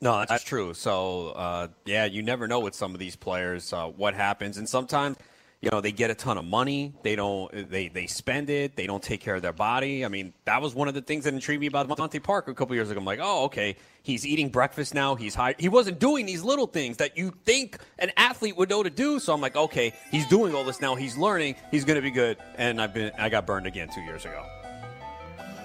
No, 0.00 0.24
that's 0.24 0.44
true. 0.44 0.72
So 0.72 1.30
uh, 1.30 1.66
yeah, 1.84 2.04
you 2.04 2.22
never 2.22 2.46
know 2.46 2.60
with 2.60 2.76
some 2.76 2.94
of 2.94 3.00
these 3.00 3.16
players 3.16 3.72
uh, 3.72 3.88
what 3.88 4.14
happens, 4.14 4.56
and 4.56 4.68
sometimes 4.68 5.16
you 5.62 5.70
know 5.70 5.80
they 5.80 5.92
get 5.92 6.10
a 6.10 6.14
ton 6.14 6.38
of 6.38 6.44
money, 6.44 6.92
they 7.04 7.14
don't 7.14 7.70
they 7.70 7.86
they 7.86 8.08
spend 8.08 8.50
it, 8.50 8.74
they 8.74 8.84
don't 8.84 9.02
take 9.02 9.20
care 9.20 9.36
of 9.36 9.42
their 9.42 9.52
body. 9.52 10.04
I 10.04 10.08
mean, 10.08 10.34
that 10.44 10.60
was 10.60 10.74
one 10.74 10.88
of 10.88 10.94
the 10.94 11.00
things 11.00 11.22
that 11.22 11.32
intrigued 11.32 11.60
me 11.60 11.68
about 11.68 11.88
Monte 11.88 12.18
Parker 12.18 12.50
a 12.50 12.54
couple 12.54 12.74
years 12.74 12.90
ago. 12.90 12.98
I'm 12.98 13.06
like, 13.06 13.20
oh, 13.22 13.44
okay, 13.44 13.76
he's 14.02 14.26
eating 14.26 14.48
breakfast 14.48 14.92
now. 14.92 15.14
He's 15.14 15.36
high. 15.36 15.54
He 15.58 15.68
wasn't 15.68 16.00
doing 16.00 16.26
these 16.26 16.42
little 16.42 16.66
things 16.66 16.96
that 16.96 17.16
you 17.16 17.32
think 17.44 17.78
an 18.00 18.10
athlete 18.16 18.56
would 18.56 18.70
know 18.70 18.82
to 18.82 18.90
do. 18.90 19.20
So 19.20 19.32
I'm 19.32 19.40
like, 19.40 19.54
okay, 19.54 19.94
he's 20.10 20.26
doing 20.26 20.52
all 20.52 20.64
this 20.64 20.80
now. 20.80 20.96
He's 20.96 21.16
learning. 21.16 21.54
He's 21.70 21.84
going 21.84 21.96
to 21.96 22.02
be 22.02 22.10
good. 22.10 22.38
And 22.56 22.82
I've 22.82 22.92
been 22.92 23.12
I 23.16 23.28
got 23.28 23.46
burned 23.46 23.68
again 23.68 23.88
two 23.94 24.02
years 24.02 24.24
ago. 24.24 24.44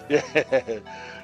Yeah, 0.09 0.21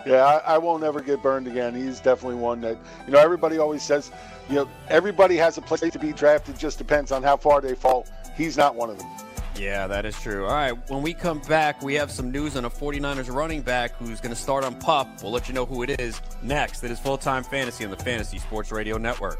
yeah. 0.05 0.25
I, 0.25 0.55
I 0.55 0.57
won't 0.57 0.83
ever 0.83 0.99
get 0.99 1.23
burned 1.23 1.47
again. 1.47 1.73
He's 1.73 2.01
definitely 2.01 2.35
one 2.35 2.59
that 2.61 2.77
you 3.05 3.13
know. 3.13 3.19
Everybody 3.19 3.57
always 3.57 3.81
says, 3.81 4.11
you 4.49 4.55
know, 4.55 4.69
everybody 4.89 5.37
has 5.37 5.57
a 5.57 5.61
place 5.61 5.93
to 5.93 5.99
be 5.99 6.11
drafted. 6.11 6.59
Just 6.59 6.79
depends 6.79 7.13
on 7.13 7.23
how 7.23 7.37
far 7.37 7.61
they 7.61 7.75
fall. 7.75 8.05
He's 8.35 8.57
not 8.57 8.75
one 8.75 8.89
of 8.89 8.97
them. 8.97 9.07
Yeah, 9.55 9.85
that 9.87 10.05
is 10.05 10.19
true. 10.19 10.45
All 10.45 10.53
right, 10.53 10.89
when 10.89 11.03
we 11.03 11.13
come 11.13 11.39
back, 11.41 11.83
we 11.83 11.93
have 11.93 12.09
some 12.09 12.31
news 12.31 12.57
on 12.57 12.65
a 12.65 12.69
49ers 12.69 13.33
running 13.33 13.61
back 13.61 13.95
who's 13.97 14.19
going 14.19 14.33
to 14.33 14.41
start 14.41 14.63
on 14.63 14.73
pup. 14.79 15.07
We'll 15.21 15.31
let 15.31 15.47
you 15.47 15.53
know 15.53 15.65
who 15.65 15.83
it 15.83 15.99
is 15.99 16.19
next. 16.41 16.83
It 16.83 16.89
is 16.89 16.99
full 16.99 17.17
time 17.17 17.43
fantasy 17.43 17.85
on 17.85 17.91
the 17.91 17.97
Fantasy 17.97 18.39
Sports 18.39 18.71
Radio 18.71 18.97
Network. 18.97 19.39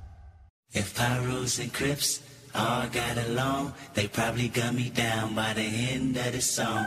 If 0.73 0.95
Pyros 0.95 1.59
and 1.61 1.73
Crips 1.73 2.21
all 2.55 2.87
got 2.87 3.17
along, 3.17 3.73
they 3.93 4.07
probably 4.07 4.47
got 4.47 4.73
me 4.73 4.89
down 4.89 5.35
by 5.35 5.51
the 5.53 5.61
end 5.61 6.15
of 6.15 6.31
the 6.31 6.41
song. 6.41 6.85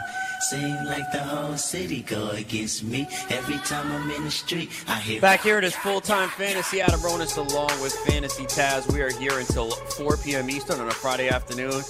Seem 0.48 0.74
like 0.86 1.10
the 1.12 1.18
whole 1.18 1.56
city 1.56 2.00
go 2.02 2.30
against 2.30 2.82
me. 2.84 3.06
Every 3.28 3.58
time 3.58 3.92
I'm 3.92 4.10
in 4.10 4.24
the 4.24 4.30
street, 4.30 4.70
I 4.88 4.98
hear. 5.00 5.20
Back 5.20 5.42
here 5.42 5.58
it 5.58 5.64
is 5.64 5.74
full 5.76 6.00
time 6.00 6.30
fantasy. 6.30 6.80
Adam 6.80 7.00
Ronis 7.00 7.36
along 7.36 7.78
with 7.82 7.94
Fantasy 8.06 8.44
Taz. 8.44 8.90
We 8.90 9.02
are 9.02 9.10
here 9.10 9.38
until 9.38 9.70
4 9.70 10.16
p.m. 10.18 10.48
Eastern 10.48 10.80
on 10.80 10.88
a 10.88 10.92
Friday 10.92 11.28
afternoon. 11.28 11.82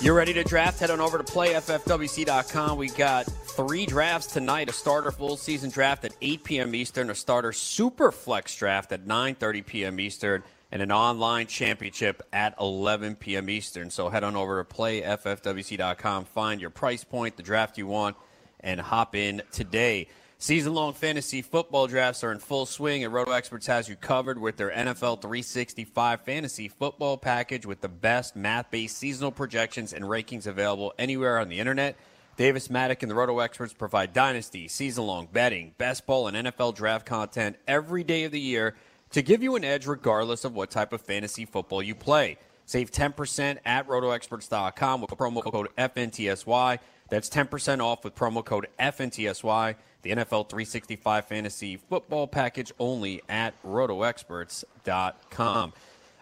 You're 0.00 0.14
ready 0.14 0.32
to 0.34 0.44
draft? 0.44 0.78
Head 0.78 0.90
on 0.90 1.00
over 1.00 1.18
to 1.18 1.24
playffwc.com. 1.24 2.78
We 2.78 2.88
got 2.90 3.26
three 3.26 3.86
drafts 3.86 4.28
tonight: 4.28 4.68
a 4.68 4.72
starter 4.72 5.10
full 5.10 5.36
season 5.36 5.70
draft 5.70 6.04
at 6.04 6.12
8 6.22 6.44
p.m. 6.44 6.74
Eastern, 6.76 7.10
a 7.10 7.14
starter 7.16 7.52
super 7.52 8.12
flex 8.12 8.54
draft 8.56 8.92
at 8.92 9.04
9:30 9.04 9.66
p.m. 9.66 9.98
Eastern, 10.00 10.44
and 10.70 10.82
an 10.82 10.92
online 10.92 11.46
championship 11.46 12.22
at 12.32 12.54
11 12.60 13.16
p.m. 13.16 13.48
Eastern. 13.48 13.90
So 13.90 14.08
head 14.08 14.24
on 14.24 14.36
over 14.36 14.62
to 14.62 14.74
playffwc.com, 14.74 16.24
find 16.26 16.60
your 16.60 16.70
price 16.70 17.04
point, 17.04 17.36
the 17.36 17.42
draft 17.42 17.78
you 17.78 17.86
want, 17.86 18.16
and 18.60 18.80
hop 18.80 19.14
in 19.14 19.42
today. 19.52 20.08
Season 20.40 20.72
long 20.72 20.92
fantasy 20.92 21.42
football 21.42 21.88
drafts 21.88 22.22
are 22.22 22.30
in 22.30 22.38
full 22.38 22.64
swing, 22.64 23.02
and 23.02 23.12
Roto 23.12 23.32
Experts 23.32 23.66
has 23.66 23.88
you 23.88 23.96
covered 23.96 24.38
with 24.38 24.56
their 24.56 24.70
NFL 24.70 25.20
365 25.20 26.20
fantasy 26.20 26.68
football 26.68 27.16
package 27.16 27.66
with 27.66 27.80
the 27.80 27.88
best 27.88 28.36
math 28.36 28.70
based 28.70 28.98
seasonal 28.98 29.32
projections 29.32 29.92
and 29.92 30.04
rankings 30.04 30.46
available 30.46 30.94
anywhere 30.96 31.40
on 31.40 31.48
the 31.48 31.58
internet. 31.58 31.96
Davis 32.36 32.70
Maddock 32.70 33.02
and 33.02 33.10
the 33.10 33.16
Roto 33.16 33.40
Experts 33.40 33.72
provide 33.72 34.12
dynasty, 34.12 34.68
season 34.68 35.06
long 35.06 35.26
betting, 35.26 35.74
best 35.76 36.06
ball, 36.06 36.28
and 36.28 36.36
NFL 36.36 36.76
draft 36.76 37.04
content 37.04 37.56
every 37.66 38.04
day 38.04 38.22
of 38.22 38.30
the 38.30 38.38
year 38.38 38.76
to 39.10 39.22
give 39.22 39.42
you 39.42 39.56
an 39.56 39.64
edge 39.64 39.86
regardless 39.86 40.44
of 40.44 40.54
what 40.54 40.70
type 40.70 40.92
of 40.92 41.00
fantasy 41.00 41.44
football 41.44 41.82
you 41.82 41.94
play. 41.94 42.38
Save 42.66 42.92
10% 42.92 43.58
at 43.64 43.88
rotoexperts.com 43.88 45.00
with 45.00 45.10
promo 45.10 45.42
code 45.42 45.68
FNTSY. 45.78 46.78
That's 47.08 47.30
10% 47.30 47.80
off 47.80 48.04
with 48.04 48.14
promo 48.14 48.44
code 48.44 48.68
FNTSY. 48.78 49.74
The 50.02 50.10
NFL 50.10 50.48
365 50.48 51.24
Fantasy 51.24 51.76
Football 51.76 52.26
Package 52.26 52.72
only 52.78 53.22
at 53.28 53.54
rotoexperts.com. 53.64 55.72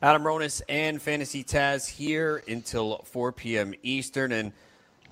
Adam 0.03 0.23
Ronis 0.23 0.63
and 0.69 1.03
Fantasy 1.03 1.43
Taz 1.43 1.89
here 1.89 2.43
until 2.47 2.99
4 3.05 3.33
p.m. 3.33 3.75
Eastern. 3.83 4.33
And 4.33 4.53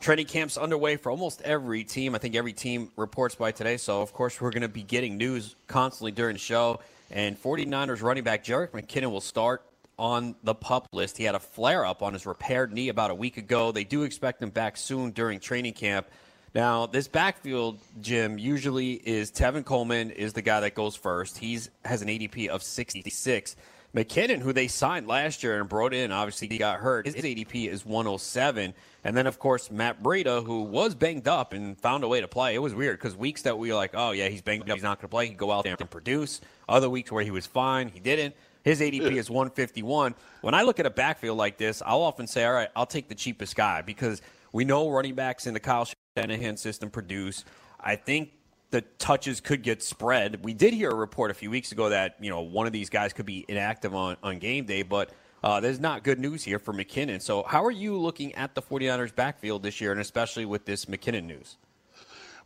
training 0.01 0.27
camp's 0.27 0.57
underway 0.57 0.97
for 0.97 1.11
almost 1.11 1.43
every 1.43 1.83
team. 1.83 2.15
I 2.15 2.19
think 2.19 2.37
every 2.37 2.53
team 2.53 2.93
reports 2.97 3.35
by 3.35 3.51
today. 3.51 3.77
So, 3.77 4.03
of 4.03 4.13
course, 4.13 4.41
we're 4.41 4.51
going 4.51 4.63
to 4.63 4.69
be 4.69 4.83
getting 4.83 5.17
news 5.17 5.57
constantly 5.67 6.13
during 6.13 6.35
the 6.35 6.41
show. 6.41 6.81
And 7.15 7.41
49ers 7.41 8.03
running 8.03 8.25
back 8.25 8.45
Jerick 8.45 8.73
McKinnon 8.73 9.13
will 9.13 9.21
start 9.21 9.63
on 9.97 10.35
the 10.43 10.55
pup 10.55 10.89
list. 10.93 11.17
He 11.17 11.23
had 11.23 11.37
a 11.37 11.41
flare 11.41 11.87
up 11.87 12.03
on 12.03 12.13
his 12.13 12.27
repaired 12.27 12.73
knee 12.73 12.89
about 12.89 13.13
a 13.13 13.15
week 13.15 13.37
ago. 13.37 13.71
They 13.71 13.85
do 13.85 14.03
expect 14.03 14.43
him 14.43 14.51
back 14.51 14.77
soon 14.77 15.13
during 15.13 15.39
training 15.39 15.75
camp. 15.75 16.09
Now, 16.57 16.87
this 16.87 17.07
backfield, 17.07 17.79
Jim, 18.01 18.37
usually 18.37 18.95
is 18.95 19.31
Tevin 19.31 19.65
Coleman 19.65 20.11
is 20.11 20.33
the 20.33 20.43
guy 20.43 20.59
that 20.61 20.75
goes 20.75 20.97
first. 20.97 21.39
He's 21.39 21.71
has 21.85 22.03
an 22.03 22.09
ADP 22.09 22.49
of 22.49 22.65
66. 22.65 23.55
McKinnon, 23.95 24.41
who 24.41 24.53
they 24.53 24.67
signed 24.67 25.07
last 25.07 25.43
year 25.43 25.61
and 25.61 25.69
brought 25.69 25.95
in, 25.95 26.11
obviously 26.11 26.49
he 26.49 26.59
got 26.59 26.81
hurt. 26.81 27.07
His 27.07 27.15
ADP 27.15 27.69
is 27.69 27.87
107. 27.87 28.75
And 29.05 29.17
then, 29.17 29.27
of 29.27 29.39
course, 29.39 29.71
Matt 29.71 30.03
Breida, 30.03 30.45
who 30.45 30.63
was 30.63 30.95
banged 30.97 31.29
up 31.29 31.53
and 31.53 31.79
found 31.79 32.03
a 32.03 32.09
way 32.09 32.21
to 32.21 32.27
play. 32.27 32.57
It 32.57 32.59
was 32.59 32.75
weird 32.75 32.99
because 32.99 33.15
weeks 33.15 33.43
that 33.43 33.57
we 33.57 33.69
were 33.69 33.77
like, 33.77 33.93
oh, 33.95 34.11
yeah, 34.11 34.29
he's 34.29 34.43
banged 34.43 34.69
up, 34.69 34.75
he's 34.75 34.83
not 34.83 34.99
going 34.99 35.09
to 35.09 35.09
play, 35.09 35.29
he'd 35.29 35.37
go 35.37 35.53
out 35.53 35.63
there 35.63 35.77
and 35.79 35.91
produce. 35.91 36.41
Other 36.69 36.91
weeks 36.91 37.13
where 37.13 37.23
he 37.23 37.31
was 37.31 37.47
fine, 37.47 37.89
he 37.89 38.01
didn't. 38.01 38.35
His 38.65 38.81
ADP 38.81 39.13
is 39.13 39.31
151. 39.31 40.15
When 40.41 40.55
I 40.55 40.63
look 40.63 40.81
at 40.81 40.87
a 40.87 40.91
backfield 40.91 41.39
like 41.39 41.59
this, 41.59 41.83
I'll 41.85 42.03
often 42.03 42.27
say, 42.27 42.45
all 42.45 42.55
right, 42.55 42.71
I'll 42.75 42.87
take 42.87 43.09
the 43.09 43.15
cheapest 43.15 43.55
guy 43.55 43.83
because 43.83 44.23
we 44.53 44.65
know 44.65 44.91
running 44.91 45.15
backs 45.15 45.47
in 45.47 45.55
the 45.55 45.61
Kyle 45.61 45.87
Shanahan 46.17 46.57
system 46.57 46.91
produce. 46.91 47.45
I 47.79 47.97
think 47.97 48.31
the 48.75 48.81
touches 48.99 49.41
could 49.41 49.63
get 49.63 49.85
spread. 49.85 50.45
We 50.45 50.53
did 50.53 50.75
hear 50.75 50.91
a 50.91 50.95
report 50.97 51.31
a 51.31 51.35
few 51.35 51.49
weeks 51.49 51.71
ago 51.71 51.91
that 51.91 52.17
you 52.21 52.29
know 52.29 52.41
one 52.41 52.67
of 52.67 52.73
these 52.73 52.91
guys 52.91 53.13
could 53.13 53.25
be 53.25 53.45
inactive 53.47 53.95
on, 53.95 54.17
on 54.21 54.41
game 54.41 54.65
day, 54.65 54.83
but 54.83 55.13
uh, 55.45 55.61
there's 55.61 55.79
not 55.79 56.03
good 56.03 56.19
news 56.19 56.43
here 56.43 56.59
for 56.59 56.75
McKinnon. 56.75 57.23
So 57.23 57.45
how 57.45 57.65
are 57.65 57.71
you 57.71 57.97
looking 57.97 58.35
at 58.35 58.57
the 58.57 58.61
49ers 58.61 59.15
backfield 59.15 59.63
this 59.63 59.81
year, 59.81 59.93
and 59.93 60.01
especially 60.01 60.45
with 60.45 60.65
this 60.65 60.87
McKinnon 60.87 61.25
news? 61.25 61.57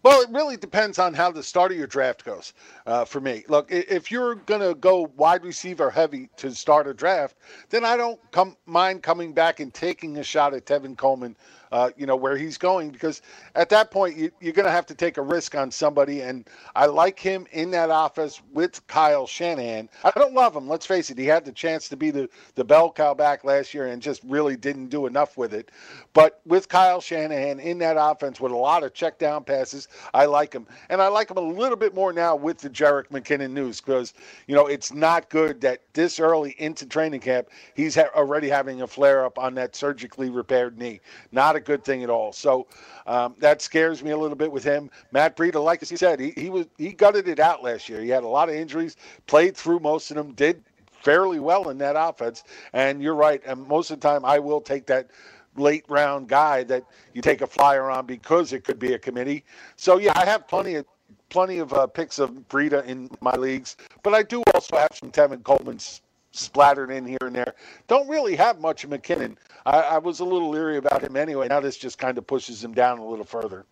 Well, 0.02 0.20
it 0.20 0.28
really 0.30 0.58
depends 0.58 0.98
on 0.98 1.14
how 1.14 1.30
the 1.32 1.42
start 1.42 1.72
of 1.72 1.78
your 1.78 1.86
draft 1.86 2.26
goes. 2.26 2.52
Uh, 2.86 3.06
for 3.06 3.22
me, 3.22 3.44
look, 3.48 3.68
if 3.70 4.10
you're 4.10 4.34
going 4.34 4.60
to 4.60 4.74
go 4.74 5.10
wide 5.16 5.42
receiver 5.42 5.90
heavy 5.90 6.28
to 6.36 6.54
start 6.54 6.86
a 6.86 6.92
draft, 6.92 7.36
then 7.70 7.86
I 7.86 7.96
don't 7.96 8.20
come 8.32 8.54
mind 8.66 9.02
coming 9.02 9.32
back 9.32 9.60
and 9.60 9.72
taking 9.72 10.18
a 10.18 10.22
shot 10.22 10.52
at 10.52 10.66
Tevin 10.66 10.96
Coleman 10.96 11.36
uh, 11.72 11.90
you 11.96 12.06
know, 12.06 12.16
where 12.16 12.36
he's 12.36 12.58
going 12.58 12.90
because 12.90 13.22
at 13.54 13.68
that 13.70 13.90
point 13.90 14.16
you, 14.16 14.32
are 14.44 14.52
going 14.52 14.66
to 14.66 14.70
have 14.70 14.86
to 14.86 14.94
take 14.94 15.16
a 15.18 15.22
risk 15.22 15.54
on 15.54 15.70
somebody. 15.70 16.22
And 16.22 16.48
I 16.74 16.86
like 16.86 17.18
him 17.18 17.46
in 17.52 17.70
that 17.72 17.90
office 17.90 18.40
with 18.52 18.86
Kyle 18.86 19.26
Shanahan. 19.26 19.88
I 20.04 20.10
don't 20.12 20.34
love 20.34 20.56
him. 20.56 20.68
Let's 20.68 20.86
face 20.86 21.10
it. 21.10 21.18
He 21.18 21.26
had 21.26 21.44
the 21.44 21.52
chance 21.52 21.88
to 21.90 21.96
be 21.96 22.10
the, 22.10 22.28
the 22.54 22.64
bell 22.64 22.92
cow 22.92 23.14
back 23.14 23.44
last 23.44 23.74
year 23.74 23.88
and 23.88 24.02
just 24.02 24.22
really 24.24 24.56
didn't 24.56 24.88
do 24.88 25.06
enough 25.06 25.36
with 25.36 25.54
it. 25.54 25.70
But 26.14 26.40
with 26.46 26.68
Kyle 26.68 27.00
Shanahan 27.00 27.60
in 27.60 27.78
that 27.78 27.96
offense 27.98 28.40
with 28.40 28.52
a 28.52 28.56
lot 28.56 28.84
of 28.84 28.94
check 28.94 29.18
down 29.18 29.44
passes, 29.44 29.88
I 30.14 30.26
like 30.26 30.52
him. 30.52 30.66
And 30.88 31.02
I 31.02 31.08
like 31.08 31.30
him 31.30 31.36
a 31.38 31.42
little 31.42 31.76
bit 31.76 31.94
more 31.94 32.12
now 32.12 32.36
with 32.36 32.58
the 32.58 32.70
Jerick 32.70 33.08
McKinnon 33.10 33.52
news 33.52 33.80
because, 33.80 34.14
you 34.46 34.54
know, 34.54 34.66
it's 34.66 34.92
not 34.92 35.30
good 35.30 35.60
that 35.62 35.82
this 35.94 36.20
early 36.20 36.54
into 36.58 36.86
training 36.86 37.20
camp, 37.20 37.48
he's 37.74 37.94
ha- 37.94 38.10
already 38.14 38.48
having 38.48 38.82
a 38.82 38.86
flare 38.86 39.24
up 39.24 39.38
on 39.38 39.54
that 39.54 39.76
surgically 39.76 40.30
repaired 40.30 40.78
knee. 40.78 41.00
Not 41.32 41.56
a 41.58 41.60
good 41.60 41.84
thing 41.84 42.02
at 42.02 42.10
all. 42.10 42.32
So 42.32 42.66
um, 43.06 43.34
that 43.38 43.60
scares 43.60 44.02
me 44.02 44.10
a 44.12 44.16
little 44.16 44.36
bit 44.36 44.50
with 44.50 44.64
him. 44.64 44.90
Matt 45.12 45.36
Breida, 45.36 45.62
like 45.62 45.82
as 45.82 45.90
he 45.90 45.96
said, 45.96 46.18
he, 46.18 46.32
he 46.36 46.48
was 46.48 46.66
he 46.78 46.92
gutted 46.92 47.28
it 47.28 47.38
out 47.38 47.62
last 47.62 47.88
year. 47.88 48.00
He 48.00 48.08
had 48.08 48.24
a 48.24 48.28
lot 48.28 48.48
of 48.48 48.54
injuries, 48.54 48.96
played 49.26 49.56
through 49.56 49.80
most 49.80 50.10
of 50.10 50.16
them, 50.16 50.32
did 50.32 50.62
fairly 51.02 51.38
well 51.38 51.68
in 51.68 51.78
that 51.78 51.96
offense. 51.96 52.44
And 52.72 53.02
you're 53.02 53.14
right. 53.14 53.42
And 53.46 53.66
most 53.68 53.90
of 53.90 54.00
the 54.00 54.08
time, 54.08 54.24
I 54.24 54.38
will 54.38 54.60
take 54.60 54.86
that 54.86 55.10
late 55.56 55.84
round 55.88 56.28
guy 56.28 56.62
that 56.64 56.84
you 57.14 57.22
take 57.22 57.40
a 57.40 57.46
flyer 57.46 57.90
on 57.90 58.06
because 58.06 58.52
it 58.52 58.64
could 58.64 58.78
be 58.78 58.94
a 58.94 58.98
committee. 58.98 59.44
So 59.76 59.98
yeah, 59.98 60.12
I 60.16 60.24
have 60.24 60.46
plenty 60.48 60.76
of 60.76 60.86
plenty 61.30 61.58
of 61.58 61.72
uh, 61.72 61.86
picks 61.86 62.18
of 62.18 62.30
Breida 62.48 62.84
in 62.86 63.10
my 63.20 63.34
leagues, 63.34 63.76
but 64.02 64.14
I 64.14 64.22
do 64.22 64.42
also 64.54 64.76
have 64.76 64.90
some 64.94 65.10
Tevin 65.10 65.42
Coleman's 65.42 66.00
splattered 66.32 66.90
in 66.90 67.06
here 67.06 67.18
and 67.22 67.34
there. 67.34 67.54
Don't 67.86 68.08
really 68.08 68.36
have 68.36 68.60
much 68.60 68.84
of 68.84 68.90
McKinnon. 68.90 69.36
I, 69.66 69.80
I 69.80 69.98
was 69.98 70.20
a 70.20 70.24
little 70.24 70.50
leery 70.50 70.76
about 70.76 71.02
him 71.02 71.16
anyway. 71.16 71.48
Now 71.48 71.60
this 71.60 71.76
just 71.76 71.98
kind 71.98 72.18
of 72.18 72.26
pushes 72.26 72.62
him 72.62 72.74
down 72.74 72.98
a 72.98 73.06
little 73.06 73.24
further. 73.24 73.64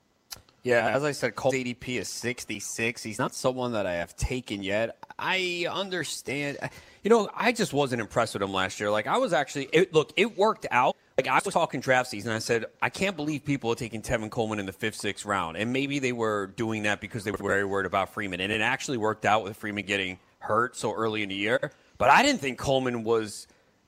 Yeah, 0.66 0.88
as 0.88 1.05
I 1.05 1.12
said, 1.12 1.37
Cole's 1.37 1.55
ADP 1.55 2.01
is 2.01 2.09
66. 2.09 3.01
He's 3.01 3.21
not 3.21 3.33
someone 3.33 3.71
that 3.75 3.87
I 3.87 3.95
have 3.95 4.16
taken 4.16 4.64
yet. 4.64 4.99
I 5.16 5.69
understand. 5.71 6.59
You 7.05 7.11
know, 7.11 7.31
I 7.33 7.53
just 7.53 7.73
wasn't 7.73 8.01
impressed 8.01 8.35
with 8.35 8.42
him 8.42 8.53
last 8.53 8.81
year. 8.81 8.90
Like, 8.90 9.07
I 9.07 9.19
was 9.19 9.33
actually, 9.33 9.69
it, 9.73 9.95
look, 9.95 10.12
it 10.16 10.37
worked 10.37 10.66
out. 10.73 10.97
Like, 11.16 11.29
I 11.29 11.40
was 11.45 11.55
talking 11.55 11.79
draft 11.79 12.11
season. 12.11 12.33
I 12.33 12.40
said, 12.40 12.64
I 12.83 12.88
can't 12.88 13.14
believe 13.14 13.45
people 13.45 13.71
are 13.71 13.77
taking 13.77 14.03
Tevin 14.03 14.29
Coleman 14.29 14.59
in 14.59 14.66
the 14.66 14.73
fifth, 14.73 14.97
sixth 14.97 15.25
round. 15.25 15.57
And 15.57 15.73
maybe 15.73 16.01
they 16.01 16.11
were 16.11 16.49
doing 16.49 16.83
that 16.83 17.01
because 17.01 17.23
they 17.23 17.31
were 17.31 17.38
very 17.38 17.64
worried 17.64 17.87
about 17.87 18.12
Freeman. 18.12 18.40
And 18.40 18.51
it 18.51 18.61
actually 18.61 18.99
worked 18.99 19.25
out 19.25 19.45
with 19.45 19.57
Freeman 19.57 19.87
getting 19.87 20.19
hurt 20.40 20.75
so 20.75 20.92
early 20.92 21.23
in 21.23 21.29
the 21.29 21.37
year. 21.37 21.71
But 21.99 22.11
I 22.11 22.23
didn't 22.23 22.41
think 22.41 22.59
Coleman 22.59 23.05
was 23.05 23.47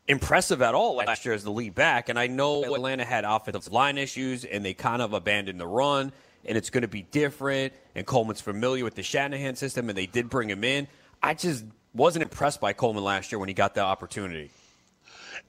impressive 0.09 0.63
at 0.63 0.75
all 0.75 0.97
last 0.97 1.25
year 1.25 1.35
as 1.35 1.45
the 1.45 1.51
lead 1.51 1.75
back. 1.75 2.09
And 2.09 2.19
I 2.19 2.27
know 2.27 2.65
Atlanta 2.65 3.05
had 3.05 3.25
offensive 3.25 3.73
line 3.73 3.99
issues 3.99 4.45
and 4.45 4.65
they 4.65 4.75
kind 4.75 5.03
of 5.03 5.13
abandoned 5.13 5.61
the 5.61 5.67
run, 5.67 6.13
and 6.45 6.57
it's 6.57 6.71
going 6.71 6.83
to 6.83 6.89
be 6.89 7.03
different. 7.03 7.73
And 7.95 8.07
Coleman's 8.07 8.41
familiar 8.41 8.85
with 8.85 8.95
the 8.95 9.03
Shanahan 9.03 9.57
system, 9.57 9.89
and 9.89 9.99
they 9.99 10.07
did 10.07 10.31
bring 10.31 10.49
him 10.49 10.65
in. 10.65 10.89
I 11.23 11.35
just 11.35 11.65
wasn't 11.95 12.23
impressed 12.23 12.61
by 12.61 12.73
Coleman 12.73 13.05
last 13.05 13.31
year 13.31 13.39
when 13.39 13.49
he 13.49 13.55
got 13.55 13.75
the 13.75 13.83
opportunity. 13.83 14.51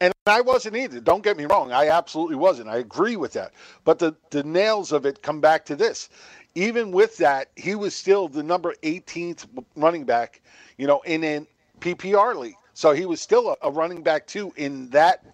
And 0.02 0.14
I 0.28 0.42
wasn't 0.42 0.76
either. 0.78 1.00
Don't 1.00 1.24
get 1.24 1.38
me 1.38 1.46
wrong. 1.46 1.72
I 1.72 1.90
absolutely 1.90 2.36
wasn't. 2.36 2.70
I 2.70 2.78
agree 2.78 3.16
with 3.16 3.34
that. 3.34 3.52
But 3.84 4.00
the, 4.00 4.16
the 4.30 4.44
nails 4.44 4.92
of 4.92 5.06
it 5.06 5.22
come 5.22 5.42
back 5.42 5.66
to 5.66 5.76
this. 5.76 6.10
Even 6.56 6.92
with 6.92 7.18
that, 7.18 7.50
he 7.56 7.76
was 7.76 7.96
still 7.96 8.28
the 8.28 8.44
number 8.44 8.74
18th 8.84 9.46
running 9.76 10.04
back, 10.04 10.42
you 10.78 10.88
know, 10.88 11.02
in 11.02 11.24
an 11.24 11.48
PPR 11.80 12.36
league. 12.36 12.56
So 12.74 12.92
he 12.92 13.06
was 13.06 13.22
still 13.22 13.58
a, 13.62 13.72
running 13.72 14.04
back 14.04 14.28
too 14.28 14.54
in 14.56 14.90
that 14.92 15.26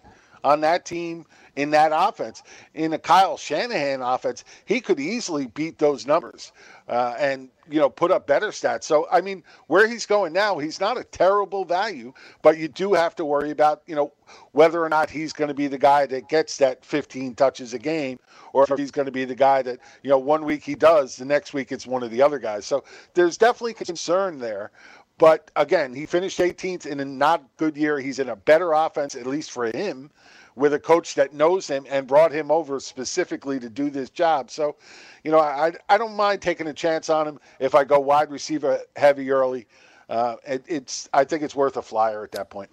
on 0.42 0.60
that 0.60 0.84
team 0.84 1.26
in 1.56 1.70
that 1.70 1.90
offense. 1.94 2.42
In 2.74 2.92
a 2.92 2.98
Kyle 2.98 3.36
Shanahan 3.36 4.02
offense, 4.02 4.44
he 4.64 4.80
could 4.80 5.00
easily 5.00 5.46
beat 5.46 5.78
those 5.78 6.06
numbers 6.06 6.52
uh, 6.88 7.14
and 7.18 7.48
you 7.68 7.80
know 7.80 7.90
put 7.90 8.10
up 8.10 8.26
better 8.26 8.48
stats. 8.48 8.84
So 8.84 9.08
I 9.10 9.20
mean, 9.20 9.42
where 9.66 9.88
he's 9.88 10.06
going 10.06 10.32
now, 10.32 10.58
he's 10.58 10.80
not 10.80 10.98
a 10.98 11.04
terrible 11.04 11.64
value, 11.64 12.12
but 12.42 12.58
you 12.58 12.68
do 12.68 12.92
have 12.94 13.16
to 13.16 13.24
worry 13.24 13.50
about 13.50 13.82
you 13.86 13.94
know 13.94 14.12
whether 14.52 14.82
or 14.82 14.88
not 14.88 15.10
he's 15.10 15.32
going 15.32 15.48
to 15.48 15.54
be 15.54 15.66
the 15.66 15.78
guy 15.78 16.06
that 16.06 16.28
gets 16.28 16.58
that 16.58 16.84
15 16.84 17.34
touches 17.34 17.74
a 17.74 17.78
game, 17.78 18.18
or 18.52 18.64
if 18.64 18.78
he's 18.78 18.90
going 18.90 19.06
to 19.06 19.12
be 19.12 19.24
the 19.24 19.34
guy 19.34 19.62
that 19.62 19.80
you 20.02 20.10
know 20.10 20.18
one 20.18 20.44
week 20.44 20.62
he 20.62 20.74
does, 20.74 21.16
the 21.16 21.24
next 21.24 21.54
week 21.54 21.72
it's 21.72 21.86
one 21.86 22.02
of 22.02 22.10
the 22.10 22.22
other 22.22 22.38
guys. 22.38 22.66
So 22.66 22.84
there's 23.14 23.36
definitely 23.36 23.74
concern 23.74 24.38
there. 24.38 24.70
But 25.18 25.50
again, 25.56 25.94
he 25.94 26.04
finished 26.04 26.38
18th 26.38 26.86
in 26.86 27.00
a 27.00 27.04
not 27.04 27.42
good 27.56 27.76
year. 27.76 27.98
He's 27.98 28.18
in 28.18 28.28
a 28.28 28.36
better 28.36 28.72
offense, 28.72 29.14
at 29.14 29.26
least 29.26 29.50
for 29.50 29.66
him, 29.66 30.10
with 30.56 30.74
a 30.74 30.78
coach 30.78 31.14
that 31.14 31.32
knows 31.32 31.66
him 31.66 31.86
and 31.88 32.06
brought 32.06 32.32
him 32.32 32.50
over 32.50 32.78
specifically 32.80 33.58
to 33.60 33.70
do 33.70 33.88
this 33.88 34.10
job. 34.10 34.50
So, 34.50 34.76
you 35.24 35.30
know, 35.30 35.40
I 35.40 35.72
I 35.88 35.96
don't 35.96 36.14
mind 36.14 36.42
taking 36.42 36.66
a 36.66 36.74
chance 36.74 37.08
on 37.08 37.26
him 37.26 37.40
if 37.60 37.74
I 37.74 37.84
go 37.84 37.98
wide 37.98 38.30
receiver 38.30 38.80
heavy 38.96 39.30
early. 39.30 39.66
Uh, 40.08 40.36
it, 40.46 40.64
it's 40.66 41.08
I 41.14 41.24
think 41.24 41.42
it's 41.42 41.54
worth 41.54 41.78
a 41.78 41.82
flyer 41.82 42.22
at 42.22 42.32
that 42.32 42.50
point. 42.50 42.70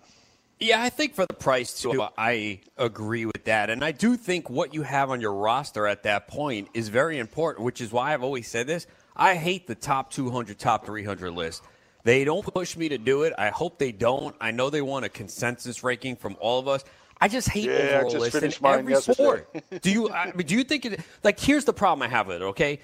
Yeah, 0.60 0.82
I 0.82 0.90
think 0.90 1.14
for 1.14 1.26
the 1.26 1.34
price 1.34 1.82
too, 1.82 2.06
I 2.18 2.62
agree 2.78 3.26
with 3.26 3.44
that. 3.46 3.70
And 3.70 3.84
I 3.84 3.92
do 3.92 4.16
think 4.16 4.50
what 4.50 4.74
you 4.74 4.84
have 4.84 5.10
on 5.10 5.20
your 5.20 5.34
roster 5.34 5.88
at 5.88 6.04
that 6.04 6.28
point 6.28 6.70
is 6.74 6.90
very 6.90 7.20
important, 7.20 7.66
which 7.66 7.82
is 7.82 7.92
why 7.92 8.14
I've 8.14 8.24
always 8.24 8.48
said 8.48 8.68
this. 8.68 8.86
I 9.16 9.36
hate 9.36 9.68
the 9.68 9.76
top 9.76 10.12
200, 10.12 10.58
top 10.58 10.86
300 10.86 11.32
list. 11.32 11.64
They 12.04 12.26
don't 12.26 12.46
push 12.54 12.76
me 12.76 12.90
to 12.90 12.98
do 12.98 13.24
it. 13.24 13.34
I 13.38 13.50
hope 13.50 13.80
they 13.80 13.92
don't. 13.92 14.36
I 14.42 14.52
know 14.52 14.70
they 14.70 14.82
want 14.82 15.06
a 15.06 15.10
consensus 15.10 15.84
ranking 15.84 16.16
from 16.16 16.36
all 16.40 16.60
of 16.60 16.68
us. 16.68 16.84
I 17.22 17.30
just 17.30 17.48
hate 17.48 17.70
yeah, 17.70 18.02
overall 18.02 18.20
lists 18.20 18.36
in 18.36 18.66
every 18.66 18.94
yesterday. 18.94 19.14
sport. 19.14 19.82
do 19.82 19.90
you? 19.90 20.10
I 20.10 20.34
mean, 20.34 20.46
do 20.46 20.56
you 20.56 20.66
think 20.66 20.86
it? 20.86 21.00
Like, 21.24 21.40
here's 21.40 21.64
the 21.64 21.74
problem 21.74 22.02
I 22.02 22.10
have 22.10 22.28
with 22.28 22.42
it. 22.42 22.46
Okay, 22.46 22.80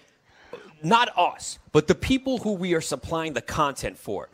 not 0.81 1.09
us, 1.17 1.59
but 1.73 1.87
the 1.87 1.95
people 1.95 2.37
who 2.37 2.53
we 2.53 2.73
are 2.73 2.81
supplying 2.81 3.33
the 3.33 3.41
content 3.41 3.97
for. 3.97 4.29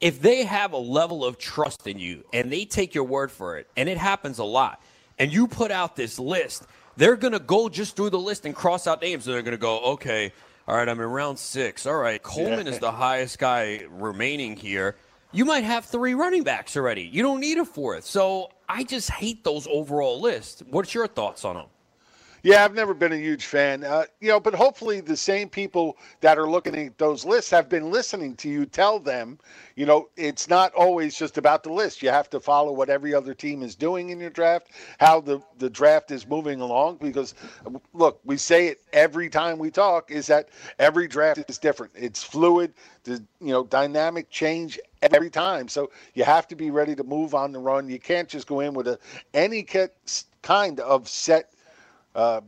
If 0.00 0.22
they 0.22 0.44
have 0.44 0.72
a 0.72 0.78
level 0.78 1.26
of 1.26 1.36
trust 1.36 1.86
in 1.86 1.98
you 1.98 2.24
and 2.32 2.50
they 2.50 2.64
take 2.64 2.94
your 2.94 3.04
word 3.04 3.30
for 3.30 3.58
it, 3.58 3.68
and 3.76 3.86
it 3.86 3.98
happens 3.98 4.38
a 4.38 4.44
lot, 4.44 4.82
and 5.18 5.30
you 5.30 5.46
put 5.46 5.70
out 5.70 5.94
this 5.94 6.18
list, 6.18 6.64
they're 6.96 7.16
to 7.34 7.38
go 7.38 7.68
just 7.68 7.96
through 7.96 8.08
the 8.08 8.18
list 8.18 8.46
and 8.46 8.54
cross 8.54 8.86
out 8.86 9.02
names, 9.02 9.26
and 9.26 9.34
they're 9.34 9.42
to 9.52 9.58
go, 9.58 9.80
okay, 9.80 10.32
all 10.70 10.76
right, 10.76 10.88
I'm 10.88 11.00
in 11.00 11.06
round 11.06 11.36
six. 11.38 11.84
All 11.84 11.96
right, 11.96 12.22
Coleman 12.34 12.66
Yeah. 12.66 12.72
is 12.72 12.78
the 12.78 12.92
highest 12.92 13.40
guy 13.40 13.82
remaining 13.90 14.56
here. 14.56 14.94
You 15.32 15.44
might 15.44 15.64
have 15.64 15.84
three 15.84 16.14
running 16.14 16.44
backs 16.44 16.76
already. 16.76 17.02
You 17.02 17.22
don't 17.24 17.40
need 17.40 17.58
a 17.58 17.64
fourth. 17.64 18.04
So 18.04 18.50
I 18.68 18.84
just 18.84 19.10
hate 19.10 19.42
those 19.42 19.66
overall 19.68 20.20
lists. 20.20 20.62
What's 20.70 20.94
your 20.94 21.08
thoughts 21.08 21.44
on 21.44 21.56
them? 21.56 21.66
Yeah, 22.42 22.64
I've 22.64 22.74
never 22.74 22.94
been 22.94 23.12
a 23.12 23.16
huge 23.16 23.46
fan. 23.46 23.84
Uh, 23.84 24.04
you 24.20 24.28
know, 24.28 24.40
but 24.40 24.54
hopefully 24.54 25.00
the 25.00 25.16
same 25.16 25.48
people 25.48 25.98
that 26.20 26.38
are 26.38 26.48
looking 26.48 26.74
at 26.76 26.96
those 26.98 27.24
lists 27.24 27.50
have 27.50 27.68
been 27.68 27.90
listening 27.90 28.34
to 28.36 28.48
you 28.48 28.64
tell 28.66 28.98
them, 28.98 29.38
you 29.76 29.84
know, 29.86 30.08
it's 30.16 30.48
not 30.48 30.72
always 30.74 31.16
just 31.16 31.36
about 31.38 31.62
the 31.62 31.72
list. 31.72 32.02
You 32.02 32.08
have 32.10 32.30
to 32.30 32.40
follow 32.40 32.72
what 32.72 32.88
every 32.88 33.14
other 33.14 33.34
team 33.34 33.62
is 33.62 33.74
doing 33.74 34.10
in 34.10 34.20
your 34.20 34.30
draft, 34.30 34.68
how 35.00 35.20
the, 35.20 35.40
the 35.58 35.68
draft 35.68 36.10
is 36.10 36.26
moving 36.26 36.60
along. 36.60 36.96
Because, 36.96 37.34
look, 37.92 38.20
we 38.24 38.36
say 38.38 38.68
it 38.68 38.80
every 38.92 39.28
time 39.28 39.58
we 39.58 39.70
talk 39.70 40.10
is 40.10 40.26
that 40.28 40.48
every 40.78 41.08
draft 41.08 41.44
is 41.48 41.58
different. 41.58 41.92
It's 41.94 42.22
fluid, 42.22 42.72
the 43.04 43.22
you 43.40 43.48
know, 43.52 43.64
dynamic 43.64 44.30
change 44.30 44.78
every 45.02 45.30
time. 45.30 45.68
So 45.68 45.90
you 46.14 46.24
have 46.24 46.48
to 46.48 46.56
be 46.56 46.70
ready 46.70 46.94
to 46.96 47.04
move 47.04 47.34
on 47.34 47.52
the 47.52 47.58
run. 47.58 47.88
You 47.88 47.98
can't 47.98 48.28
just 48.28 48.46
go 48.46 48.60
in 48.60 48.74
with 48.74 48.88
a 48.88 48.98
any 49.34 49.62
kind 50.42 50.80
of 50.80 51.08
set 51.08 51.50
uh, 52.14 52.40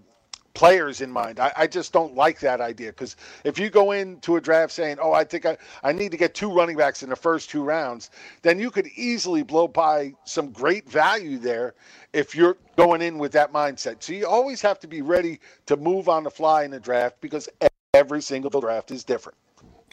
players 0.54 1.00
in 1.00 1.10
mind. 1.10 1.40
I, 1.40 1.52
I 1.56 1.66
just 1.66 1.92
don't 1.92 2.14
like 2.14 2.40
that 2.40 2.60
idea 2.60 2.88
because 2.88 3.16
if 3.44 3.58
you 3.58 3.70
go 3.70 3.92
into 3.92 4.36
a 4.36 4.40
draft 4.40 4.72
saying, 4.72 4.98
"Oh, 5.00 5.12
I 5.12 5.24
think 5.24 5.46
I, 5.46 5.56
I 5.82 5.92
need 5.92 6.10
to 6.10 6.16
get 6.16 6.34
two 6.34 6.52
running 6.52 6.76
backs 6.76 7.02
in 7.02 7.10
the 7.10 7.16
first 7.16 7.50
two 7.50 7.62
rounds," 7.62 8.10
then 8.42 8.58
you 8.58 8.70
could 8.70 8.86
easily 8.94 9.42
blow 9.42 9.68
by 9.68 10.14
some 10.24 10.50
great 10.50 10.88
value 10.88 11.38
there 11.38 11.74
if 12.12 12.34
you're 12.34 12.56
going 12.76 13.02
in 13.02 13.18
with 13.18 13.32
that 13.32 13.52
mindset. 13.52 14.02
So 14.02 14.12
you 14.12 14.26
always 14.26 14.60
have 14.62 14.78
to 14.80 14.86
be 14.86 15.02
ready 15.02 15.40
to 15.66 15.76
move 15.76 16.08
on 16.08 16.24
the 16.24 16.30
fly 16.30 16.64
in 16.64 16.70
the 16.70 16.80
draft 16.80 17.20
because 17.20 17.48
every 17.94 18.22
single 18.22 18.60
draft 18.60 18.90
is 18.90 19.04
different. 19.04 19.38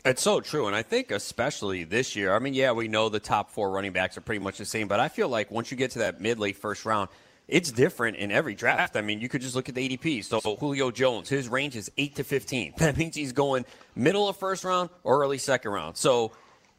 It's 0.05 0.21
so 0.21 0.39
true. 0.39 0.67
And 0.67 0.75
I 0.75 0.81
think, 0.81 1.11
especially 1.11 1.83
this 1.83 2.15
year, 2.15 2.33
I 2.33 2.39
mean, 2.39 2.53
yeah, 2.53 2.71
we 2.71 2.87
know 2.87 3.09
the 3.09 3.19
top 3.19 3.51
four 3.51 3.69
running 3.69 3.91
backs 3.91 4.17
are 4.17 4.21
pretty 4.21 4.39
much 4.39 4.57
the 4.57 4.65
same, 4.65 4.87
but 4.87 4.99
I 5.01 5.09
feel 5.09 5.27
like 5.27 5.51
once 5.51 5.71
you 5.71 5.77
get 5.77 5.91
to 5.91 5.99
that 5.99 6.21
mid 6.21 6.39
late 6.39 6.55
first 6.55 6.85
round, 6.85 7.09
it's 7.49 7.71
different 7.71 8.17
in 8.17 8.31
every 8.31 8.55
draft. 8.55 8.95
I 8.95 9.01
mean, 9.01 9.19
you 9.19 9.27
could 9.29 9.41
just 9.41 9.55
look 9.55 9.67
at 9.69 9.75
the 9.75 9.97
ADP. 9.97 10.23
So 10.23 10.39
Julio 10.57 10.91
Jones, 10.91 11.27
his 11.29 11.49
range 11.49 11.75
is 11.75 11.91
8 11.97 12.15
to 12.15 12.23
15. 12.23 12.73
That 12.77 12.97
means 12.97 13.15
he's 13.15 13.31
going 13.33 13.65
middle 13.95 14.27
of 14.29 14.37
first 14.37 14.63
round 14.63 14.89
or 15.03 15.21
early 15.21 15.37
second 15.37 15.71
round. 15.71 15.97
So 15.97 16.31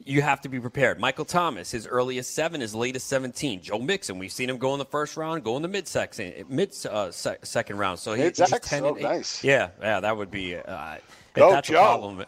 you 0.04 0.22
have 0.22 0.40
to 0.42 0.48
be 0.48 0.58
prepared. 0.58 0.98
Michael 0.98 1.26
Thomas, 1.26 1.70
his 1.70 1.86
earliest 1.86 2.34
seven, 2.34 2.60
his 2.62 2.74
latest 2.74 3.06
17. 3.08 3.60
Joe 3.62 3.78
Mixon, 3.78 4.18
we've 4.18 4.32
seen 4.32 4.48
him 4.48 4.56
go 4.56 4.72
in 4.72 4.78
the 4.78 4.84
first 4.86 5.16
round, 5.16 5.44
go 5.44 5.56
in 5.56 5.62
the 5.62 5.68
mid 5.68 5.86
second, 5.86 6.48
mid 6.48 6.74
uh, 6.90 7.10
second 7.10 7.76
round. 7.76 7.98
So 7.98 8.14
he, 8.14 8.22
he's 8.22 8.38
Mid-sex? 8.38 8.68
10 8.68 8.84
Oh, 8.84 8.88
and 8.88 8.98
eight. 8.98 9.02
nice. 9.02 9.44
Yeah, 9.44 9.70
yeah, 9.82 10.00
that 10.00 10.16
would 10.16 10.30
be. 10.30 10.56
Uh, 10.56 10.96
Go, 11.34 11.52
that's 11.52 11.68
Joe. 11.68 11.74
a 11.74 11.78
problem. 11.80 12.26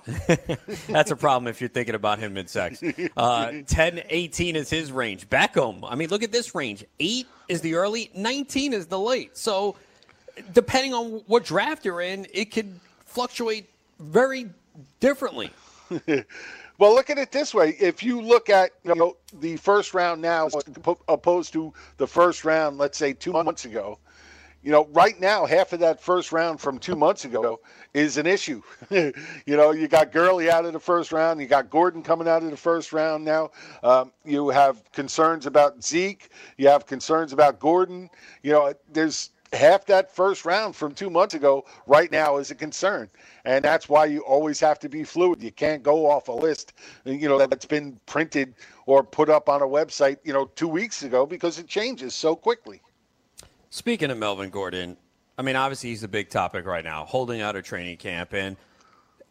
that's 0.89 1.11
a 1.11 1.17
problem 1.17 1.49
if 1.49 1.61
you're 1.61 1.69
thinking 1.69 1.95
about 1.95 2.19
him 2.19 2.35
mid 2.35 2.49
sex. 2.49 2.83
Uh, 3.17 3.53
10, 3.67 4.03
18 4.09 4.57
is 4.57 4.71
his 4.71 4.93
range. 4.93 5.29
Beckham, 5.29 5.81
I 5.89 5.95
mean, 5.97 6.09
look 6.09 6.23
at 6.23 6.33
this 6.33 6.55
range. 6.55 6.85
8 7.01 7.27
is 7.49 7.61
the 7.61 7.75
early, 7.75 8.11
19 8.15 8.73
is 8.73 8.87
the 8.87 8.99
late. 8.99 9.37
So, 9.37 9.77
depending 10.53 10.95
on 10.95 11.23
what 11.27 11.45
draft 11.45 11.85
you're 11.85 12.01
in, 12.01 12.27
it 12.33 12.53
could 12.53 12.79
fluctuate 13.05 13.69
very 13.99 14.49
differently. 15.01 15.51
Well, 16.79 16.95
look 16.95 17.11
at 17.11 17.19
it 17.19 17.31
this 17.31 17.55
way: 17.55 17.77
if 17.79 18.03
you 18.03 18.21
look 18.21 18.51
at 18.51 18.73
you 18.83 18.95
know 18.97 19.17
the 19.39 19.57
first 19.57 19.95
round 19.95 20.21
now 20.21 20.49
opposed 21.07 21.53
to 21.53 21.73
the 21.99 22.09
first 22.09 22.45
round, 22.45 22.77
let's 22.77 22.99
say 22.99 23.13
two 23.13 23.33
months 23.33 23.67
ago, 23.67 24.01
you 24.63 24.71
know, 24.71 24.87
right 24.93 25.19
now 25.21 25.45
half 25.45 25.73
of 25.73 25.81
that 25.81 26.01
first 26.01 26.33
round 26.33 26.61
from 26.61 26.79
two 26.79 26.95
months 26.95 27.25
ago 27.25 27.61
is 27.95 28.17
an 28.17 28.27
issue. 28.27 28.63
you 28.91 29.13
know, 29.47 29.73
you 29.73 29.89
got 29.89 30.13
Gurley 30.13 30.51
out 30.51 30.65
of 30.65 30.73
the 30.73 30.81
first 30.81 31.13
round, 31.13 31.41
you 31.41 31.47
got 31.47 31.69
Gordon 31.69 32.03
coming 32.03 32.29
out 32.29 32.43
of 32.43 32.51
the 32.51 32.57
first 32.57 32.93
round 32.93 33.25
now. 33.25 33.51
Um, 33.83 34.13
you 34.25 34.49
have 34.51 34.83
concerns 34.93 35.47
about 35.47 35.83
Zeke, 35.83 36.31
you 36.57 36.69
have 36.69 36.87
concerns 36.87 37.33
about 37.33 37.59
Gordon. 37.59 38.09
You 38.43 38.53
know, 38.53 38.75
there's 38.93 39.31
half 39.53 39.85
that 39.87 40.15
first 40.15 40.45
round 40.45 40.75
from 40.75 40.95
two 40.95 41.11
months 41.11 41.35
ago 41.35 41.65
right 41.87 42.11
now 42.11 42.39
is 42.39 42.51
a 42.51 42.55
concern. 42.55 43.09
And 43.45 43.65
that's 43.65 43.89
why 43.89 44.07
you 44.07 44.21
always 44.21 44.61
have 44.61 44.79
to 44.81 44.89
be 44.89 45.05
fluid. 45.05 45.43
You 45.43 45.53
can't 45.53 45.83
go 45.83 46.09
off 46.09 46.29
a 46.29 46.33
list, 46.33 46.75
you 47.05 47.29
know, 47.29 47.39
that's 47.39 47.67
been 47.67 47.99
printed 48.07 48.55
or 48.87 49.03
put 49.03 49.29
up 49.29 49.49
on 49.49 49.61
a 49.63 49.67
website, 49.67 50.19
you 50.25 50.33
know, 50.33 50.47
two 50.55 50.69
weeks 50.69 51.03
ago 51.03 51.27
because 51.27 51.59
it 51.59 51.67
changes 51.67 52.15
so 52.15 52.35
quickly. 52.35 52.81
Speaking 53.75 54.11
of 54.11 54.19
Melvin 54.19 54.51
Gordon, 54.51 54.99
I 55.39 55.41
mean, 55.41 55.57
obviously 55.57 55.89
he's 55.89 56.03
a 56.03 56.09
big 56.09 56.29
topic 56.29 56.67
right 56.67 56.85
now, 56.85 57.07
holding 57.07 57.41
out 57.41 57.57
a 57.57 57.63
training 57.63 57.97
camp, 57.97 58.35
and 58.35 58.59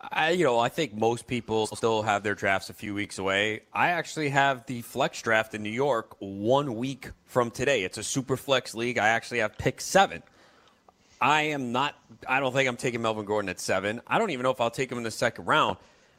I, 0.01 0.31
you 0.31 0.43
know, 0.43 0.57
I 0.57 0.67
think 0.67 0.95
most 0.95 1.27
people 1.27 1.67
still 1.67 2.01
have 2.01 2.23
their 2.23 2.33
drafts 2.33 2.71
a 2.71 2.73
few 2.73 2.95
weeks 2.95 3.19
away. 3.19 3.61
I 3.71 3.89
actually 3.89 4.29
have 4.29 4.65
the 4.65 4.81
flex 4.81 5.21
draft 5.21 5.53
in 5.53 5.61
New 5.61 5.69
York 5.69 6.15
one 6.17 6.75
week 6.75 7.11
from 7.25 7.51
today. 7.51 7.83
It's 7.83 7.99
a 7.99 8.03
super 8.03 8.35
flex 8.35 8.73
league. 8.73 8.97
I 8.97 9.09
actually 9.09 9.41
have 9.41 9.59
pick 9.59 9.79
seven. 9.79 10.23
I 11.21 11.43
am 11.43 11.71
not. 11.71 11.93
I 12.27 12.39
don't 12.39 12.51
think 12.51 12.67
I'm 12.67 12.77
taking 12.77 13.03
Melvin 13.03 13.25
Gordon 13.25 13.47
at 13.47 13.59
seven. 13.59 14.01
I 14.07 14.17
don't 14.17 14.31
even 14.31 14.41
know 14.41 14.49
if 14.49 14.59
I'll 14.59 14.71
take 14.71 14.91
him 14.91 14.97
in 14.97 15.03
the 15.03 15.11
second 15.11 15.45
round. 15.45 15.77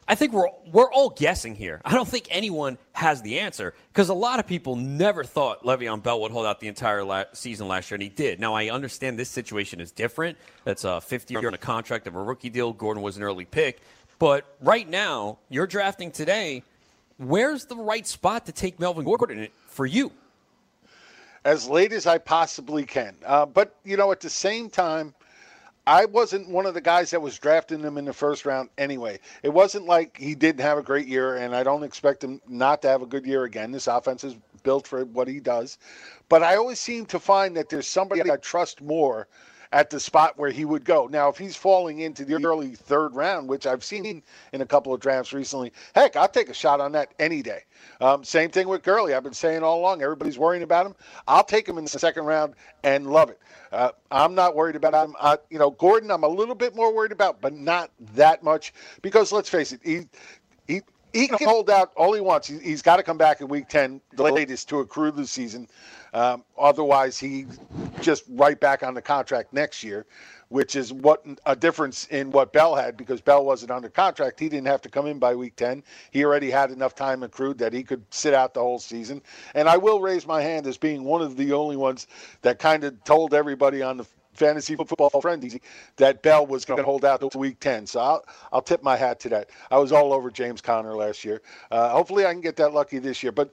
I 0.08 0.14
think 0.14 0.32
we're 0.32 0.48
we're 0.72 0.92
all 0.92 1.10
guessing 1.10 1.54
here. 1.54 1.80
I 1.84 1.94
don't 1.94 2.08
think 2.08 2.26
anyone 2.30 2.76
has 2.92 3.22
the 3.22 3.38
answer 3.38 3.74
because 3.92 4.08
a 4.08 4.14
lot 4.14 4.40
of 4.40 4.46
people 4.46 4.74
never 4.76 5.22
thought 5.24 5.62
Le'Veon 5.64 6.02
Bell 6.02 6.20
would 6.22 6.32
hold 6.32 6.44
out 6.44 6.60
the 6.60 6.68
entire 6.68 7.04
la- 7.04 7.24
season 7.32 7.68
last 7.68 7.90
year, 7.90 7.96
and 7.96 8.02
he 8.02 8.08
did. 8.08 8.40
Now 8.40 8.54
I 8.54 8.70
understand 8.70 9.18
this 9.18 9.28
situation 9.28 9.80
is 9.80 9.92
different. 9.92 10.36
That's 10.64 10.84
a 10.84 11.00
50 11.00 11.34
year 11.34 11.46
on 11.46 11.54
a 11.54 11.58
contract 11.58 12.06
of 12.06 12.16
a 12.16 12.22
rookie 12.22 12.50
deal. 12.50 12.72
Gordon 12.72 13.02
was 13.02 13.16
an 13.16 13.22
early 13.22 13.44
pick, 13.44 13.80
but 14.18 14.44
right 14.60 14.88
now 14.88 15.38
you're 15.48 15.68
drafting 15.68 16.10
today. 16.10 16.62
Where's 17.18 17.66
the 17.66 17.76
right 17.76 18.06
spot 18.06 18.46
to 18.46 18.52
take 18.52 18.80
Melvin 18.80 19.04
Gordon 19.04 19.48
for 19.66 19.86
you? 19.86 20.10
as 21.44 21.68
late 21.68 21.92
as 21.92 22.06
I 22.06 22.18
possibly 22.18 22.84
can. 22.84 23.16
Uh, 23.26 23.46
but 23.46 23.74
you 23.84 23.96
know, 23.96 24.12
at 24.12 24.20
the 24.20 24.30
same 24.30 24.70
time, 24.70 25.14
I 25.86 26.04
wasn't 26.04 26.48
one 26.48 26.66
of 26.66 26.74
the 26.74 26.80
guys 26.80 27.10
that 27.10 27.22
was 27.22 27.38
drafting 27.38 27.80
him 27.80 27.98
in 27.98 28.04
the 28.04 28.12
first 28.12 28.46
round 28.46 28.70
anyway. 28.78 29.18
It 29.42 29.48
wasn't 29.48 29.86
like 29.86 30.16
he 30.16 30.36
didn't 30.36 30.60
have 30.60 30.78
a 30.78 30.82
great 30.82 31.08
year, 31.08 31.36
and 31.36 31.56
I 31.56 31.64
don't 31.64 31.82
expect 31.82 32.22
him 32.22 32.40
not 32.46 32.82
to 32.82 32.88
have 32.88 33.02
a 33.02 33.06
good 33.06 33.26
year 33.26 33.44
again. 33.44 33.72
This 33.72 33.88
offense 33.88 34.22
is 34.22 34.36
built 34.62 34.86
for 34.86 35.04
what 35.04 35.26
he 35.26 35.40
does. 35.40 35.78
But 36.28 36.44
I 36.44 36.56
always 36.56 36.78
seem 36.78 37.06
to 37.06 37.18
find 37.18 37.56
that 37.56 37.68
there's 37.68 37.88
somebody 37.88 38.30
I 38.30 38.36
trust 38.36 38.80
more 38.80 39.26
at 39.72 39.88
the 39.88 39.98
spot 39.98 40.34
where 40.36 40.50
he 40.50 40.64
would 40.64 40.84
go. 40.84 41.08
Now, 41.10 41.30
if 41.30 41.38
he's 41.38 41.56
falling 41.56 42.00
into 42.00 42.24
the 42.24 42.44
early 42.44 42.74
third 42.74 43.14
round, 43.14 43.48
which 43.48 43.66
I've 43.66 43.82
seen 43.82 44.22
in 44.52 44.60
a 44.60 44.66
couple 44.66 44.92
of 44.92 45.00
drafts 45.00 45.32
recently, 45.32 45.72
heck, 45.94 46.14
I'll 46.14 46.28
take 46.28 46.50
a 46.50 46.54
shot 46.54 46.80
on 46.80 46.92
that 46.92 47.14
any 47.18 47.42
day. 47.42 47.64
Um, 48.00 48.22
same 48.22 48.50
thing 48.50 48.68
with 48.68 48.82
Gurley. 48.82 49.14
I've 49.14 49.22
been 49.22 49.32
saying 49.32 49.62
all 49.62 49.80
along, 49.80 50.02
everybody's 50.02 50.38
worrying 50.38 50.62
about 50.62 50.86
him. 50.86 50.94
I'll 51.26 51.44
take 51.44 51.66
him 51.66 51.78
in 51.78 51.84
the 51.84 51.90
second 51.90 52.24
round 52.24 52.54
and 52.82 53.06
love 53.10 53.30
it. 53.30 53.38
Uh, 53.72 53.90
I'm 54.10 54.34
not 54.34 54.54
worried 54.54 54.76
about 54.76 55.08
him. 55.08 55.16
Uh, 55.18 55.38
you 55.50 55.58
know, 55.58 55.70
Gordon, 55.70 56.10
I'm 56.10 56.24
a 56.24 56.28
little 56.28 56.54
bit 56.54 56.76
more 56.76 56.94
worried 56.94 57.12
about, 57.12 57.40
but 57.40 57.54
not 57.54 57.90
that 58.14 58.42
much 58.42 58.74
because 59.00 59.32
let's 59.32 59.48
face 59.48 59.72
it, 59.72 59.80
he 59.82 60.02
he 60.66 60.82
he 61.12 61.28
can 61.28 61.38
hold 61.46 61.70
out 61.70 61.92
all 61.96 62.12
he 62.12 62.20
wants. 62.20 62.48
He, 62.48 62.70
has 62.70 62.82
got 62.82 62.96
to 62.96 63.02
come 63.02 63.18
back 63.18 63.40
in 63.40 63.48
week 63.48 63.68
10, 63.68 64.00
the 64.14 64.24
latest, 64.24 64.68
to 64.70 64.80
accrue 64.80 65.10
the 65.10 65.26
season. 65.26 65.68
Um, 66.12 66.44
otherwise, 66.58 67.18
he 67.18 67.46
just 68.00 68.24
right 68.28 68.58
back 68.58 68.82
on 68.82 68.94
the 68.94 69.02
contract 69.02 69.52
next 69.52 69.82
year, 69.82 70.06
which 70.48 70.76
is 70.76 70.92
what 70.92 71.24
a 71.46 71.56
difference 71.56 72.06
in 72.08 72.30
what 72.30 72.52
Bell 72.52 72.74
had 72.74 72.96
because 72.96 73.20
Bell 73.20 73.44
wasn't 73.44 73.70
under 73.70 73.88
contract. 73.88 74.38
He 74.38 74.48
didn't 74.48 74.66
have 74.66 74.82
to 74.82 74.90
come 74.90 75.06
in 75.06 75.18
by 75.18 75.34
week 75.34 75.56
10. 75.56 75.82
He 76.10 76.24
already 76.24 76.50
had 76.50 76.70
enough 76.70 76.94
time 76.94 77.22
accrued 77.22 77.58
that 77.58 77.72
he 77.72 77.82
could 77.82 78.04
sit 78.10 78.34
out 78.34 78.52
the 78.52 78.60
whole 78.60 78.78
season. 78.78 79.22
And 79.54 79.68
I 79.68 79.78
will 79.78 80.00
raise 80.00 80.26
my 80.26 80.42
hand 80.42 80.66
as 80.66 80.76
being 80.76 81.04
one 81.04 81.22
of 81.22 81.36
the 81.36 81.52
only 81.52 81.76
ones 81.76 82.06
that 82.42 82.58
kind 82.58 82.84
of 82.84 83.02
told 83.04 83.32
everybody 83.32 83.80
on 83.82 83.96
the 83.96 84.06
fantasy 84.34 84.76
football 84.76 85.10
friendly 85.20 85.60
that 85.96 86.22
Bell 86.22 86.46
was 86.46 86.64
going 86.64 86.78
to 86.78 86.84
hold 86.84 87.04
out 87.04 87.20
to 87.20 87.38
week 87.38 87.60
10. 87.60 87.86
So 87.86 88.00
I'll, 88.00 88.24
I'll 88.52 88.62
tip 88.62 88.82
my 88.82 88.96
hat 88.96 89.20
to 89.20 89.28
that. 89.30 89.50
I 89.70 89.78
was 89.78 89.92
all 89.92 90.12
over 90.12 90.30
James 90.30 90.60
Conner 90.60 90.94
last 90.94 91.24
year. 91.24 91.42
Uh, 91.70 91.90
hopefully 91.90 92.26
I 92.26 92.32
can 92.32 92.40
get 92.40 92.56
that 92.56 92.72
lucky 92.72 92.98
this 92.98 93.22
year. 93.22 93.32
But 93.32 93.52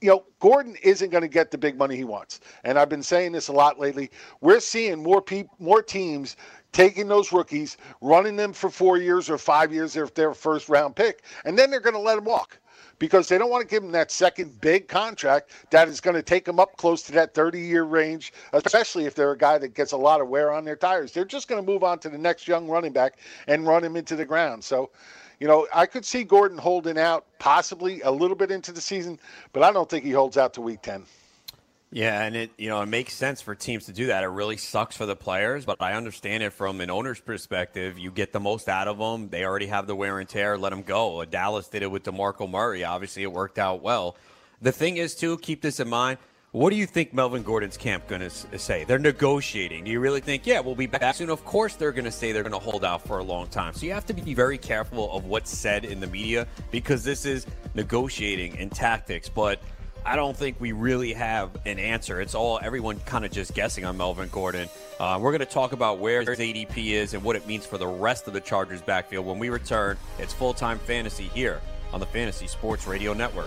you 0.00 0.08
know, 0.08 0.24
Gordon 0.38 0.76
isn't 0.82 1.10
going 1.10 1.22
to 1.22 1.28
get 1.28 1.50
the 1.50 1.58
big 1.58 1.76
money 1.76 1.96
he 1.96 2.04
wants. 2.04 2.40
And 2.64 2.78
I've 2.78 2.88
been 2.88 3.02
saying 3.02 3.32
this 3.32 3.48
a 3.48 3.52
lot 3.52 3.78
lately. 3.78 4.10
We're 4.40 4.60
seeing 4.60 5.02
more 5.02 5.20
people, 5.20 5.54
more 5.58 5.82
teams 5.82 6.36
taking 6.72 7.08
those 7.08 7.32
rookies, 7.32 7.76
running 8.00 8.36
them 8.36 8.52
for 8.52 8.70
four 8.70 8.96
years 8.96 9.28
or 9.28 9.38
five 9.38 9.72
years 9.72 9.96
if 9.96 10.14
they're 10.14 10.34
first 10.34 10.68
round 10.68 10.96
pick, 10.96 11.24
and 11.44 11.58
then 11.58 11.70
they're 11.70 11.80
going 11.80 11.94
to 11.94 12.00
let 12.00 12.14
them 12.14 12.24
walk 12.24 12.58
because 12.98 13.28
they 13.28 13.38
don't 13.38 13.50
want 13.50 13.62
to 13.62 13.68
give 13.68 13.82
them 13.82 13.92
that 13.92 14.10
second 14.10 14.60
big 14.60 14.86
contract 14.86 15.50
that 15.70 15.88
is 15.88 16.00
going 16.00 16.14
to 16.14 16.22
take 16.22 16.44
them 16.44 16.60
up 16.60 16.76
close 16.76 17.02
to 17.02 17.12
that 17.12 17.34
30 17.34 17.60
year 17.60 17.84
range, 17.84 18.32
especially 18.52 19.06
if 19.06 19.14
they're 19.14 19.32
a 19.32 19.38
guy 19.38 19.58
that 19.58 19.74
gets 19.74 19.92
a 19.92 19.96
lot 19.96 20.20
of 20.20 20.28
wear 20.28 20.52
on 20.52 20.64
their 20.64 20.76
tires. 20.76 21.12
They're 21.12 21.24
just 21.24 21.48
going 21.48 21.64
to 21.64 21.66
move 21.66 21.82
on 21.82 21.98
to 22.00 22.08
the 22.08 22.18
next 22.18 22.46
young 22.46 22.68
running 22.68 22.92
back 22.92 23.18
and 23.48 23.66
run 23.66 23.82
him 23.82 23.96
into 23.96 24.16
the 24.16 24.24
ground. 24.24 24.62
So, 24.62 24.90
you 25.40 25.48
know, 25.48 25.66
I 25.74 25.86
could 25.86 26.04
see 26.04 26.22
Gordon 26.22 26.58
holding 26.58 26.98
out 26.98 27.24
possibly 27.38 28.02
a 28.02 28.10
little 28.10 28.36
bit 28.36 28.50
into 28.50 28.72
the 28.72 28.80
season, 28.80 29.18
but 29.52 29.62
I 29.62 29.72
don't 29.72 29.88
think 29.88 30.04
he 30.04 30.10
holds 30.10 30.36
out 30.36 30.54
to 30.54 30.60
week 30.60 30.82
10. 30.82 31.04
Yeah, 31.92 32.22
and 32.22 32.36
it 32.36 32.52
you 32.56 32.68
know 32.68 32.80
it 32.82 32.86
makes 32.86 33.14
sense 33.14 33.40
for 33.40 33.56
teams 33.56 33.86
to 33.86 33.92
do 33.92 34.06
that. 34.06 34.22
It 34.22 34.28
really 34.28 34.56
sucks 34.56 34.96
for 34.96 35.06
the 35.06 35.16
players, 35.16 35.64
but 35.64 35.76
I 35.80 35.94
understand 35.94 36.44
it 36.44 36.52
from 36.52 36.80
an 36.80 36.88
owner's 36.88 37.20
perspective. 37.20 37.98
You 37.98 38.12
get 38.12 38.32
the 38.32 38.38
most 38.38 38.68
out 38.68 38.86
of 38.86 38.98
them. 38.98 39.28
They 39.28 39.44
already 39.44 39.66
have 39.66 39.88
the 39.88 39.96
wear 39.96 40.20
and 40.20 40.28
tear. 40.28 40.56
Let 40.56 40.70
them 40.70 40.82
go. 40.82 41.24
Dallas 41.24 41.66
did 41.66 41.82
it 41.82 41.90
with 41.90 42.04
Demarco 42.04 42.48
Murray. 42.48 42.84
Obviously, 42.84 43.24
it 43.24 43.32
worked 43.32 43.58
out 43.58 43.82
well. 43.82 44.16
The 44.62 44.70
thing 44.70 44.98
is, 44.98 45.16
too, 45.16 45.38
keep 45.38 45.62
this 45.62 45.80
in 45.80 45.88
mind. 45.88 46.18
What 46.52 46.70
do 46.70 46.76
you 46.76 46.86
think 46.86 47.14
Melvin 47.14 47.44
Gordon's 47.44 47.76
camp 47.76 48.08
going 48.08 48.22
to 48.22 48.58
say? 48.58 48.82
They're 48.82 48.98
negotiating. 48.98 49.84
Do 49.84 49.90
you 49.92 50.00
really 50.00 50.20
think, 50.20 50.48
yeah, 50.48 50.58
we'll 50.58 50.74
be 50.74 50.86
back 50.86 51.14
soon? 51.14 51.30
Of 51.30 51.44
course, 51.44 51.76
they're 51.76 51.92
going 51.92 52.06
to 52.06 52.10
say 52.10 52.32
they're 52.32 52.42
going 52.42 52.52
to 52.52 52.58
hold 52.58 52.84
out 52.84 53.06
for 53.06 53.18
a 53.18 53.22
long 53.22 53.46
time. 53.46 53.72
So 53.72 53.86
you 53.86 53.92
have 53.92 54.04
to 54.06 54.12
be 54.12 54.34
very 54.34 54.58
careful 54.58 55.12
of 55.12 55.26
what's 55.26 55.56
said 55.56 55.84
in 55.84 56.00
the 56.00 56.08
media 56.08 56.48
because 56.72 57.04
this 57.04 57.24
is 57.24 57.46
negotiating 57.74 58.58
and 58.58 58.72
tactics. 58.72 59.28
But 59.28 59.62
I 60.04 60.16
don't 60.16 60.36
think 60.36 60.60
we 60.60 60.72
really 60.72 61.12
have 61.12 61.50
an 61.66 61.78
answer. 61.78 62.20
It's 62.20 62.34
all 62.34 62.58
everyone 62.60 62.98
kind 63.00 63.24
of 63.24 63.30
just 63.30 63.54
guessing 63.54 63.84
on 63.84 63.96
Melvin 63.96 64.28
Gordon. 64.32 64.68
Uh, 64.98 65.20
we're 65.22 65.30
going 65.30 65.38
to 65.38 65.46
talk 65.46 65.70
about 65.70 66.00
where 66.00 66.22
his 66.22 66.40
ADP 66.40 66.78
is 66.78 67.14
and 67.14 67.22
what 67.22 67.36
it 67.36 67.46
means 67.46 67.64
for 67.64 67.78
the 67.78 67.86
rest 67.86 68.26
of 68.26 68.32
the 68.32 68.40
Chargers 68.40 68.82
backfield 68.82 69.24
when 69.24 69.38
we 69.38 69.50
return. 69.50 69.96
It's 70.18 70.32
full 70.32 70.52
time 70.52 70.80
fantasy 70.80 71.28
here 71.28 71.60
on 71.92 72.00
the 72.00 72.06
Fantasy 72.06 72.48
Sports 72.48 72.88
Radio 72.88 73.12
Network. 73.12 73.46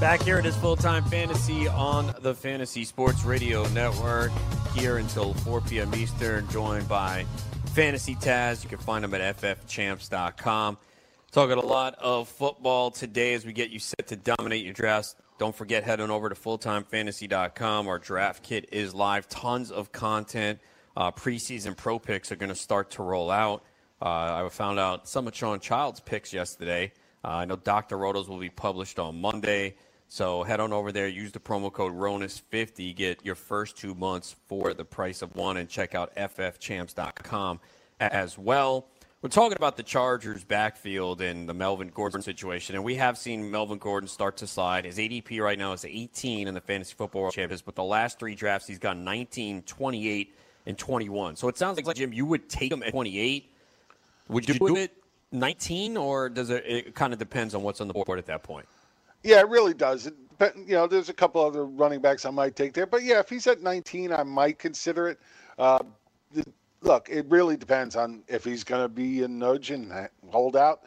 Back 0.00 0.22
here 0.22 0.38
it 0.38 0.46
is 0.46 0.54
full 0.56 0.76
time 0.76 1.02
fantasy 1.06 1.66
on 1.66 2.14
the 2.20 2.32
Fantasy 2.32 2.84
Sports 2.84 3.24
Radio 3.24 3.66
Network. 3.70 4.30
Here 4.72 4.98
until 4.98 5.34
4 5.34 5.60
p.m. 5.62 5.92
Eastern, 5.92 6.48
joined 6.50 6.88
by 6.88 7.26
Fantasy 7.74 8.14
Taz. 8.14 8.62
You 8.62 8.68
can 8.68 8.78
find 8.78 9.02
them 9.02 9.12
at 9.14 9.36
ffchamps.com. 9.36 10.78
Talking 11.32 11.58
a 11.58 11.66
lot 11.66 11.96
of 11.96 12.28
football 12.28 12.92
today 12.92 13.34
as 13.34 13.44
we 13.44 13.52
get 13.52 13.70
you 13.70 13.80
set 13.80 14.06
to 14.06 14.16
dominate 14.16 14.64
your 14.64 14.72
drafts. 14.72 15.16
Don't 15.36 15.54
forget, 15.54 15.82
head 15.82 16.00
on 16.00 16.12
over 16.12 16.28
to 16.28 16.36
fulltimefantasy.com. 16.36 17.88
Our 17.88 17.98
draft 17.98 18.44
kit 18.44 18.68
is 18.70 18.94
live. 18.94 19.28
Tons 19.28 19.72
of 19.72 19.90
content. 19.90 20.60
Uh, 20.96 21.10
preseason 21.10 21.76
pro 21.76 21.98
picks 21.98 22.30
are 22.30 22.36
going 22.36 22.50
to 22.50 22.54
start 22.54 22.92
to 22.92 23.02
roll 23.02 23.32
out. 23.32 23.64
Uh, 24.00 24.44
I 24.44 24.48
found 24.48 24.78
out 24.78 25.08
some 25.08 25.26
of 25.26 25.34
Sean 25.34 25.58
Child's 25.58 25.98
picks 25.98 26.32
yesterday. 26.32 26.92
Uh, 27.24 27.28
I 27.28 27.44
know 27.46 27.56
Dr. 27.56 27.98
Roto's 27.98 28.28
will 28.28 28.38
be 28.38 28.48
published 28.48 29.00
on 29.00 29.20
Monday. 29.20 29.74
So 30.08 30.42
head 30.42 30.58
on 30.58 30.72
over 30.72 30.90
there, 30.90 31.06
use 31.06 31.32
the 31.32 31.38
promo 31.38 31.70
code 31.70 31.92
RONIS50, 31.92 32.96
get 32.96 33.24
your 33.24 33.34
first 33.34 33.76
two 33.76 33.94
months 33.94 34.34
for 34.46 34.72
the 34.72 34.84
price 34.84 35.20
of 35.20 35.36
one, 35.36 35.58
and 35.58 35.68
check 35.68 35.94
out 35.94 36.14
ffchamps.com 36.16 37.60
as 38.00 38.38
well. 38.38 38.86
We're 39.20 39.28
talking 39.28 39.56
about 39.56 39.76
the 39.76 39.82
Chargers 39.82 40.44
backfield 40.44 41.20
and 41.20 41.48
the 41.48 41.52
Melvin 41.52 41.88
Gordon 41.88 42.22
situation, 42.22 42.76
and 42.76 42.84
we 42.84 42.94
have 42.94 43.18
seen 43.18 43.50
Melvin 43.50 43.78
Gordon 43.78 44.08
start 44.08 44.36
to 44.38 44.46
slide. 44.46 44.84
His 44.84 44.96
ADP 44.96 45.40
right 45.40 45.58
now 45.58 45.72
is 45.72 45.84
18 45.84 46.48
in 46.48 46.54
the 46.54 46.60
Fantasy 46.60 46.94
Football 46.94 47.22
World 47.22 47.34
Champions, 47.34 47.60
but 47.60 47.74
the 47.74 47.84
last 47.84 48.18
three 48.18 48.34
drafts 48.34 48.68
he's 48.68 48.78
got 48.78 48.96
19, 48.96 49.62
28, 49.62 50.36
and 50.66 50.78
21. 50.78 51.36
So 51.36 51.48
it 51.48 51.58
sounds 51.58 51.84
like, 51.84 51.96
Jim, 51.96 52.12
you 52.12 52.24
would 52.26 52.48
take 52.48 52.70
him 52.70 52.82
at 52.82 52.92
28. 52.92 53.52
Would 54.28 54.48
you 54.48 54.54
do 54.54 54.76
it 54.76 54.92
19, 55.32 55.96
or 55.96 56.28
does 56.28 56.50
it, 56.50 56.64
it 56.66 56.94
kind 56.94 57.12
of 57.12 57.18
depends 57.18 57.54
on 57.54 57.62
what's 57.62 57.80
on 57.80 57.88
the 57.88 57.94
board 57.94 58.18
at 58.18 58.26
that 58.26 58.44
point? 58.44 58.66
Yeah, 59.22 59.40
it 59.40 59.48
really 59.48 59.74
does. 59.74 60.10
but 60.38 60.56
you 60.56 60.74
know, 60.74 60.86
there's 60.86 61.08
a 61.08 61.14
couple 61.14 61.44
other 61.44 61.66
running 61.66 62.00
backs 62.00 62.24
I 62.24 62.30
might 62.30 62.56
take 62.56 62.72
there. 62.72 62.86
But 62.86 63.02
yeah, 63.02 63.20
if 63.20 63.28
he's 63.28 63.46
at 63.46 63.62
19, 63.62 64.12
I 64.12 64.22
might 64.22 64.58
consider 64.58 65.08
it. 65.08 65.20
Uh, 65.58 65.80
look, 66.82 67.08
it 67.10 67.26
really 67.28 67.56
depends 67.56 67.96
on 67.96 68.22
if 68.28 68.44
he's 68.44 68.64
going 68.64 68.82
to 68.82 68.88
be 68.88 69.22
a 69.22 69.28
nudge 69.28 69.70
and 69.70 69.92
hold 70.30 70.56
out. 70.56 70.82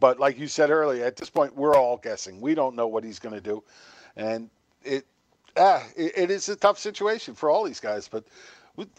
But 0.00 0.18
like 0.18 0.38
you 0.38 0.48
said 0.48 0.70
earlier, 0.70 1.04
at 1.04 1.16
this 1.16 1.30
point, 1.30 1.54
we're 1.56 1.76
all 1.76 1.96
guessing. 1.96 2.40
We 2.40 2.54
don't 2.54 2.74
know 2.74 2.88
what 2.88 3.04
he's 3.04 3.20
going 3.20 3.34
to 3.34 3.40
do, 3.40 3.62
and 4.16 4.50
it, 4.82 5.06
ah, 5.56 5.84
it, 5.96 6.12
it 6.16 6.30
is 6.30 6.48
a 6.48 6.56
tough 6.56 6.78
situation 6.78 7.34
for 7.34 7.50
all 7.50 7.62
these 7.62 7.78
guys. 7.80 8.08
But 8.08 8.24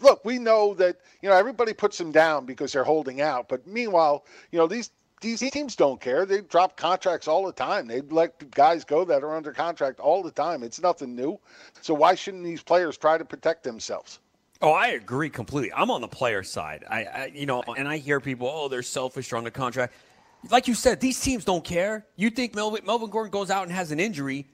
look, 0.00 0.24
we 0.24 0.38
know 0.38 0.72
that 0.74 0.96
you 1.20 1.28
know 1.28 1.36
everybody 1.36 1.74
puts 1.74 1.98
them 1.98 2.10
down 2.10 2.46
because 2.46 2.72
they're 2.72 2.84
holding 2.84 3.20
out. 3.20 3.48
But 3.48 3.66
meanwhile, 3.66 4.24
you 4.50 4.58
know 4.58 4.66
these 4.66 4.90
these 5.24 5.50
teams 5.50 5.74
don't 5.74 6.00
care. 6.00 6.26
They 6.26 6.42
drop 6.42 6.76
contracts 6.76 7.26
all 7.26 7.44
the 7.46 7.52
time. 7.52 7.86
They 7.86 8.02
let 8.02 8.50
guys 8.50 8.84
go 8.84 9.04
that 9.06 9.24
are 9.24 9.34
under 9.34 9.52
contract 9.52 9.98
all 9.98 10.22
the 10.22 10.30
time. 10.30 10.62
It's 10.62 10.80
nothing 10.80 11.16
new. 11.16 11.40
So 11.80 11.94
why 11.94 12.14
shouldn't 12.14 12.44
these 12.44 12.62
players 12.62 12.96
try 12.96 13.18
to 13.18 13.24
protect 13.24 13.64
themselves? 13.64 14.20
Oh, 14.60 14.72
I 14.72 14.88
agree 14.88 15.30
completely. 15.30 15.72
I'm 15.74 15.90
on 15.90 16.00
the 16.00 16.08
player 16.08 16.42
side. 16.42 16.84
I, 16.88 17.04
I 17.04 17.32
you 17.34 17.46
know, 17.46 17.62
and 17.76 17.88
I 17.88 17.96
hear 17.96 18.20
people, 18.20 18.48
oh, 18.52 18.68
they're 18.68 18.82
selfish 18.82 19.32
on 19.32 19.44
the 19.44 19.50
contract. 19.50 19.94
Like 20.50 20.68
you 20.68 20.74
said, 20.74 21.00
these 21.00 21.18
teams 21.20 21.44
don't 21.44 21.64
care. 21.64 22.06
You 22.16 22.30
think 22.30 22.54
Melvin, 22.54 22.84
Melvin 22.84 23.10
Gordon 23.10 23.30
goes 23.30 23.50
out 23.50 23.64
and 23.64 23.72
has 23.72 23.90
an 23.90 23.98
injury, 23.98 24.46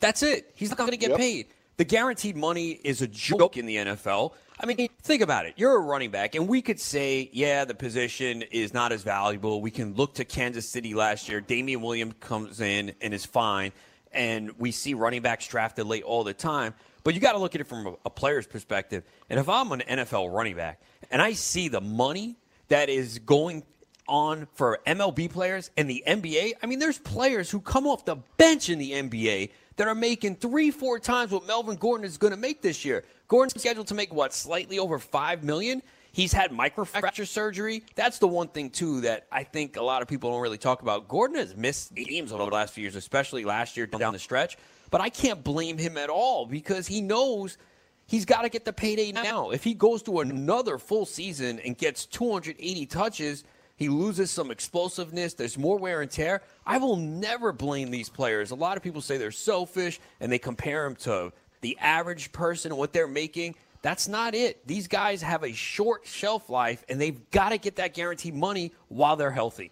that's 0.00 0.22
it. 0.22 0.50
He's 0.54 0.70
not 0.70 0.78
going 0.78 0.90
to 0.90 0.96
get 0.96 1.10
yep. 1.10 1.18
paid. 1.18 1.46
The 1.76 1.84
guaranteed 1.84 2.36
money 2.36 2.70
is 2.70 3.02
a 3.02 3.06
joke 3.06 3.58
in 3.58 3.66
the 3.66 3.76
NFL. 3.76 4.32
I 4.58 4.64
mean, 4.64 4.88
think 5.02 5.20
about 5.20 5.44
it. 5.44 5.54
You're 5.56 5.76
a 5.76 5.80
running 5.80 6.10
back, 6.10 6.34
and 6.34 6.48
we 6.48 6.62
could 6.62 6.80
say, 6.80 7.28
yeah, 7.34 7.66
the 7.66 7.74
position 7.74 8.42
is 8.50 8.72
not 8.72 8.92
as 8.92 9.02
valuable. 9.02 9.60
We 9.60 9.70
can 9.70 9.94
look 9.94 10.14
to 10.14 10.24
Kansas 10.24 10.66
City 10.66 10.94
last 10.94 11.28
year. 11.28 11.42
Damien 11.42 11.82
Williams 11.82 12.14
comes 12.18 12.62
in 12.62 12.94
and 13.02 13.12
is 13.12 13.26
fine, 13.26 13.72
and 14.12 14.52
we 14.58 14.72
see 14.72 14.94
running 14.94 15.20
backs 15.20 15.46
drafted 15.46 15.86
late 15.86 16.02
all 16.02 16.24
the 16.24 16.32
time. 16.32 16.72
But 17.04 17.12
you 17.12 17.20
got 17.20 17.32
to 17.32 17.38
look 17.38 17.54
at 17.54 17.60
it 17.60 17.66
from 17.66 17.86
a, 17.86 17.94
a 18.06 18.10
player's 18.10 18.46
perspective. 18.46 19.04
And 19.28 19.38
if 19.38 19.48
I'm 19.48 19.70
an 19.70 19.82
NFL 19.86 20.34
running 20.34 20.56
back 20.56 20.80
and 21.10 21.20
I 21.20 21.34
see 21.34 21.68
the 21.68 21.80
money 21.80 22.36
that 22.68 22.88
is 22.88 23.18
going 23.20 23.64
on 24.08 24.46
for 24.54 24.80
MLB 24.86 25.30
players 25.30 25.70
and 25.76 25.88
the 25.88 26.02
NBA, 26.06 26.54
I 26.62 26.66
mean, 26.66 26.78
there's 26.78 26.98
players 26.98 27.50
who 27.50 27.60
come 27.60 27.86
off 27.86 28.04
the 28.04 28.16
bench 28.36 28.68
in 28.68 28.78
the 28.78 28.92
NBA 28.92 29.50
that 29.76 29.88
are 29.88 29.94
making 29.94 30.36
three, 30.36 30.70
four 30.70 30.98
times 30.98 31.32
what 31.32 31.46
Melvin 31.46 31.76
Gordon 31.76 32.06
is 32.06 32.18
going 32.18 32.32
to 32.32 32.38
make 32.38 32.62
this 32.62 32.84
year. 32.84 33.04
Gordon's 33.28 33.60
scheduled 33.60 33.88
to 33.88 33.94
make 33.94 34.12
what, 34.12 34.32
slightly 34.32 34.78
over 34.78 34.98
five 34.98 35.44
million. 35.44 35.82
He's 36.12 36.32
had 36.32 36.50
microfracture 36.50 37.26
surgery. 37.26 37.84
That's 37.94 38.18
the 38.18 38.28
one 38.28 38.48
thing 38.48 38.70
too 38.70 39.02
that 39.02 39.26
I 39.30 39.44
think 39.44 39.76
a 39.76 39.82
lot 39.82 40.00
of 40.00 40.08
people 40.08 40.30
don't 40.30 40.40
really 40.40 40.56
talk 40.56 40.80
about. 40.80 41.08
Gordon 41.08 41.36
has 41.36 41.54
missed 41.54 41.94
games 41.94 42.32
over 42.32 42.44
the 42.44 42.50
last 42.50 42.72
few 42.72 42.82
years, 42.82 42.96
especially 42.96 43.44
last 43.44 43.76
year 43.76 43.86
down 43.86 44.14
the 44.14 44.18
stretch. 44.18 44.56
But 44.90 45.02
I 45.02 45.10
can't 45.10 45.44
blame 45.44 45.76
him 45.76 45.98
at 45.98 46.08
all 46.08 46.46
because 46.46 46.86
he 46.86 47.02
knows 47.02 47.58
He's 48.08 48.24
got 48.24 48.42
to 48.42 48.48
get 48.48 48.64
the 48.64 48.72
payday 48.72 49.10
now. 49.10 49.50
If 49.50 49.64
he 49.64 49.74
goes 49.74 50.02
to 50.04 50.20
another 50.20 50.78
full 50.78 51.06
season 51.06 51.58
and 51.58 51.76
gets 51.76 52.06
280 52.06 52.86
touches, 52.86 53.42
he 53.76 53.88
loses 53.90 54.30
some 54.30 54.50
explosiveness. 54.50 55.34
There's 55.34 55.58
more 55.58 55.78
wear 55.78 56.00
and 56.00 56.10
tear. 56.10 56.42
I 56.64 56.78
will 56.78 56.96
never 56.96 57.52
blame 57.52 57.90
these 57.90 58.08
players. 58.08 58.50
A 58.50 58.54
lot 58.54 58.76
of 58.76 58.82
people 58.82 59.02
say 59.02 59.18
they're 59.18 59.30
selfish 59.30 60.00
and 60.18 60.32
they 60.32 60.38
compare 60.38 60.84
them 60.84 60.96
to 60.96 61.32
the 61.60 61.76
average 61.78 62.32
person 62.32 62.72
and 62.72 62.78
what 62.78 62.92
they're 62.92 63.06
making. 63.06 63.54
That's 63.82 64.08
not 64.08 64.34
it. 64.34 64.66
These 64.66 64.88
guys 64.88 65.20
have 65.22 65.44
a 65.44 65.52
short 65.52 66.06
shelf 66.06 66.48
life 66.48 66.84
and 66.88 67.00
they've 67.00 67.30
got 67.30 67.50
to 67.50 67.58
get 67.58 67.76
that 67.76 67.92
guaranteed 67.92 68.34
money 68.34 68.72
while 68.88 69.16
they're 69.16 69.30
healthy. 69.30 69.70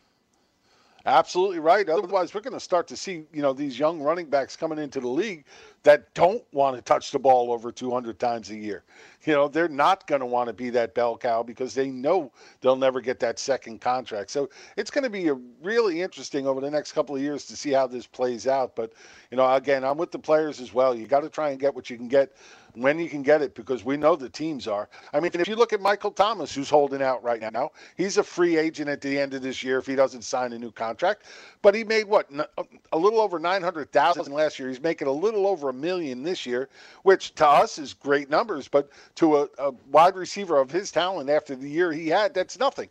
Absolutely 1.06 1.58
right. 1.58 1.86
Otherwise, 1.90 2.32
we're 2.32 2.40
going 2.40 2.54
to 2.54 2.60
start 2.60 2.88
to 2.88 2.96
see, 2.96 3.24
you 3.30 3.42
know, 3.42 3.52
these 3.52 3.78
young 3.78 4.00
running 4.00 4.24
backs 4.30 4.56
coming 4.56 4.78
into 4.78 5.00
the 5.00 5.08
league 5.08 5.44
that 5.82 6.12
don't 6.14 6.42
want 6.52 6.76
to 6.76 6.82
touch 6.82 7.10
the 7.10 7.18
ball 7.18 7.52
over 7.52 7.70
200 7.70 8.18
times 8.18 8.48
a 8.50 8.56
year. 8.56 8.84
You 9.26 9.34
know, 9.34 9.46
they're 9.46 9.68
not 9.68 10.06
going 10.06 10.20
to 10.20 10.26
want 10.26 10.46
to 10.48 10.54
be 10.54 10.70
that 10.70 10.94
bell 10.94 11.18
cow 11.18 11.42
because 11.42 11.74
they 11.74 11.90
know 11.90 12.32
they'll 12.62 12.74
never 12.74 13.02
get 13.02 13.20
that 13.20 13.38
second 13.38 13.82
contract. 13.82 14.30
So 14.30 14.48
it's 14.78 14.90
going 14.90 15.04
to 15.04 15.10
be 15.10 15.30
really 15.62 16.00
interesting 16.00 16.46
over 16.46 16.62
the 16.62 16.70
next 16.70 16.92
couple 16.92 17.14
of 17.14 17.20
years 17.20 17.44
to 17.46 17.56
see 17.56 17.70
how 17.70 17.86
this 17.86 18.06
plays 18.06 18.46
out. 18.46 18.74
But, 18.74 18.94
you 19.30 19.36
know, 19.36 19.54
again, 19.54 19.84
I'm 19.84 19.98
with 19.98 20.10
the 20.10 20.18
players 20.18 20.58
as 20.58 20.72
well. 20.72 20.94
You 20.94 21.06
got 21.06 21.20
to 21.20 21.28
try 21.28 21.50
and 21.50 21.60
get 21.60 21.74
what 21.74 21.90
you 21.90 21.98
can 21.98 22.08
get 22.08 22.32
when 22.74 22.98
you 22.98 23.08
can 23.08 23.22
get 23.22 23.42
it 23.42 23.54
because 23.54 23.84
we 23.84 23.96
know 23.96 24.16
the 24.16 24.28
teams 24.28 24.66
are. 24.66 24.88
I 25.12 25.20
mean, 25.20 25.30
if 25.34 25.48
you 25.48 25.56
look 25.56 25.72
at 25.72 25.80
Michael 25.80 26.10
Thomas, 26.10 26.54
who's 26.54 26.70
holding 26.70 27.02
out 27.02 27.22
right 27.22 27.40
now, 27.52 27.70
he's 27.96 28.18
a 28.18 28.22
free 28.22 28.56
agent 28.56 28.88
at 28.88 29.00
the 29.00 29.18
end 29.18 29.34
of 29.34 29.42
this 29.42 29.62
year 29.62 29.78
if 29.78 29.86
he 29.86 29.94
doesn't 29.94 30.22
sign 30.22 30.52
a 30.52 30.58
new 30.58 30.70
contract. 30.70 31.24
But 31.62 31.74
he 31.74 31.84
made 31.84 32.04
what 32.04 32.28
uh, 32.36 32.64
a 32.92 32.98
little 32.98 33.20
over 33.20 33.38
nine 33.38 33.62
hundred 33.62 33.92
thousand 33.92 34.32
last 34.32 34.58
year. 34.58 34.68
He's 34.68 34.82
making 34.82 35.08
a 35.08 35.12
little 35.12 35.46
over 35.46 35.68
a 35.70 35.72
million 35.74 36.22
this 36.22 36.46
year, 36.46 36.68
which 37.02 37.34
to 37.36 37.46
us 37.46 37.78
is 37.78 37.94
great 37.94 38.28
numbers, 38.30 38.68
but 38.68 38.90
to 39.16 39.38
a, 39.38 39.48
a 39.58 39.72
wide 39.90 40.16
receiver 40.16 40.58
of 40.58 40.70
his 40.70 40.90
talent 40.90 41.30
after 41.30 41.54
the 41.54 41.68
year 41.68 41.92
he 41.92 42.08
had, 42.08 42.34
that's 42.34 42.58
nothing. 42.58 42.88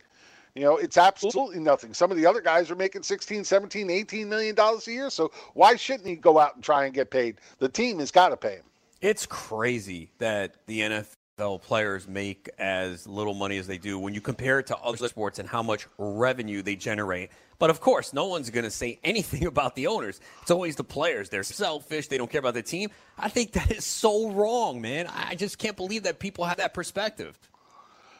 You 0.54 0.62
know, 0.62 0.76
it's 0.76 0.96
absolutely 0.96 1.58
nothing. 1.58 1.94
Some 1.94 2.12
of 2.12 2.16
the 2.16 2.26
other 2.26 2.40
guys 2.40 2.70
are 2.70 2.76
making 2.76 3.02
16, 3.02 3.42
17, 3.42 3.90
18 3.90 4.28
million 4.28 4.54
dollars 4.54 4.86
a 4.86 4.92
year. 4.92 5.10
So 5.10 5.32
why 5.54 5.74
shouldn't 5.74 6.06
he 6.06 6.14
go 6.14 6.38
out 6.38 6.54
and 6.54 6.62
try 6.62 6.84
and 6.84 6.94
get 6.94 7.10
paid? 7.10 7.38
The 7.58 7.68
team 7.68 7.98
has 7.98 8.12
got 8.12 8.28
to 8.28 8.36
pay 8.36 8.56
him. 8.56 8.64
It's 9.04 9.26
crazy 9.26 10.12
that 10.16 10.54
the 10.64 10.80
NFL 10.80 11.60
players 11.60 12.08
make 12.08 12.48
as 12.58 13.06
little 13.06 13.34
money 13.34 13.58
as 13.58 13.66
they 13.66 13.76
do 13.76 13.98
when 13.98 14.14
you 14.14 14.22
compare 14.22 14.60
it 14.60 14.68
to 14.68 14.78
other 14.78 15.08
sports 15.08 15.38
and 15.38 15.46
how 15.46 15.62
much 15.62 15.86
revenue 15.98 16.62
they 16.62 16.74
generate. 16.74 17.28
But 17.58 17.68
of 17.68 17.82
course, 17.82 18.14
no 18.14 18.28
one's 18.28 18.48
going 18.48 18.64
to 18.64 18.70
say 18.70 18.98
anything 19.04 19.44
about 19.44 19.76
the 19.76 19.88
owners. 19.88 20.22
It's 20.40 20.50
always 20.50 20.76
the 20.76 20.84
players. 20.84 21.28
They're 21.28 21.42
selfish. 21.42 22.08
They 22.08 22.16
don't 22.16 22.30
care 22.30 22.38
about 22.38 22.54
the 22.54 22.62
team. 22.62 22.88
I 23.18 23.28
think 23.28 23.52
that 23.52 23.70
is 23.70 23.84
so 23.84 24.30
wrong, 24.30 24.80
man. 24.80 25.06
I 25.14 25.34
just 25.34 25.58
can't 25.58 25.76
believe 25.76 26.04
that 26.04 26.18
people 26.18 26.46
have 26.46 26.56
that 26.56 26.72
perspective. 26.72 27.38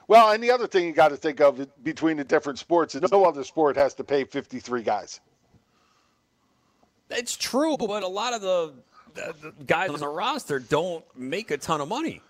Well, 0.07 0.33
and 0.33 0.45
the 0.45 0.51
other 0.51 0.67
thing 0.67 0.85
you 0.85 0.93
got 0.93 1.13
to 1.13 1.17
think 1.17 1.41
of 1.41 1.67
between 1.83 2.19
the 2.19 2.25
different 2.25 2.59
sports 2.59 2.95
is 2.95 3.11
no 3.11 3.25
other 3.25 3.43
sport 3.43 3.77
has 3.77 3.95
to 3.95 4.05
pay 4.05 4.25
53 4.25 4.83
guys. 4.83 5.21
It's 7.09 7.39
true, 7.39 7.79
but 7.79 8.03
a 8.03 8.07
lot 8.07 8.35
of 8.35 8.43
the 8.43 8.75
the 8.77 8.94
guys 9.67 9.91
on 9.91 10.01
the 10.01 10.09
roster 10.09 10.59
don't 10.59 11.05
make 11.17 11.51
a 11.51 11.59
ton 11.59 11.81
of 11.81 11.89
money. 11.89 12.21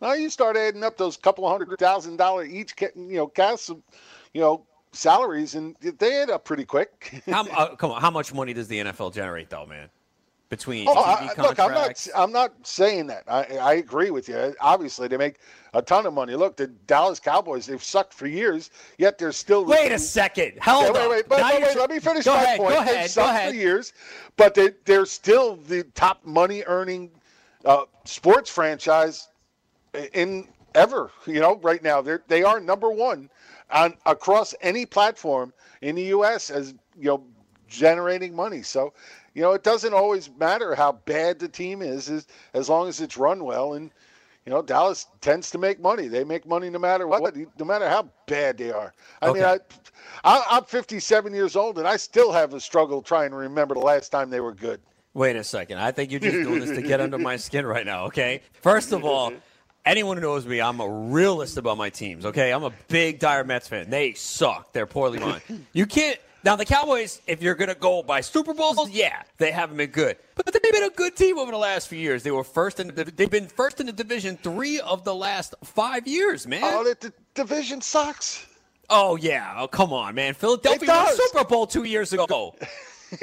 Now 0.00 0.12
you 0.12 0.30
start 0.30 0.56
adding 0.56 0.84
up 0.84 0.96
those 0.96 1.16
couple 1.16 1.48
hundred 1.48 1.76
thousand 1.78 2.16
dollar 2.16 2.44
each, 2.44 2.74
you 2.80 3.16
know, 3.16 3.26
cast, 3.26 3.70
you 3.70 4.40
know, 4.40 4.64
salaries, 4.92 5.54
and 5.54 5.76
they 5.80 6.22
add 6.22 6.30
up 6.30 6.44
pretty 6.44 6.64
quick. 6.64 7.22
how, 7.26 7.46
uh, 7.56 7.74
come 7.74 7.90
on, 7.90 8.00
how 8.00 8.10
much 8.10 8.32
money 8.32 8.52
does 8.52 8.68
the 8.68 8.78
NFL 8.78 9.12
generate, 9.14 9.50
though, 9.50 9.66
man? 9.66 9.88
Between 10.48 10.88
oh, 10.88 10.94
TV 10.94 11.30
I, 11.30 11.34
contracts. 11.34 11.38
Look, 11.38 11.58
I'm 11.58 11.72
not. 11.72 12.08
I'm 12.14 12.32
not 12.32 12.66
saying 12.66 13.06
that. 13.08 13.24
I, 13.28 13.42
I 13.58 13.74
agree 13.74 14.10
with 14.10 14.28
you. 14.28 14.54
Obviously, 14.60 15.08
they 15.08 15.16
make 15.16 15.36
a 15.74 15.82
ton 15.82 16.06
of 16.06 16.14
money. 16.14 16.34
Look, 16.34 16.56
the 16.56 16.68
Dallas 16.86 17.20
Cowboys. 17.20 17.66
They've 17.66 17.82
sucked 17.82 18.14
for 18.14 18.26
years, 18.26 18.70
yet 18.96 19.18
they're 19.18 19.32
still. 19.32 19.64
Wait 19.64 19.92
a 19.92 19.98
second. 19.98 20.54
Hold 20.62 20.84
yeah, 20.84 20.92
wait, 20.92 21.10
wait, 21.10 21.28
wait, 21.28 21.42
wait, 21.42 21.62
wait, 21.62 21.76
Let 21.76 21.90
me 21.90 21.98
finish 21.98 22.24
go 22.24 22.34
my 22.34 22.42
ahead, 22.42 22.58
point. 22.58 22.74
Go 22.74 22.80
ahead. 22.80 23.04
They've 23.04 23.10
sucked 23.10 23.28
ahead. 23.30 23.50
for 23.50 23.56
years, 23.56 23.92
but 24.36 24.54
they, 24.54 24.70
they're 24.84 25.06
still 25.06 25.56
the 25.56 25.82
top 25.94 26.24
money 26.24 26.62
earning 26.66 27.10
uh, 27.64 27.84
sports 28.04 28.48
franchise 28.48 29.28
in 30.14 30.48
ever. 30.74 31.10
You 31.26 31.40
know, 31.40 31.56
right 31.56 31.82
now 31.82 32.00
they 32.00 32.16
they 32.26 32.42
are 32.42 32.58
number 32.58 32.90
one 32.90 33.28
on 33.70 33.94
across 34.06 34.54
any 34.62 34.86
platform 34.86 35.52
in 35.82 35.94
the 35.94 36.04
U.S. 36.04 36.48
as 36.48 36.74
you 36.98 37.08
know 37.08 37.24
generating 37.68 38.34
money. 38.34 38.62
So 38.62 38.94
you 39.34 39.42
know, 39.42 39.52
it 39.52 39.62
doesn't 39.62 39.94
always 39.94 40.30
matter 40.38 40.74
how 40.74 40.92
bad 40.92 41.38
the 41.38 41.48
team 41.48 41.82
is, 41.82 42.08
is 42.08 42.26
as 42.54 42.68
long 42.68 42.88
as 42.88 43.00
it's 43.00 43.16
run 43.16 43.44
well. 43.44 43.74
And 43.74 43.90
you 44.48 44.54
know, 44.54 44.62
Dallas 44.62 45.06
tends 45.20 45.50
to 45.50 45.58
make 45.58 45.78
money. 45.78 46.08
They 46.08 46.24
make 46.24 46.46
money 46.46 46.70
no 46.70 46.78
matter 46.78 47.06
what, 47.06 47.36
no 47.36 47.64
matter 47.66 47.86
how 47.86 48.08
bad 48.26 48.56
they 48.56 48.70
are. 48.70 48.94
I 49.20 49.28
okay. 49.28 49.40
mean, 49.40 49.48
I, 50.24 50.42
I, 50.50 50.56
am 50.56 50.64
57 50.64 51.34
years 51.34 51.54
old, 51.54 51.78
and 51.78 51.86
I 51.86 51.98
still 51.98 52.32
have 52.32 52.54
a 52.54 52.60
struggle 52.60 53.02
trying 53.02 53.30
to 53.30 53.36
remember 53.36 53.74
the 53.74 53.80
last 53.80 54.08
time 54.08 54.30
they 54.30 54.40
were 54.40 54.54
good. 54.54 54.80
Wait 55.12 55.36
a 55.36 55.44
second. 55.44 55.78
I 55.78 55.92
think 55.92 56.10
you're 56.10 56.20
just 56.20 56.32
doing 56.32 56.60
this 56.60 56.70
to 56.70 56.80
get 56.80 57.00
under 57.00 57.18
my 57.18 57.36
skin 57.36 57.66
right 57.66 57.84
now. 57.84 58.06
Okay. 58.06 58.40
First 58.62 58.92
of 58.92 59.04
all. 59.04 59.32
Anyone 59.86 60.18
who 60.18 60.22
knows 60.22 60.44
me, 60.44 60.60
I'm 60.60 60.80
a 60.80 60.88
realist 60.88 61.56
about 61.56 61.78
my 61.78 61.88
teams. 61.88 62.26
Okay, 62.26 62.52
I'm 62.52 62.62
a 62.62 62.72
big 62.88 63.18
dire 63.18 63.42
Mets 63.42 63.68
fan. 63.68 63.88
They 63.88 64.12
suck. 64.12 64.74
They're 64.74 64.84
poorly 64.84 65.18
run. 65.18 65.40
You 65.72 65.86
can't 65.86 66.18
now, 66.48 66.56
the 66.56 66.64
Cowboys, 66.64 67.20
if 67.26 67.42
you're 67.42 67.54
going 67.54 67.68
to 67.68 67.74
go 67.74 68.02
by 68.02 68.22
Super 68.22 68.54
Bowls, 68.54 68.88
yeah, 68.88 69.22
they 69.36 69.50
haven't 69.52 69.76
been 69.76 69.90
good. 69.90 70.16
But 70.34 70.46
they've 70.46 70.72
been 70.72 70.84
a 70.84 70.88
good 70.88 71.14
team 71.14 71.36
over 71.36 71.52
the 71.52 71.58
last 71.58 71.88
few 71.88 71.98
years. 71.98 72.22
They 72.22 72.30
were 72.30 72.42
first 72.42 72.80
in 72.80 72.88
the, 72.88 73.04
they've 73.04 73.28
been 73.28 73.48
first 73.48 73.80
in 73.80 73.86
the 73.86 73.92
division 73.92 74.38
three 74.38 74.80
of 74.80 75.04
the 75.04 75.14
last 75.14 75.54
five 75.62 76.08
years, 76.08 76.46
man. 76.46 76.62
Oh, 76.64 76.84
the, 76.84 76.96
the 76.98 77.12
division 77.34 77.82
sucks. 77.82 78.46
Oh, 78.88 79.16
yeah. 79.16 79.56
Oh, 79.58 79.68
come 79.68 79.92
on, 79.92 80.14
man. 80.14 80.32
Philadelphia 80.32 80.88
won 80.88 81.14
Super 81.14 81.44
Bowl 81.44 81.66
two 81.66 81.84
years 81.84 82.14
ago. 82.14 82.54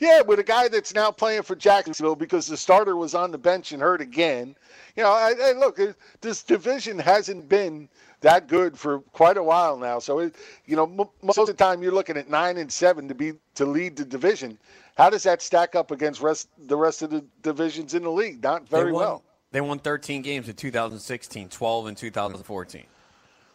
yeah, 0.00 0.22
with 0.22 0.38
a 0.38 0.44
guy 0.46 0.68
that's 0.68 0.94
now 0.94 1.10
playing 1.10 1.42
for 1.42 1.54
Jacksonville 1.54 2.16
because 2.16 2.46
the 2.46 2.56
starter 2.56 2.96
was 2.96 3.14
on 3.14 3.32
the 3.32 3.38
bench 3.38 3.72
and 3.72 3.82
hurt 3.82 4.00
again. 4.00 4.56
You 4.96 5.02
know, 5.02 5.10
I, 5.10 5.34
I 5.42 5.52
look, 5.52 5.78
this 6.22 6.42
division 6.42 6.98
hasn't 6.98 7.50
been– 7.50 7.90
that 8.24 8.48
good 8.48 8.76
for 8.78 9.00
quite 9.12 9.36
a 9.36 9.42
while 9.42 9.76
now. 9.76 9.98
So, 9.98 10.18
it, 10.18 10.34
you 10.66 10.76
know, 10.76 10.84
m- 10.84 11.08
most 11.22 11.38
of 11.38 11.46
the 11.46 11.54
time 11.54 11.82
you're 11.82 11.92
looking 11.92 12.16
at 12.16 12.28
nine 12.28 12.56
and 12.56 12.72
seven 12.72 13.06
to 13.08 13.14
be 13.14 13.34
to 13.54 13.64
lead 13.64 13.96
the 13.96 14.04
division. 14.04 14.58
How 14.96 15.10
does 15.10 15.22
that 15.24 15.42
stack 15.42 15.74
up 15.74 15.90
against 15.90 16.20
rest 16.20 16.48
the 16.66 16.76
rest 16.76 17.02
of 17.02 17.10
the 17.10 17.24
divisions 17.42 17.94
in 17.94 18.02
the 18.02 18.10
league? 18.10 18.42
Not 18.42 18.68
very 18.68 18.86
they 18.86 18.92
won, 18.92 19.02
well. 19.02 19.22
They 19.52 19.60
won 19.60 19.78
13 19.78 20.22
games 20.22 20.48
in 20.48 20.54
2016, 20.56 21.48
12 21.48 21.86
in 21.86 21.94
2014. 21.94 22.84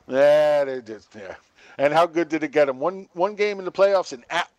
Yeah, 0.07 0.63
they 0.63 0.81
did. 0.81 1.01
Yeah. 1.15 1.35
And 1.77 1.93
how 1.93 2.05
good 2.05 2.29
did 2.29 2.43
it 2.43 2.51
get 2.51 2.65
them? 2.65 2.79
One 2.79 3.07
one 3.13 3.35
game 3.35 3.59
in 3.59 3.65
the 3.65 3.71
playoffs 3.71 4.13
and 4.13 4.23
at 4.29 4.49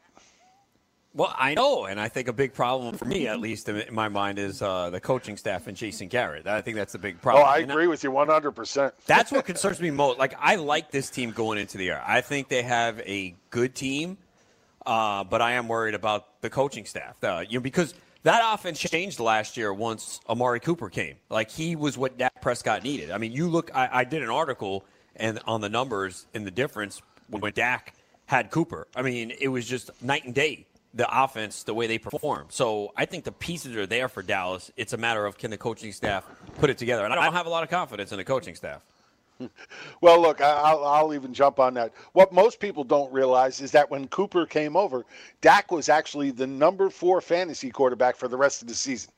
well, 1.12 1.34
I 1.36 1.54
know, 1.54 1.86
and 1.86 1.98
I 1.98 2.08
think 2.08 2.28
a 2.28 2.32
big 2.32 2.54
problem 2.54 2.96
for 2.96 3.04
me, 3.04 3.26
at 3.26 3.40
least 3.40 3.68
in 3.68 3.92
my 3.92 4.08
mind, 4.08 4.38
is 4.38 4.62
uh, 4.62 4.90
the 4.90 5.00
coaching 5.00 5.36
staff 5.36 5.66
and 5.66 5.76
Jason 5.76 6.06
Garrett. 6.06 6.46
I 6.46 6.60
think 6.60 6.76
that's 6.76 6.92
the 6.92 6.98
big 6.98 7.20
problem. 7.20 7.44
Oh, 7.44 7.48
I 7.48 7.58
agree 7.58 7.88
with 7.88 8.04
you 8.04 8.12
100%. 8.12 8.92
That's 9.06 9.32
what 9.32 9.44
concerns 9.44 9.80
me 9.80 9.90
most. 9.90 10.20
Like, 10.20 10.34
I 10.38 10.54
like 10.54 10.92
this 10.92 11.10
team 11.10 11.32
going 11.32 11.58
into 11.58 11.78
the 11.78 11.84
year. 11.84 12.00
I 12.06 12.20
think 12.20 12.48
they 12.48 12.62
have 12.62 13.00
a 13.00 13.34
good 13.50 13.74
team, 13.74 14.18
uh, 14.86 15.24
but 15.24 15.42
I 15.42 15.52
am 15.52 15.66
worried 15.66 15.96
about 15.96 16.40
the 16.42 16.50
coaching 16.50 16.84
staff. 16.84 17.16
Uh, 17.24 17.42
you 17.48 17.58
know, 17.58 17.62
because 17.62 17.94
that 18.22 18.54
offense 18.54 18.78
changed 18.78 19.18
last 19.18 19.56
year 19.56 19.74
once 19.74 20.20
Amari 20.28 20.60
Cooper 20.60 20.90
came. 20.90 21.16
Like, 21.28 21.50
he 21.50 21.74
was 21.74 21.98
what 21.98 22.18
Dak 22.18 22.40
Prescott 22.40 22.84
needed. 22.84 23.10
I 23.10 23.18
mean, 23.18 23.32
you 23.32 23.48
look. 23.48 23.72
I, 23.74 23.88
I 23.92 24.04
did 24.04 24.22
an 24.22 24.30
article 24.30 24.84
and 25.16 25.40
on 25.44 25.60
the 25.60 25.68
numbers 25.68 26.26
and 26.34 26.46
the 26.46 26.52
difference 26.52 27.02
when 27.28 27.52
Dak 27.52 27.94
had 28.26 28.52
Cooper. 28.52 28.86
I 28.94 29.02
mean, 29.02 29.32
it 29.40 29.48
was 29.48 29.66
just 29.66 29.90
night 30.00 30.24
and 30.24 30.32
day 30.32 30.66
the 30.94 31.22
offense 31.22 31.62
the 31.62 31.74
way 31.74 31.86
they 31.86 31.98
perform. 31.98 32.46
So 32.50 32.92
I 32.96 33.04
think 33.04 33.24
the 33.24 33.32
pieces 33.32 33.76
are 33.76 33.86
there 33.86 34.08
for 34.08 34.22
Dallas. 34.22 34.72
It's 34.76 34.92
a 34.92 34.96
matter 34.96 35.24
of 35.24 35.38
can 35.38 35.50
the 35.50 35.58
coaching 35.58 35.92
staff 35.92 36.26
put 36.58 36.70
it 36.70 36.78
together. 36.78 37.04
And 37.04 37.12
I 37.12 37.16
don't 37.16 37.32
have 37.32 37.46
a 37.46 37.50
lot 37.50 37.62
of 37.62 37.70
confidence 37.70 38.12
in 38.12 38.18
the 38.18 38.24
coaching 38.24 38.54
staff. 38.54 38.82
Well, 40.02 40.20
look, 40.20 40.40
I'll, 40.40 40.84
I'll, 40.84 41.14
even 41.14 41.32
jump 41.32 41.58
on 41.58 41.74
that. 41.74 41.92
What 42.12 42.32
most 42.32 42.60
people 42.60 42.84
don't 42.84 43.12
realize 43.12 43.60
is 43.60 43.70
that 43.72 43.90
when 43.90 44.06
Cooper 44.08 44.44
came 44.46 44.76
over, 44.76 45.04
Dak 45.40 45.70
was 45.72 45.88
actually 45.88 46.30
the 46.30 46.46
number 46.46 46.90
four 46.90 47.20
fantasy 47.20 47.70
quarterback 47.70 48.16
for 48.16 48.28
the 48.28 48.36
rest 48.36 48.62
of 48.62 48.68
the 48.68 48.74
season. 48.74 49.12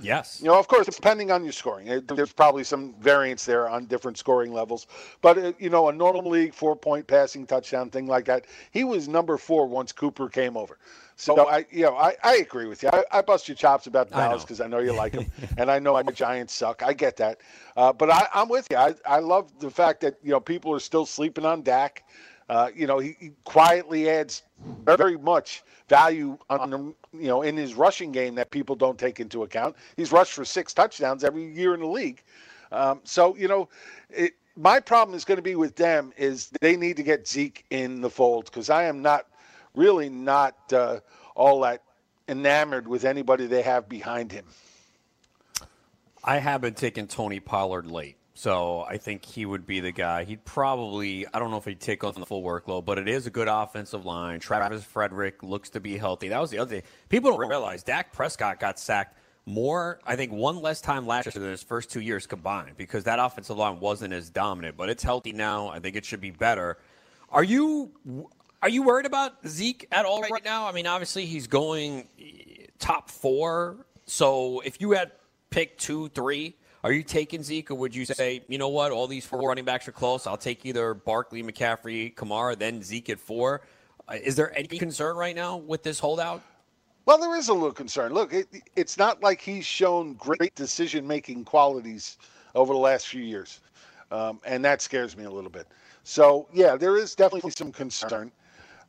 Yes. 0.00 0.40
You 0.40 0.48
know, 0.48 0.58
of 0.58 0.68
course, 0.68 0.86
depending 0.86 1.30
on 1.30 1.42
your 1.42 1.52
scoring, 1.52 2.02
there's 2.06 2.32
probably 2.32 2.64
some 2.64 2.94
variance 3.00 3.44
there 3.44 3.68
on 3.68 3.86
different 3.86 4.18
scoring 4.18 4.52
levels. 4.52 4.86
But, 5.22 5.38
uh, 5.38 5.52
you 5.58 5.70
know, 5.70 5.88
a 5.88 5.92
normal 5.92 6.30
league 6.30 6.54
four 6.54 6.76
point 6.76 7.06
passing 7.06 7.46
touchdown 7.46 7.90
thing 7.90 8.06
like 8.06 8.24
that, 8.26 8.46
he 8.70 8.84
was 8.84 9.08
number 9.08 9.36
four 9.36 9.66
once 9.66 9.92
Cooper 9.92 10.28
came 10.28 10.56
over. 10.56 10.78
So 11.16 11.48
I, 11.48 11.64
you 11.70 11.82
know, 11.82 11.96
I, 11.96 12.14
I 12.22 12.36
agree 12.36 12.66
with 12.66 12.82
you. 12.82 12.90
I, 12.92 13.02
I 13.10 13.22
bust 13.22 13.48
your 13.48 13.54
chops 13.54 13.86
about 13.86 14.10
the 14.10 14.16
Dallas 14.16 14.42
because 14.42 14.60
I, 14.60 14.66
I, 14.66 14.68
know 14.68 14.80
you 14.80 14.92
like 14.92 15.14
them, 15.14 15.26
and 15.56 15.70
I 15.70 15.78
know 15.78 16.00
the 16.02 16.12
Giants 16.12 16.52
suck. 16.52 16.82
I 16.82 16.92
get 16.92 17.16
that, 17.16 17.40
uh, 17.74 17.90
but 17.90 18.10
I, 18.10 18.28
am 18.34 18.50
with 18.50 18.66
you. 18.70 18.76
I, 18.76 18.94
I 19.06 19.20
love 19.20 19.50
the 19.58 19.70
fact 19.70 20.02
that 20.02 20.18
you 20.22 20.30
know 20.30 20.40
people 20.40 20.74
are 20.74 20.80
still 20.80 21.06
sleeping 21.06 21.46
on 21.46 21.62
Dak. 21.62 22.04
Uh, 22.48 22.70
you 22.74 22.86
know, 22.86 22.98
he, 22.98 23.16
he, 23.18 23.32
quietly 23.44 24.08
adds 24.08 24.42
very 24.84 25.18
much 25.18 25.64
value 25.88 26.38
on 26.48 26.70
the, 26.70 26.78
you 27.18 27.26
know 27.26 27.42
in 27.42 27.56
his 27.56 27.74
rushing 27.74 28.12
game 28.12 28.36
that 28.36 28.50
people 28.50 28.76
don't 28.76 28.98
take 28.98 29.18
into 29.18 29.42
account. 29.42 29.74
He's 29.96 30.12
rushed 30.12 30.32
for 30.32 30.44
six 30.44 30.72
touchdowns 30.72 31.24
every 31.24 31.52
year 31.52 31.74
in 31.74 31.80
the 31.80 31.86
league. 31.86 32.22
Um, 32.70 33.00
so 33.04 33.34
you 33.36 33.48
know, 33.48 33.68
it, 34.10 34.34
my 34.56 34.78
problem 34.78 35.16
is 35.16 35.24
going 35.24 35.36
to 35.36 35.42
be 35.42 35.56
with 35.56 35.74
them 35.74 36.12
is 36.16 36.50
they 36.60 36.76
need 36.76 36.96
to 36.96 37.02
get 37.02 37.26
Zeke 37.26 37.64
in 37.70 38.00
the 38.00 38.10
fold 38.10 38.46
because 38.46 38.70
I 38.70 38.84
am 38.84 39.02
not 39.02 39.26
really 39.74 40.08
not 40.08 40.54
uh, 40.72 41.00
all 41.34 41.60
that 41.60 41.82
enamored 42.28 42.86
with 42.86 43.04
anybody 43.04 43.46
they 43.46 43.62
have 43.62 43.88
behind 43.88 44.30
him. 44.32 44.46
I 46.24 46.38
have 46.38 46.60
been 46.60 46.74
taking 46.74 47.06
Tony 47.06 47.38
Pollard 47.38 47.86
late. 47.86 48.16
So 48.36 48.84
I 48.86 48.98
think 48.98 49.24
he 49.24 49.46
would 49.46 49.66
be 49.66 49.80
the 49.80 49.92
guy. 49.92 50.24
He'd 50.24 50.44
probably, 50.44 51.26
I 51.32 51.38
don't 51.38 51.50
know 51.50 51.56
if 51.56 51.64
he'd 51.64 51.80
take 51.80 52.04
on 52.04 52.12
the 52.12 52.26
full 52.26 52.42
workload, 52.42 52.84
but 52.84 52.98
it 52.98 53.08
is 53.08 53.26
a 53.26 53.30
good 53.30 53.48
offensive 53.48 54.04
line. 54.04 54.40
Travis 54.40 54.84
Frederick 54.84 55.42
looks 55.42 55.70
to 55.70 55.80
be 55.80 55.96
healthy. 55.96 56.28
That 56.28 56.38
was 56.38 56.50
the 56.50 56.58
other 56.58 56.68
thing. 56.68 56.82
People 57.08 57.30
don't 57.30 57.48
realize 57.48 57.82
Dak 57.82 58.12
Prescott 58.12 58.60
got 58.60 58.78
sacked 58.78 59.16
more, 59.46 60.00
I 60.04 60.16
think, 60.16 60.32
one 60.32 60.60
less 60.60 60.82
time 60.82 61.06
last 61.06 61.34
year 61.34 61.40
than 61.40 61.50
his 61.50 61.62
first 61.62 61.90
two 61.90 62.02
years 62.02 62.26
combined 62.26 62.76
because 62.76 63.04
that 63.04 63.18
offensive 63.18 63.56
line 63.56 63.80
wasn't 63.80 64.12
as 64.12 64.28
dominant. 64.28 64.76
But 64.76 64.90
it's 64.90 65.02
healthy 65.02 65.32
now. 65.32 65.68
I 65.68 65.78
think 65.78 65.96
it 65.96 66.04
should 66.04 66.20
be 66.20 66.30
better. 66.30 66.76
Are 67.30 67.44
you 67.44 67.90
are 68.62 68.68
you 68.68 68.82
worried 68.82 69.06
about 69.06 69.32
Zeke 69.48 69.88
at 69.90 70.04
all 70.04 70.20
right 70.20 70.44
now? 70.44 70.68
I 70.68 70.72
mean, 70.72 70.86
obviously 70.86 71.24
he's 71.24 71.46
going 71.46 72.06
eh, 72.20 72.66
top 72.78 73.10
four. 73.10 73.86
So 74.04 74.60
if 74.60 74.78
you 74.78 74.90
had 74.90 75.12
picked 75.48 75.80
two, 75.80 76.10
three 76.10 76.56
are 76.86 76.92
you 76.92 77.02
taking 77.02 77.42
Zeke, 77.42 77.72
or 77.72 77.74
would 77.74 77.96
you 77.96 78.04
say, 78.04 78.42
you 78.46 78.58
know 78.58 78.68
what, 78.68 78.92
all 78.92 79.08
these 79.08 79.26
four 79.26 79.48
running 79.48 79.64
backs 79.64 79.88
are 79.88 79.92
close? 79.92 80.24
I'll 80.24 80.36
take 80.36 80.64
either 80.64 80.94
Barkley, 80.94 81.42
McCaffrey, 81.42 82.14
Kamara, 82.14 82.56
then 82.56 82.80
Zeke 82.80 83.10
at 83.10 83.18
four. 83.18 83.62
Uh, 84.08 84.14
is 84.22 84.36
there 84.36 84.56
any 84.56 84.78
concern 84.78 85.16
right 85.16 85.34
now 85.34 85.56
with 85.56 85.82
this 85.82 85.98
holdout? 85.98 86.42
Well, 87.04 87.18
there 87.18 87.34
is 87.34 87.48
a 87.48 87.52
little 87.52 87.72
concern. 87.72 88.14
Look, 88.14 88.32
it, 88.32 88.46
it's 88.76 88.96
not 88.98 89.20
like 89.20 89.40
he's 89.40 89.66
shown 89.66 90.14
great 90.14 90.54
decision 90.54 91.04
making 91.04 91.44
qualities 91.44 92.18
over 92.54 92.72
the 92.72 92.78
last 92.78 93.08
few 93.08 93.24
years. 93.24 93.62
Um, 94.12 94.38
and 94.46 94.64
that 94.64 94.80
scares 94.80 95.16
me 95.16 95.24
a 95.24 95.30
little 95.30 95.50
bit. 95.50 95.66
So, 96.04 96.46
yeah, 96.54 96.76
there 96.76 96.96
is 96.96 97.16
definitely 97.16 97.50
some 97.50 97.72
concern. 97.72 98.30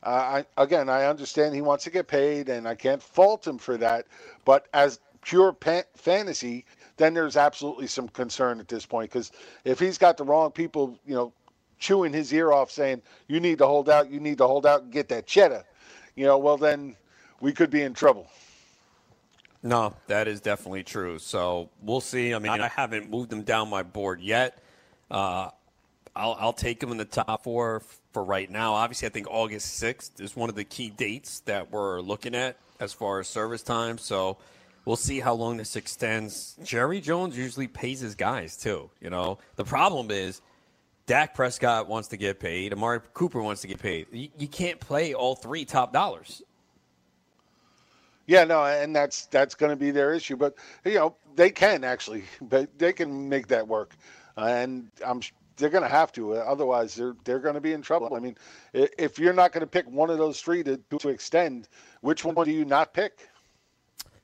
Uh, 0.04 0.44
I, 0.56 0.62
again, 0.62 0.88
I 0.88 1.06
understand 1.06 1.52
he 1.52 1.62
wants 1.62 1.82
to 1.82 1.90
get 1.90 2.06
paid, 2.06 2.48
and 2.48 2.68
I 2.68 2.76
can't 2.76 3.02
fault 3.02 3.44
him 3.44 3.58
for 3.58 3.76
that. 3.78 4.06
But 4.44 4.68
as 4.72 5.00
pure 5.22 5.52
pa- 5.52 5.82
fantasy, 5.96 6.64
then 6.98 7.14
there's 7.14 7.36
absolutely 7.36 7.86
some 7.86 8.08
concern 8.08 8.60
at 8.60 8.68
this 8.68 8.84
point 8.84 9.10
because 9.10 9.32
if 9.64 9.78
he's 9.78 9.96
got 9.96 10.16
the 10.16 10.24
wrong 10.24 10.50
people, 10.50 10.98
you 11.06 11.14
know, 11.14 11.32
chewing 11.78 12.12
his 12.12 12.32
ear 12.32 12.52
off 12.52 12.70
saying, 12.70 13.00
you 13.28 13.40
need 13.40 13.58
to 13.58 13.66
hold 13.66 13.88
out, 13.88 14.10
you 14.10 14.20
need 14.20 14.38
to 14.38 14.46
hold 14.46 14.66
out 14.66 14.82
and 14.82 14.92
get 14.92 15.08
that 15.08 15.26
cheddar, 15.26 15.64
you 16.16 16.26
know, 16.26 16.36
well, 16.36 16.56
then 16.56 16.96
we 17.40 17.52
could 17.52 17.70
be 17.70 17.82
in 17.82 17.94
trouble. 17.94 18.26
No, 19.62 19.94
that 20.06 20.28
is 20.28 20.40
definitely 20.40 20.84
true. 20.84 21.18
So 21.18 21.70
we'll 21.82 22.00
see. 22.00 22.34
I 22.34 22.38
mean, 22.38 22.52
I 22.52 22.68
haven't 22.68 23.10
moved 23.10 23.30
them 23.30 23.42
down 23.42 23.68
my 23.68 23.82
board 23.82 24.20
yet. 24.20 24.62
Uh, 25.10 25.50
I'll, 26.14 26.36
I'll 26.38 26.52
take 26.52 26.80
them 26.80 26.90
in 26.90 26.96
the 26.96 27.04
top 27.04 27.44
four 27.44 27.82
for 28.12 28.22
right 28.24 28.50
now. 28.50 28.74
Obviously, 28.74 29.06
I 29.06 29.10
think 29.10 29.26
August 29.30 29.82
6th 29.82 30.20
is 30.20 30.36
one 30.36 30.48
of 30.48 30.54
the 30.54 30.64
key 30.64 30.90
dates 30.90 31.40
that 31.40 31.70
we're 31.70 32.00
looking 32.00 32.34
at 32.34 32.56
as 32.80 32.92
far 32.92 33.20
as 33.20 33.28
service 33.28 33.62
time. 33.62 33.98
So 33.98 34.38
We'll 34.88 34.96
see 34.96 35.20
how 35.20 35.34
long 35.34 35.58
this 35.58 35.76
extends. 35.76 36.56
Jerry 36.64 37.02
Jones 37.02 37.36
usually 37.36 37.68
pays 37.68 38.00
his 38.00 38.14
guys 38.14 38.56
too. 38.56 38.88
You 39.02 39.10
know, 39.10 39.36
the 39.56 39.64
problem 39.64 40.10
is 40.10 40.40
Dak 41.04 41.34
Prescott 41.34 41.88
wants 41.88 42.08
to 42.08 42.16
get 42.16 42.40
paid. 42.40 42.72
Amari 42.72 43.00
Cooper 43.12 43.42
wants 43.42 43.60
to 43.60 43.66
get 43.66 43.80
paid. 43.80 44.06
You, 44.10 44.30
you 44.38 44.48
can't 44.48 44.80
play 44.80 45.12
all 45.12 45.34
three 45.34 45.66
top 45.66 45.92
dollars. 45.92 46.40
Yeah, 48.26 48.44
no, 48.44 48.64
and 48.64 48.96
that's 48.96 49.26
that's 49.26 49.54
going 49.54 49.68
to 49.68 49.76
be 49.76 49.90
their 49.90 50.14
issue. 50.14 50.36
But 50.36 50.54
you 50.86 50.94
know, 50.94 51.16
they 51.36 51.50
can 51.50 51.84
actually, 51.84 52.24
but 52.40 52.78
they 52.78 52.94
can 52.94 53.28
make 53.28 53.46
that 53.48 53.68
work, 53.68 53.94
uh, 54.38 54.46
and 54.46 54.90
I'm 55.06 55.20
they're 55.58 55.68
going 55.68 55.84
to 55.84 55.90
have 55.90 56.12
to. 56.12 56.36
Otherwise, 56.36 56.94
they're 56.94 57.14
they're 57.24 57.40
going 57.40 57.56
to 57.56 57.60
be 57.60 57.74
in 57.74 57.82
trouble. 57.82 58.14
I 58.14 58.20
mean, 58.20 58.38
if 58.72 59.18
you're 59.18 59.34
not 59.34 59.52
going 59.52 59.60
to 59.60 59.66
pick 59.66 59.86
one 59.90 60.08
of 60.08 60.16
those 60.16 60.40
three 60.40 60.62
to 60.62 60.80
to 60.98 61.10
extend, 61.10 61.68
which 62.00 62.24
one 62.24 62.34
do 62.42 62.50
you 62.50 62.64
not 62.64 62.94
pick? 62.94 63.28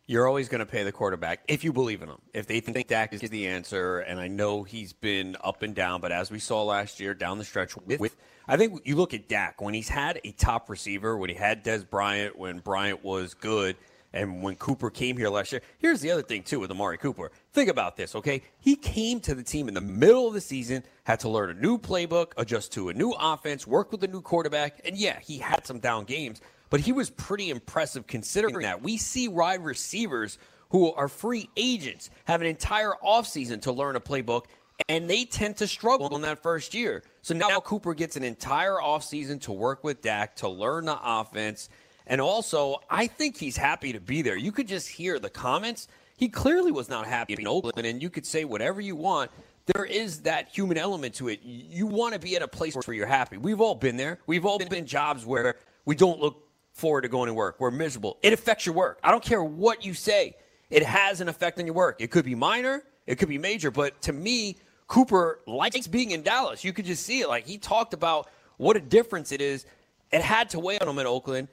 You're 0.07 0.29
always 0.29 0.51
going 0.51 0.59
to 0.59 0.67
pay 0.67 0.83
the 0.83 0.93
quarterback 0.93 1.41
if 1.49 1.65
you 1.65 1.73
believe 1.73 2.03
in 2.03 2.11
him. 2.11 2.21
If 2.35 2.47
they 2.47 2.61
think 2.61 2.89
Dak 2.89 3.15
is 3.15 3.23
the 3.23 3.47
answer, 3.47 4.01
and 4.01 4.21
I 4.21 4.29
know 4.29 4.63
he's 4.63 4.93
been 4.93 5.35
up 5.43 5.63
and 5.63 5.75
down, 5.75 6.03
but 6.03 6.13
as 6.13 6.31
we 6.31 6.39
saw 6.39 6.63
last 6.63 7.01
year 7.01 7.15
down 7.15 7.39
the 7.39 7.45
stretch 7.45 7.75
with, 7.75 8.01
with 8.01 8.17
I 8.47 8.59
think 8.59 8.83
you 8.85 8.97
look 8.97 9.15
at 9.15 9.31
Dak 9.31 9.63
when 9.63 9.73
he's 9.73 9.89
had 9.89 10.21
a 10.23 10.33
top 10.33 10.69
receiver, 10.69 11.17
when 11.17 11.31
he 11.31 11.37
had 11.37 11.65
Dez 11.65 11.89
Bryant, 11.89 12.39
when 12.39 12.59
Bryant 12.59 13.03
was 13.03 13.33
good, 13.33 13.77
and 14.13 14.43
when 14.43 14.57
Cooper 14.57 14.91
came 14.91 15.17
here 15.17 15.31
last 15.31 15.53
year. 15.53 15.63
Here's 15.79 16.03
the 16.03 16.11
other 16.11 16.23
thing 16.23 16.43
too 16.43 16.61
with 16.61 16.71
Amari 16.71 16.99
Cooper. 16.99 17.33
Think 17.55 17.71
about 17.71 17.97
this, 17.97 18.15
okay? 18.15 18.43
He 18.61 18.77
came 18.77 19.21
to 19.21 19.35
the 19.35 19.43
team 19.43 19.69
in 19.69 19.75
the 19.75 19.81
middle 19.81 20.29
of 20.29 20.35
the 20.35 20.41
season, 20.43 20.85
had 21.05 21.21
to 21.21 21.31
learn 21.31 21.49
a 21.49 21.55
new 21.55 21.79
playbook, 21.79 22.33
adjust 22.37 22.73
to 22.75 22.91
a 22.91 22.93
new 22.93 23.13
offense, 23.19 23.67
work 23.67 23.91
with 23.91 24.05
a 24.05 24.09
new 24.09 24.21
quarterback, 24.21 24.83
and 24.85 24.99
yeah, 24.99 25.19
he 25.21 25.39
had 25.39 25.67
some 25.67 25.79
down 25.79 26.05
games 26.05 26.43
but 26.75 26.81
he 26.81 26.91
was 26.91 27.09
pretty 27.09 27.51
impressive 27.51 28.05
considering 28.09 28.63
that. 28.63 28.83
We 28.83 28.97
see 28.97 29.29
wide 29.29 29.65
receivers 29.65 30.39
who 30.71 30.93
are 30.95 31.07
free 31.07 31.49
agents 31.57 32.11
have 32.25 32.41
an 32.41 32.49
entire 32.49 32.95
offseason 33.01 33.63
to 33.63 33.71
learn 33.71 33.95
a 33.95 34.01
playbook, 34.01 34.47
and 34.89 35.09
they 35.09 35.25
tend 35.25 35.57
to 35.59 35.69
struggle 35.69 36.17
in 36.17 36.23
that 36.23 36.43
first 36.43 36.75
year. 36.75 37.05
So 37.23 37.33
now 37.33 37.61
Cooper 37.61 37.95
gets 37.95 38.17
an 38.17 38.25
entire 38.25 38.79
offseason 38.83 39.41
to 39.43 39.53
work 39.53 39.85
with 39.85 40.03
Dak 40.03 40.35
to 40.35 40.49
learn 40.49 40.87
the 40.87 40.99
offense. 41.01 41.69
And 42.09 42.21
also, 42.21 42.81
I 42.91 43.07
think 43.07 43.37
he's 43.37 43.57
happy 43.57 43.93
to 43.93 44.01
be 44.01 44.21
there. 44.23 44.37
You 44.37 44.51
could 44.51 44.67
just 44.67 44.89
hear 44.89 45.21
the 45.21 45.31
comments. 45.31 45.87
He 46.17 46.29
clearly 46.29 46.73
was 46.73 46.89
not 46.89 47.07
happy 47.07 47.37
in 47.39 47.47
Oakland, 47.47 47.87
and 47.87 48.03
you 48.03 48.11
could 48.11 48.27
say 48.27 48.45
whatever 48.45 48.81
you 48.81 48.97
want. 48.97 49.31
There 49.77 49.85
is 49.85 50.23
that 50.23 50.49
human 50.49 50.77
element 50.77 51.15
to 51.15 51.29
it. 51.29 51.39
You 51.45 51.87
want 51.87 52.15
to 52.15 52.19
be 52.19 52.35
at 52.35 52.43
a 52.43 52.49
place 52.49 52.75
where 52.75 52.97
you're 52.97 53.07
happy. 53.07 53.37
We've 53.37 53.61
all 53.61 53.77
been 53.77 53.97
there. 53.97 54.19
We've 54.27 54.45
all 54.45 54.59
been 54.59 54.75
in 54.75 54.87
jobs 54.87 55.25
where 55.25 55.55
we 55.85 55.95
don't 55.95 56.19
look 56.19 56.41
forward 56.75 57.03
to 57.03 57.09
going 57.09 57.29
to 57.29 57.35
work. 57.35 57.57
We're 57.59 57.71
miserable. 57.71 58.19
It 58.23 58.33
affects 58.33 58.67
your 58.67 58.75
work. 58.75 58.99
I 59.03 59.11
don't 59.11 59.25
care 59.25 59.43
what 59.43 59.85
you 59.85 59.95
say. 59.95 60.35
It 60.71 60.83
has 60.83 61.21
an 61.21 61.29
effect 61.29 61.59
on 61.59 61.67
your 61.67 61.75
work. 61.75 61.97
It 62.01 62.11
could 62.11 62.25
be 62.25 62.35
minor, 62.35 62.83
it 63.07 63.17
could 63.17 63.29
be 63.29 63.39
major, 63.39 63.71
but 63.71 64.01
to 64.03 64.13
me, 64.13 64.57
Cooper 64.87 65.41
likes 65.47 65.87
being 65.87 66.11
in 66.11 66.23
Dallas. 66.23 66.65
You 66.65 66.73
could 66.73 66.85
just 66.85 67.05
see 67.05 67.21
it. 67.21 67.29
Like 67.29 67.47
he 67.47 67.59
talked 67.59 67.95
about 67.95 68.29
what 68.57 68.77
a 68.77 68.81
difference 68.81 69.33
it 69.33 69.41
is. 69.41 69.65
It 70.13 70.21
had 70.21 70.51
to 70.51 70.61
weigh 70.61 70.79
on 70.79 70.89
him 70.89 70.99
in 70.99 71.07
Oakland. 71.07 71.49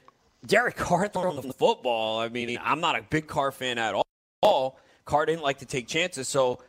Derek 0.45 0.75
Carr 0.75 1.07
throwing 1.13 1.35
the 1.35 1.53
football. 1.53 2.19
I 2.19 2.29
mean, 2.29 2.59
I'm 2.61 2.81
not 2.81 2.97
a 2.97 3.03
big 3.03 3.27
Carr 3.27 3.51
fan 3.51 3.77
at 3.77 3.95
all. 4.41 4.79
Carr 5.05 5.25
didn't 5.25 5.43
like 5.43 5.59
to 5.59 5.65
take 5.65 5.87
chances, 5.87 6.27
so 6.27 6.59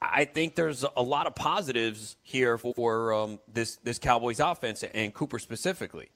I 0.00 0.24
think 0.24 0.54
there's 0.54 0.84
a 0.96 1.02
lot 1.02 1.26
of 1.26 1.34
positives 1.34 2.16
here 2.22 2.58
for 2.58 3.12
um, 3.12 3.38
this 3.52 3.76
this 3.76 3.98
Cowboys 3.98 4.40
offense 4.40 4.82
and 4.82 5.12
Cooper 5.12 5.38
specifically. 5.38 6.10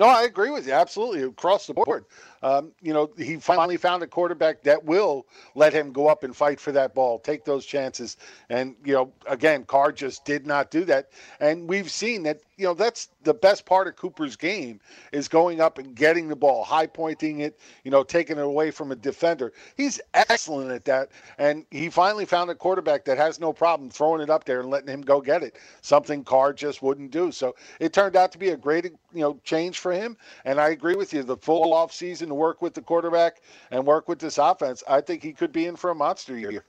No, 0.00 0.06
I 0.08 0.22
agree 0.22 0.48
with 0.48 0.66
you 0.66 0.72
absolutely 0.72 1.22
across 1.24 1.66
the 1.66 1.74
board. 1.74 2.06
Um, 2.42 2.72
you 2.80 2.94
know, 2.94 3.10
he 3.18 3.36
finally 3.36 3.76
found 3.76 4.02
a 4.02 4.06
quarterback 4.06 4.62
that 4.62 4.82
will 4.82 5.26
let 5.54 5.74
him 5.74 5.92
go 5.92 6.08
up 6.08 6.24
and 6.24 6.34
fight 6.34 6.58
for 6.58 6.72
that 6.72 6.94
ball, 6.94 7.18
take 7.18 7.44
those 7.44 7.66
chances. 7.66 8.16
And, 8.48 8.76
you 8.82 8.94
know, 8.94 9.12
again, 9.26 9.64
Carr 9.64 9.92
just 9.92 10.24
did 10.24 10.46
not 10.46 10.70
do 10.70 10.86
that. 10.86 11.10
And 11.38 11.68
we've 11.68 11.90
seen 11.90 12.22
that, 12.22 12.40
you 12.60 12.66
know, 12.66 12.74
that's 12.74 13.08
the 13.22 13.32
best 13.32 13.64
part 13.64 13.88
of 13.88 13.96
Cooper's 13.96 14.36
game 14.36 14.80
is 15.12 15.28
going 15.28 15.62
up 15.62 15.78
and 15.78 15.94
getting 15.94 16.28
the 16.28 16.36
ball, 16.36 16.62
high 16.62 16.86
pointing 16.86 17.40
it, 17.40 17.58
you 17.84 17.90
know, 17.90 18.02
taking 18.02 18.36
it 18.36 18.44
away 18.44 18.70
from 18.70 18.92
a 18.92 18.96
defender. 18.96 19.54
He's 19.78 19.98
excellent 20.12 20.70
at 20.70 20.84
that. 20.84 21.08
And 21.38 21.64
he 21.70 21.88
finally 21.88 22.26
found 22.26 22.50
a 22.50 22.54
quarterback 22.54 23.06
that 23.06 23.16
has 23.16 23.40
no 23.40 23.54
problem 23.54 23.88
throwing 23.88 24.20
it 24.20 24.28
up 24.28 24.44
there 24.44 24.60
and 24.60 24.68
letting 24.68 24.88
him 24.88 25.00
go 25.00 25.22
get 25.22 25.42
it, 25.42 25.56
something 25.80 26.22
Carr 26.22 26.52
just 26.52 26.82
wouldn't 26.82 27.10
do. 27.10 27.32
So 27.32 27.56
it 27.80 27.94
turned 27.94 28.14
out 28.14 28.30
to 28.32 28.38
be 28.38 28.50
a 28.50 28.56
great, 28.58 28.84
you 28.84 29.20
know, 29.20 29.40
change 29.42 29.78
for 29.78 29.92
him. 29.92 30.18
And 30.44 30.60
I 30.60 30.68
agree 30.68 30.96
with 30.96 31.14
you. 31.14 31.22
The 31.22 31.38
full 31.38 31.72
off 31.72 31.94
season 31.94 32.28
to 32.28 32.34
work 32.34 32.60
with 32.60 32.74
the 32.74 32.82
quarterback 32.82 33.40
and 33.70 33.86
work 33.86 34.06
with 34.06 34.18
this 34.18 34.36
offense, 34.36 34.84
I 34.86 35.00
think 35.00 35.22
he 35.22 35.32
could 35.32 35.52
be 35.52 35.64
in 35.64 35.76
for 35.76 35.88
a 35.88 35.94
monster 35.94 36.36
year. 36.36 36.62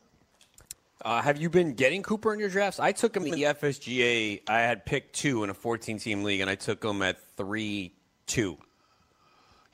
Uh, 1.04 1.22
have 1.22 1.41
you 1.41 1.49
been 1.49 1.74
getting 1.74 2.04
Cooper 2.04 2.34
in 2.34 2.39
your 2.39 2.49
drafts? 2.49 2.80
I 2.80 2.91
took 2.91 3.16
him 3.16 3.26
in 3.26 3.32
the 3.32 3.43
FSGA. 3.43 4.41
I 4.47 4.60
had 4.60 4.86
picked 4.86 5.16
two 5.16 5.43
in 5.43 5.49
a 5.49 5.54
14 5.54 5.97
team 5.97 6.24
league, 6.24 6.41
and 6.41 6.49
I 6.49 6.56
took 6.56 6.84
him 6.84 7.02
at 7.02 7.18
3 7.38 7.91
2. 8.28 8.58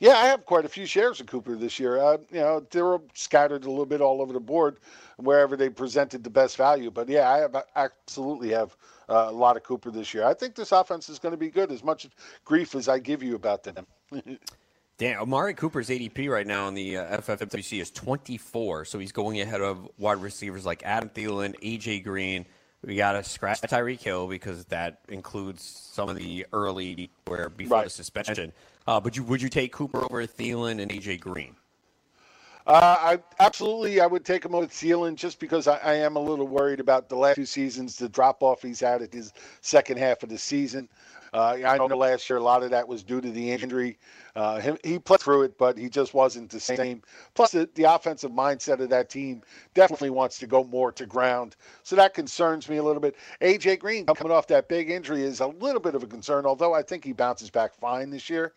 Yeah, 0.00 0.16
I 0.16 0.26
have 0.26 0.46
quite 0.46 0.64
a 0.64 0.68
few 0.68 0.86
shares 0.86 1.20
of 1.20 1.26
Cooper 1.26 1.56
this 1.56 1.78
year. 1.78 1.98
Uh, 1.98 2.18
you 2.30 2.38
know, 2.38 2.64
they 2.70 2.82
were 2.82 3.00
scattered 3.14 3.64
a 3.64 3.70
little 3.70 3.84
bit 3.84 4.00
all 4.00 4.22
over 4.22 4.32
the 4.32 4.40
board, 4.40 4.78
wherever 5.16 5.56
they 5.56 5.68
presented 5.68 6.22
the 6.22 6.30
best 6.30 6.56
value. 6.56 6.90
But 6.90 7.08
yeah, 7.08 7.28
I 7.28 7.38
have 7.38 7.56
absolutely 7.74 8.50
have 8.50 8.76
uh, 9.08 9.26
a 9.28 9.32
lot 9.32 9.56
of 9.56 9.64
Cooper 9.64 9.90
this 9.90 10.14
year. 10.14 10.24
I 10.24 10.34
think 10.34 10.54
this 10.54 10.70
offense 10.70 11.08
is 11.08 11.18
going 11.18 11.32
to 11.32 11.38
be 11.38 11.50
good. 11.50 11.72
As 11.72 11.82
much 11.82 12.08
grief 12.44 12.74
as 12.74 12.88
I 12.88 13.00
give 13.00 13.22
you 13.22 13.34
about 13.34 13.64
them. 13.64 13.86
Dan, 14.98 15.16
Amari 15.16 15.54
Cooper's 15.54 15.88
ADP 15.88 16.28
right 16.28 16.46
now 16.46 16.66
in 16.66 16.74
the 16.74 16.96
uh, 16.98 17.18
FFWC 17.18 17.80
is 17.80 17.90
24, 17.92 18.84
so 18.84 18.98
he's 18.98 19.12
going 19.12 19.40
ahead 19.40 19.60
of 19.60 19.88
wide 19.96 20.20
receivers 20.20 20.66
like 20.66 20.82
Adam 20.84 21.08
Thielen, 21.08 21.54
AJ 21.62 22.02
Green, 22.02 22.44
we 22.84 22.96
got 22.96 23.12
to 23.12 23.24
scratch 23.24 23.60
Tyreek 23.60 24.00
Hill 24.00 24.28
because 24.28 24.64
that 24.66 25.00
includes 25.08 25.64
some 25.64 26.08
of 26.08 26.16
the 26.16 26.46
early 26.52 27.10
where 27.26 27.48
before 27.48 27.78
Right. 27.78 27.84
the 27.84 27.90
suspension. 27.90 28.52
Uh, 28.86 29.00
but 29.00 29.16
you 29.16 29.24
would 29.24 29.42
you 29.42 29.48
take 29.48 29.72
Cooper 29.72 30.04
over 30.04 30.26
Thielen 30.26 30.80
and 30.80 30.90
AJ 30.90 31.20
Green? 31.20 31.56
Uh, 32.66 32.96
I 33.00 33.18
absolutely 33.40 34.00
I 34.00 34.06
would 34.06 34.24
take 34.24 34.44
him 34.44 34.54
over 34.54 34.66
Thielen 34.66 35.16
just 35.16 35.40
because 35.40 35.66
I, 35.66 35.78
I 35.78 35.94
am 35.94 36.16
a 36.16 36.20
little 36.20 36.46
worried 36.46 36.80
about 36.80 37.08
the 37.08 37.16
last 37.16 37.36
two 37.36 37.46
seasons, 37.46 37.96
the 37.96 38.08
drop 38.08 38.42
off 38.42 38.62
he's 38.62 38.80
had 38.80 39.02
at 39.02 39.12
his 39.12 39.32
second 39.60 39.98
half 39.98 40.22
of 40.22 40.28
the 40.28 40.38
season. 40.38 40.88
Uh, 41.32 41.56
I 41.64 41.78
know 41.78 41.86
last 41.96 42.28
year 42.28 42.38
a 42.38 42.42
lot 42.42 42.62
of 42.62 42.70
that 42.70 42.88
was 42.88 43.02
due 43.02 43.20
to 43.20 43.30
the 43.30 43.50
injury. 43.50 43.98
Uh, 44.34 44.60
him, 44.60 44.78
he 44.84 44.98
played 44.98 45.20
through 45.20 45.42
it, 45.42 45.58
but 45.58 45.76
he 45.76 45.88
just 45.88 46.14
wasn't 46.14 46.50
the 46.50 46.60
same. 46.60 47.02
Plus, 47.34 47.50
the, 47.52 47.68
the 47.74 47.84
offensive 47.84 48.30
mindset 48.30 48.80
of 48.80 48.88
that 48.90 49.10
team 49.10 49.42
definitely 49.74 50.10
wants 50.10 50.38
to 50.38 50.46
go 50.46 50.64
more 50.64 50.92
to 50.92 51.06
ground, 51.06 51.56
so 51.82 51.96
that 51.96 52.14
concerns 52.14 52.68
me 52.68 52.76
a 52.76 52.82
little 52.82 53.00
bit. 53.00 53.16
AJ 53.40 53.80
Green 53.80 54.06
coming 54.06 54.32
off 54.32 54.46
that 54.48 54.68
big 54.68 54.90
injury 54.90 55.22
is 55.22 55.40
a 55.40 55.46
little 55.46 55.80
bit 55.80 55.94
of 55.94 56.02
a 56.02 56.06
concern, 56.06 56.46
although 56.46 56.74
I 56.74 56.82
think 56.82 57.04
he 57.04 57.12
bounces 57.12 57.50
back 57.50 57.74
fine 57.74 58.10
this 58.10 58.30
year. 58.30 58.52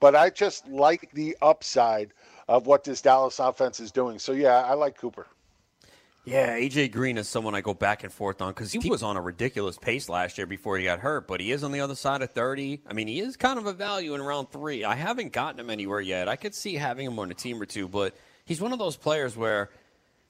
But 0.00 0.16
I 0.16 0.30
just 0.30 0.66
like 0.68 1.10
the 1.12 1.36
upside 1.42 2.12
of 2.48 2.66
what 2.66 2.84
this 2.84 3.00
Dallas 3.00 3.38
offense 3.38 3.80
is 3.80 3.92
doing. 3.92 4.18
So 4.18 4.32
yeah, 4.32 4.62
I 4.62 4.74
like 4.74 4.98
Cooper. 4.98 5.26
Yeah, 6.24 6.56
AJ 6.56 6.92
Green 6.92 7.18
is 7.18 7.28
someone 7.28 7.56
I 7.56 7.62
go 7.62 7.74
back 7.74 8.04
and 8.04 8.12
forth 8.12 8.40
on 8.40 8.52
because 8.52 8.70
he 8.70 8.88
was 8.88 9.02
on 9.02 9.16
a 9.16 9.20
ridiculous 9.20 9.76
pace 9.76 10.08
last 10.08 10.38
year 10.38 10.46
before 10.46 10.78
he 10.78 10.84
got 10.84 11.00
hurt, 11.00 11.26
but 11.26 11.40
he 11.40 11.50
is 11.50 11.64
on 11.64 11.72
the 11.72 11.80
other 11.80 11.96
side 11.96 12.22
of 12.22 12.30
30. 12.30 12.80
I 12.86 12.92
mean, 12.92 13.08
he 13.08 13.18
is 13.18 13.36
kind 13.36 13.58
of 13.58 13.66
a 13.66 13.72
value 13.72 14.14
in 14.14 14.22
round 14.22 14.52
three. 14.52 14.84
I 14.84 14.94
haven't 14.94 15.32
gotten 15.32 15.58
him 15.58 15.68
anywhere 15.68 16.00
yet. 16.00 16.28
I 16.28 16.36
could 16.36 16.54
see 16.54 16.74
having 16.76 17.06
him 17.06 17.18
on 17.18 17.32
a 17.32 17.34
team 17.34 17.60
or 17.60 17.66
two, 17.66 17.88
but 17.88 18.14
he's 18.44 18.60
one 18.60 18.72
of 18.72 18.78
those 18.78 18.96
players 18.96 19.36
where 19.36 19.70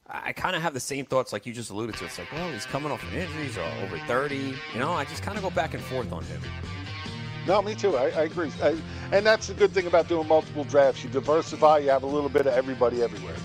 I 0.06 0.32
kind 0.32 0.56
of 0.56 0.62
have 0.62 0.72
the 0.72 0.80
same 0.80 1.04
thoughts 1.04 1.30
like 1.30 1.44
you 1.44 1.52
just 1.52 1.68
alluded 1.68 1.96
to. 1.96 2.06
It's 2.06 2.18
like, 2.18 2.32
well, 2.32 2.50
he's 2.50 2.64
coming 2.64 2.90
off 2.90 3.02
an 3.12 3.18
injury, 3.18 3.44
he's 3.44 3.58
uh, 3.58 3.70
over 3.82 3.98
30. 3.98 4.36
You 4.36 4.78
know, 4.78 4.92
I 4.92 5.04
just 5.04 5.22
kind 5.22 5.36
of 5.36 5.44
go 5.44 5.50
back 5.50 5.74
and 5.74 5.82
forth 5.82 6.10
on 6.10 6.24
him. 6.24 6.40
No, 7.46 7.60
me 7.60 7.74
too. 7.74 7.98
I, 7.98 8.04
I 8.04 8.22
agree. 8.22 8.50
I, 8.62 8.80
and 9.12 9.26
that's 9.26 9.48
the 9.48 9.54
good 9.54 9.72
thing 9.72 9.86
about 9.86 10.08
doing 10.08 10.26
multiple 10.26 10.64
drafts. 10.64 11.04
You 11.04 11.10
diversify. 11.10 11.78
You 11.78 11.90
have 11.90 12.02
a 12.02 12.06
little 12.06 12.30
bit 12.30 12.46
of 12.46 12.54
everybody 12.54 13.02
everywhere. 13.02 13.36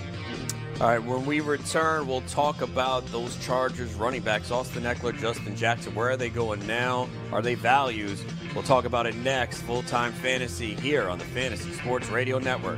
All 0.80 0.88
right, 0.88 1.04
when 1.04 1.26
we 1.26 1.40
return, 1.40 2.06
we'll 2.06 2.22
talk 2.22 2.62
about 2.62 3.04
those 3.08 3.36
Chargers 3.44 3.96
running 3.96 4.22
backs, 4.22 4.52
Austin 4.52 4.84
Ekeler, 4.84 5.18
Justin 5.20 5.56
Jackson. 5.56 5.96
Where 5.96 6.12
are 6.12 6.18
they 6.18 6.30
going 6.30 6.68
now? 6.68 7.10
Are 7.32 7.42
they 7.42 7.56
values? 7.56 8.24
We'll 8.54 8.64
talk 8.64 8.86
about 8.86 9.08
it 9.08 9.16
next. 9.16 9.62
Full 9.62 9.82
time 9.82 10.14
fantasy 10.14 10.76
here 10.76 11.10
on 11.10 11.18
the 11.18 11.26
Fantasy 11.26 11.72
Sports 11.74 12.10
Radio 12.10 12.38
Network. 12.38 12.78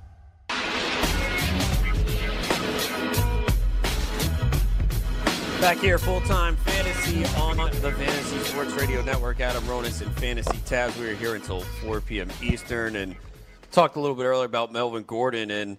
Back 5.61 5.77
here, 5.77 5.99
full 5.99 6.21
time 6.21 6.55
fantasy 6.55 7.23
on 7.39 7.55
the 7.57 7.91
Fantasy 7.91 8.39
Sports 8.39 8.73
Radio 8.73 9.03
Network. 9.03 9.39
Adam 9.39 9.63
Ronis 9.65 10.01
and 10.01 10.11
Fantasy 10.17 10.57
Taz. 10.65 10.99
We 10.99 11.07
are 11.07 11.13
here 11.13 11.35
until 11.35 11.61
4 11.61 12.01
p.m. 12.01 12.29
Eastern 12.41 12.95
and 12.95 13.15
talked 13.71 13.95
a 13.95 13.99
little 13.99 14.15
bit 14.15 14.23
earlier 14.23 14.45
about 14.45 14.73
Melvin 14.73 15.03
Gordon. 15.03 15.51
And, 15.51 15.77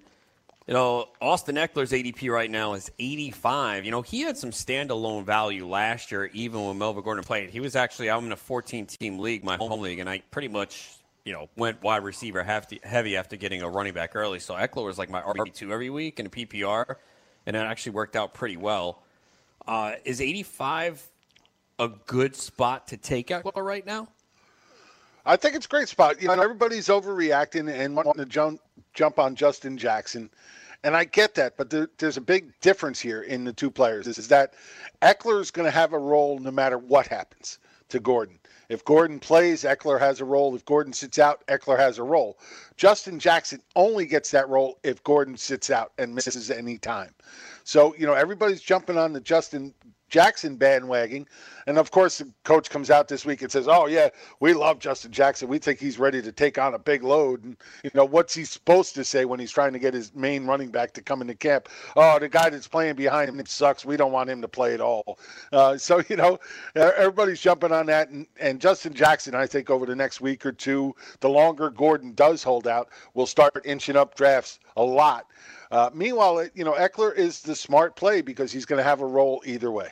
you 0.68 0.74
know, 0.74 1.08
Austin 1.20 1.56
Ekeler's 1.56 1.90
ADP 1.90 2.30
right 2.30 2.48
now 2.48 2.74
is 2.74 2.92
85. 3.00 3.84
You 3.84 3.90
know, 3.90 4.02
he 4.02 4.20
had 4.20 4.38
some 4.38 4.52
standalone 4.52 5.24
value 5.24 5.66
last 5.66 6.12
year, 6.12 6.26
even 6.32 6.64
when 6.64 6.78
Melvin 6.78 7.02
Gordon 7.02 7.24
played. 7.24 7.50
He 7.50 7.58
was 7.58 7.74
actually, 7.74 8.08
I'm 8.08 8.26
in 8.26 8.32
a 8.32 8.36
14 8.36 8.86
team 8.86 9.18
league, 9.18 9.42
my 9.42 9.56
home 9.56 9.80
league, 9.80 9.98
and 9.98 10.08
I 10.08 10.20
pretty 10.30 10.48
much, 10.48 10.90
you 11.24 11.32
know, 11.32 11.48
went 11.56 11.82
wide 11.82 12.04
receiver 12.04 12.44
heavy 12.44 13.16
after 13.16 13.34
getting 13.34 13.62
a 13.62 13.68
running 13.68 13.94
back 13.94 14.14
early. 14.14 14.38
So 14.38 14.54
Ekeler 14.54 14.84
was 14.84 14.96
like 14.96 15.10
my 15.10 15.22
RB2 15.22 15.72
every 15.72 15.90
week 15.90 16.20
in 16.20 16.26
a 16.26 16.30
PPR, 16.30 16.94
and 17.46 17.56
it 17.56 17.58
actually 17.58 17.92
worked 17.92 18.14
out 18.14 18.32
pretty 18.32 18.56
well. 18.56 19.01
Uh, 19.66 19.92
is 20.04 20.20
85 20.20 21.08
a 21.78 21.88
good 22.06 22.36
spot 22.36 22.88
to 22.88 22.96
take 22.96 23.28
Ekeler 23.28 23.64
right 23.64 23.86
now? 23.86 24.08
I 25.24 25.36
think 25.36 25.54
it's 25.54 25.66
a 25.66 25.68
great 25.68 25.88
spot. 25.88 26.20
You 26.20 26.28
know, 26.28 26.40
everybody's 26.40 26.88
overreacting 26.88 27.72
and 27.72 27.94
wanting 27.94 28.14
to 28.14 28.26
jump 28.26 28.60
jump 28.92 29.18
on 29.18 29.36
Justin 29.36 29.78
Jackson, 29.78 30.28
and 30.82 30.96
I 30.96 31.04
get 31.04 31.34
that. 31.36 31.56
But 31.56 31.70
there, 31.70 31.88
there's 31.98 32.16
a 32.16 32.22
big 32.22 32.52
difference 32.60 32.98
here 32.98 33.22
in 33.22 33.44
the 33.44 33.52
two 33.52 33.70
players. 33.70 34.08
Is 34.08 34.28
that 34.28 34.54
Ekeler's 35.00 35.52
going 35.52 35.66
to 35.66 35.70
have 35.70 35.92
a 35.92 35.98
role 35.98 36.38
no 36.40 36.50
matter 36.50 36.76
what 36.78 37.06
happens 37.06 37.60
to 37.90 38.00
Gordon. 38.00 38.38
If 38.68 38.84
Gordon 38.84 39.20
plays, 39.20 39.64
Ekeler 39.64 40.00
has 40.00 40.20
a 40.20 40.24
role. 40.24 40.56
If 40.56 40.64
Gordon 40.64 40.92
sits 40.92 41.18
out, 41.18 41.46
Ekeler 41.46 41.78
has 41.78 41.98
a 41.98 42.02
role. 42.02 42.38
Justin 42.76 43.18
Jackson 43.18 43.60
only 43.76 44.06
gets 44.06 44.30
that 44.30 44.48
role 44.48 44.78
if 44.82 45.04
Gordon 45.04 45.36
sits 45.36 45.70
out 45.70 45.92
and 45.98 46.14
misses 46.14 46.50
any 46.50 46.78
time. 46.78 47.14
So, 47.64 47.94
you 47.96 48.06
know, 48.06 48.14
everybody's 48.14 48.60
jumping 48.60 48.98
on 48.98 49.12
the 49.12 49.20
Justin 49.20 49.74
Jackson 50.08 50.56
bandwagon. 50.56 51.26
And 51.66 51.78
of 51.78 51.90
course, 51.90 52.18
the 52.18 52.30
coach 52.44 52.70
comes 52.70 52.90
out 52.90 53.08
this 53.08 53.24
week 53.24 53.42
and 53.42 53.50
says, 53.50 53.68
Oh, 53.68 53.86
yeah, 53.86 54.08
we 54.40 54.54
love 54.54 54.78
Justin 54.78 55.12
Jackson. 55.12 55.48
We 55.48 55.58
think 55.58 55.78
he's 55.78 55.98
ready 55.98 56.22
to 56.22 56.32
take 56.32 56.58
on 56.58 56.74
a 56.74 56.78
big 56.78 57.02
load. 57.02 57.44
And, 57.44 57.56
you 57.84 57.90
know, 57.94 58.04
what's 58.04 58.34
he 58.34 58.44
supposed 58.44 58.94
to 58.94 59.04
say 59.04 59.24
when 59.24 59.40
he's 59.40 59.52
trying 59.52 59.72
to 59.72 59.78
get 59.78 59.94
his 59.94 60.14
main 60.14 60.46
running 60.46 60.70
back 60.70 60.92
to 60.94 61.02
come 61.02 61.20
into 61.20 61.34
camp? 61.34 61.68
Oh, 61.96 62.18
the 62.18 62.28
guy 62.28 62.50
that's 62.50 62.68
playing 62.68 62.96
behind 62.96 63.28
him 63.28 63.44
sucks. 63.46 63.84
We 63.84 63.96
don't 63.96 64.12
want 64.12 64.30
him 64.30 64.40
to 64.42 64.48
play 64.48 64.74
at 64.74 64.80
all. 64.80 65.18
Uh, 65.52 65.76
so, 65.76 66.02
you 66.08 66.16
know, 66.16 66.38
everybody's 66.74 67.40
jumping 67.40 67.72
on 67.72 67.86
that. 67.86 68.08
And, 68.08 68.26
and 68.40 68.60
Justin 68.60 68.94
Jackson, 68.94 69.34
I 69.34 69.46
think, 69.46 69.70
over 69.70 69.86
the 69.86 69.96
next 69.96 70.20
week 70.20 70.44
or 70.46 70.52
two, 70.52 70.94
the 71.20 71.28
longer 71.28 71.70
Gordon 71.70 72.12
does 72.14 72.42
hold 72.42 72.66
out, 72.66 72.88
will 73.14 73.26
start 73.26 73.62
inching 73.64 73.96
up 73.96 74.14
drafts 74.14 74.58
a 74.76 74.82
lot. 74.82 75.26
Uh, 75.70 75.90
meanwhile, 75.94 76.46
you 76.54 76.64
know, 76.64 76.74
Ekeler 76.74 77.14
is 77.16 77.40
the 77.40 77.56
smart 77.56 77.96
play 77.96 78.20
because 78.20 78.52
he's 78.52 78.66
going 78.66 78.76
to 78.76 78.84
have 78.84 79.00
a 79.00 79.06
role 79.06 79.42
either 79.46 79.70
way. 79.70 79.90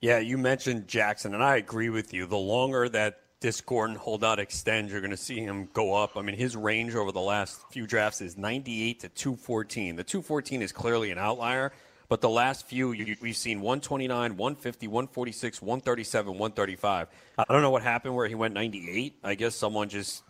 Yeah, 0.00 0.18
you 0.18 0.38
mentioned 0.38 0.88
Jackson, 0.88 1.34
and 1.34 1.42
I 1.42 1.56
agree 1.56 1.90
with 1.90 2.14
you. 2.14 2.24
The 2.24 2.36
longer 2.36 2.88
that 2.88 3.20
this 3.40 3.60
Gordon 3.60 3.96
holdout 3.96 4.38
extends, 4.38 4.90
you're 4.92 5.02
going 5.02 5.10
to 5.10 5.16
see 5.16 5.40
him 5.40 5.68
go 5.74 5.94
up. 5.94 6.16
I 6.16 6.22
mean, 6.22 6.36
his 6.36 6.56
range 6.56 6.94
over 6.94 7.12
the 7.12 7.20
last 7.20 7.60
few 7.70 7.86
drafts 7.86 8.22
is 8.22 8.38
98 8.38 9.00
to 9.00 9.08
214. 9.10 9.96
The 9.96 10.04
214 10.04 10.62
is 10.62 10.72
clearly 10.72 11.10
an 11.10 11.18
outlier, 11.18 11.72
but 12.08 12.22
the 12.22 12.30
last 12.30 12.66
few 12.66 12.92
you, 12.92 13.14
we've 13.20 13.36
seen 13.36 13.60
129, 13.60 14.38
150, 14.38 14.88
146, 14.88 15.60
137, 15.60 16.28
135. 16.32 17.08
I 17.36 17.44
don't 17.50 17.60
know 17.60 17.70
what 17.70 17.82
happened 17.82 18.14
where 18.14 18.26
he 18.26 18.34
went 18.34 18.54
98. 18.54 19.18
I 19.22 19.34
guess 19.34 19.54
someone 19.54 19.90
just 19.90 20.22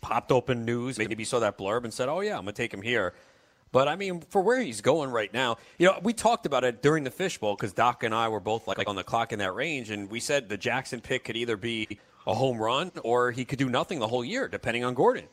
popped 0.00 0.32
open 0.32 0.64
news, 0.64 0.96
maybe 0.96 1.24
saw 1.24 1.40
that 1.40 1.58
blurb 1.58 1.84
and 1.84 1.92
said, 1.92 2.08
"Oh 2.08 2.20
yeah, 2.20 2.38
I'm 2.38 2.44
going 2.44 2.54
to 2.54 2.62
take 2.62 2.72
him 2.72 2.82
here." 2.82 3.12
But 3.72 3.86
I 3.86 3.96
mean, 3.96 4.20
for 4.30 4.42
where 4.42 4.60
he's 4.60 4.80
going 4.80 5.10
right 5.10 5.32
now, 5.32 5.58
you 5.78 5.86
know, 5.86 5.98
we 6.02 6.12
talked 6.12 6.44
about 6.44 6.64
it 6.64 6.82
during 6.82 7.04
the 7.04 7.10
fishbowl 7.10 7.54
because 7.54 7.72
Doc 7.72 8.02
and 8.02 8.14
I 8.14 8.28
were 8.28 8.40
both 8.40 8.66
like, 8.66 8.78
like 8.78 8.88
on 8.88 8.96
the 8.96 9.04
clock 9.04 9.32
in 9.32 9.38
that 9.38 9.54
range, 9.54 9.90
and 9.90 10.10
we 10.10 10.18
said 10.18 10.48
the 10.48 10.56
Jackson 10.56 11.00
pick 11.00 11.24
could 11.24 11.36
either 11.36 11.56
be 11.56 11.98
a 12.26 12.34
home 12.34 12.58
run 12.58 12.90
or 13.04 13.30
he 13.30 13.44
could 13.44 13.58
do 13.58 13.68
nothing 13.68 14.00
the 14.00 14.08
whole 14.08 14.24
year, 14.24 14.48
depending 14.48 14.84
on 14.84 14.94
Gordon. 14.94 15.26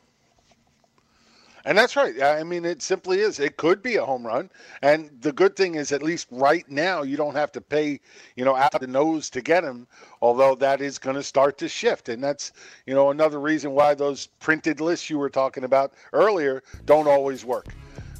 And 1.66 1.78
that's 1.78 1.98
right. 1.98 2.22
I 2.22 2.44
mean, 2.44 2.64
it 2.64 2.82
simply 2.82 3.20
is. 3.20 3.42
It 3.42 3.58
could 3.58 3.82
be 3.82 3.98
a 3.98 4.06
home 4.06 4.26
run. 4.26 4.50
And 4.82 5.10
the 5.20 5.34
good 5.34 5.58
thing 5.58 5.76
is, 5.76 5.92
at 5.92 6.02
least 6.02 6.28
right 6.32 6.64
now, 6.70 7.02
you 7.02 7.18
don't 7.18 7.36
have 7.36 7.52
to 7.54 7.60
pay, 7.60 8.00
you 8.38 8.46
know, 8.46 8.56
out 8.56 8.80
the 8.80 8.88
nose 8.88 9.30
to 9.32 9.42
get 9.42 9.66
him, 9.66 9.86
although 10.22 10.56
that 10.56 10.80
is 10.80 10.98
going 10.98 11.18
to 11.18 11.24
start 11.24 11.58
to 11.58 11.68
shift. 11.68 12.08
And 12.08 12.24
that's, 12.24 12.54
you 12.86 12.94
know, 12.94 13.10
another 13.10 13.42
reason 13.42 13.72
why 13.72 13.96
those 13.96 14.28
printed 14.40 14.80
lists 14.80 15.10
you 15.10 15.18
were 15.18 15.30
talking 15.30 15.66
about 15.66 15.92
earlier 16.14 16.64
don't 16.86 17.08
always 17.08 17.44
work 17.44 17.68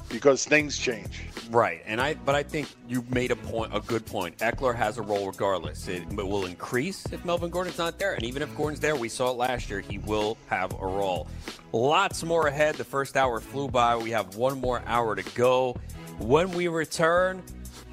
because 0.08 0.44
things 0.44 0.78
change. 0.78 1.22
Right, 1.50 1.82
and 1.86 2.00
I 2.00 2.14
but 2.14 2.34
I 2.34 2.42
think 2.42 2.68
you 2.88 3.04
made 3.10 3.30
a 3.30 3.36
point, 3.36 3.74
a 3.74 3.80
good 3.80 4.04
point. 4.04 4.38
Ekeler 4.38 4.74
has 4.74 4.98
a 4.98 5.02
role 5.02 5.26
regardless. 5.26 5.88
It, 5.88 6.02
it 6.02 6.14
will 6.16 6.46
increase 6.46 7.06
if 7.12 7.24
Melvin 7.24 7.50
Gordon's 7.50 7.78
not 7.78 7.98
there, 7.98 8.14
and 8.14 8.24
even 8.24 8.42
if 8.42 8.54
Gordon's 8.56 8.80
there, 8.80 8.96
we 8.96 9.08
saw 9.08 9.30
it 9.30 9.36
last 9.36 9.70
year. 9.70 9.80
He 9.80 9.98
will 9.98 10.36
have 10.48 10.72
a 10.72 10.86
role. 10.86 11.28
Lots 11.72 12.22
more 12.24 12.46
ahead. 12.46 12.74
The 12.76 12.84
first 12.84 13.16
hour 13.16 13.40
flew 13.40 13.68
by. 13.68 13.96
We 13.96 14.10
have 14.10 14.36
one 14.36 14.60
more 14.60 14.82
hour 14.86 15.16
to 15.16 15.22
go. 15.34 15.76
When 16.18 16.50
we 16.50 16.68
return, 16.68 17.42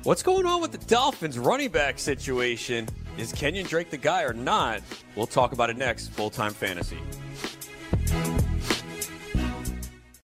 what's 0.04 0.24
going 0.24 0.46
on 0.46 0.62
with 0.62 0.72
the 0.72 0.86
Dolphins 0.86 1.38
running 1.38 1.70
back 1.70 2.00
situation? 2.00 2.88
Is 3.18 3.32
Kenyan 3.32 3.68
Drake 3.68 3.90
the 3.90 3.98
guy 3.98 4.24
or 4.24 4.34
not? 4.34 4.82
We'll 5.16 5.28
talk 5.28 5.54
about 5.54 5.70
it 5.70 5.78
next. 5.78 6.10
Full 6.10 6.30
time 6.30 6.54
fantasy. 6.54 6.98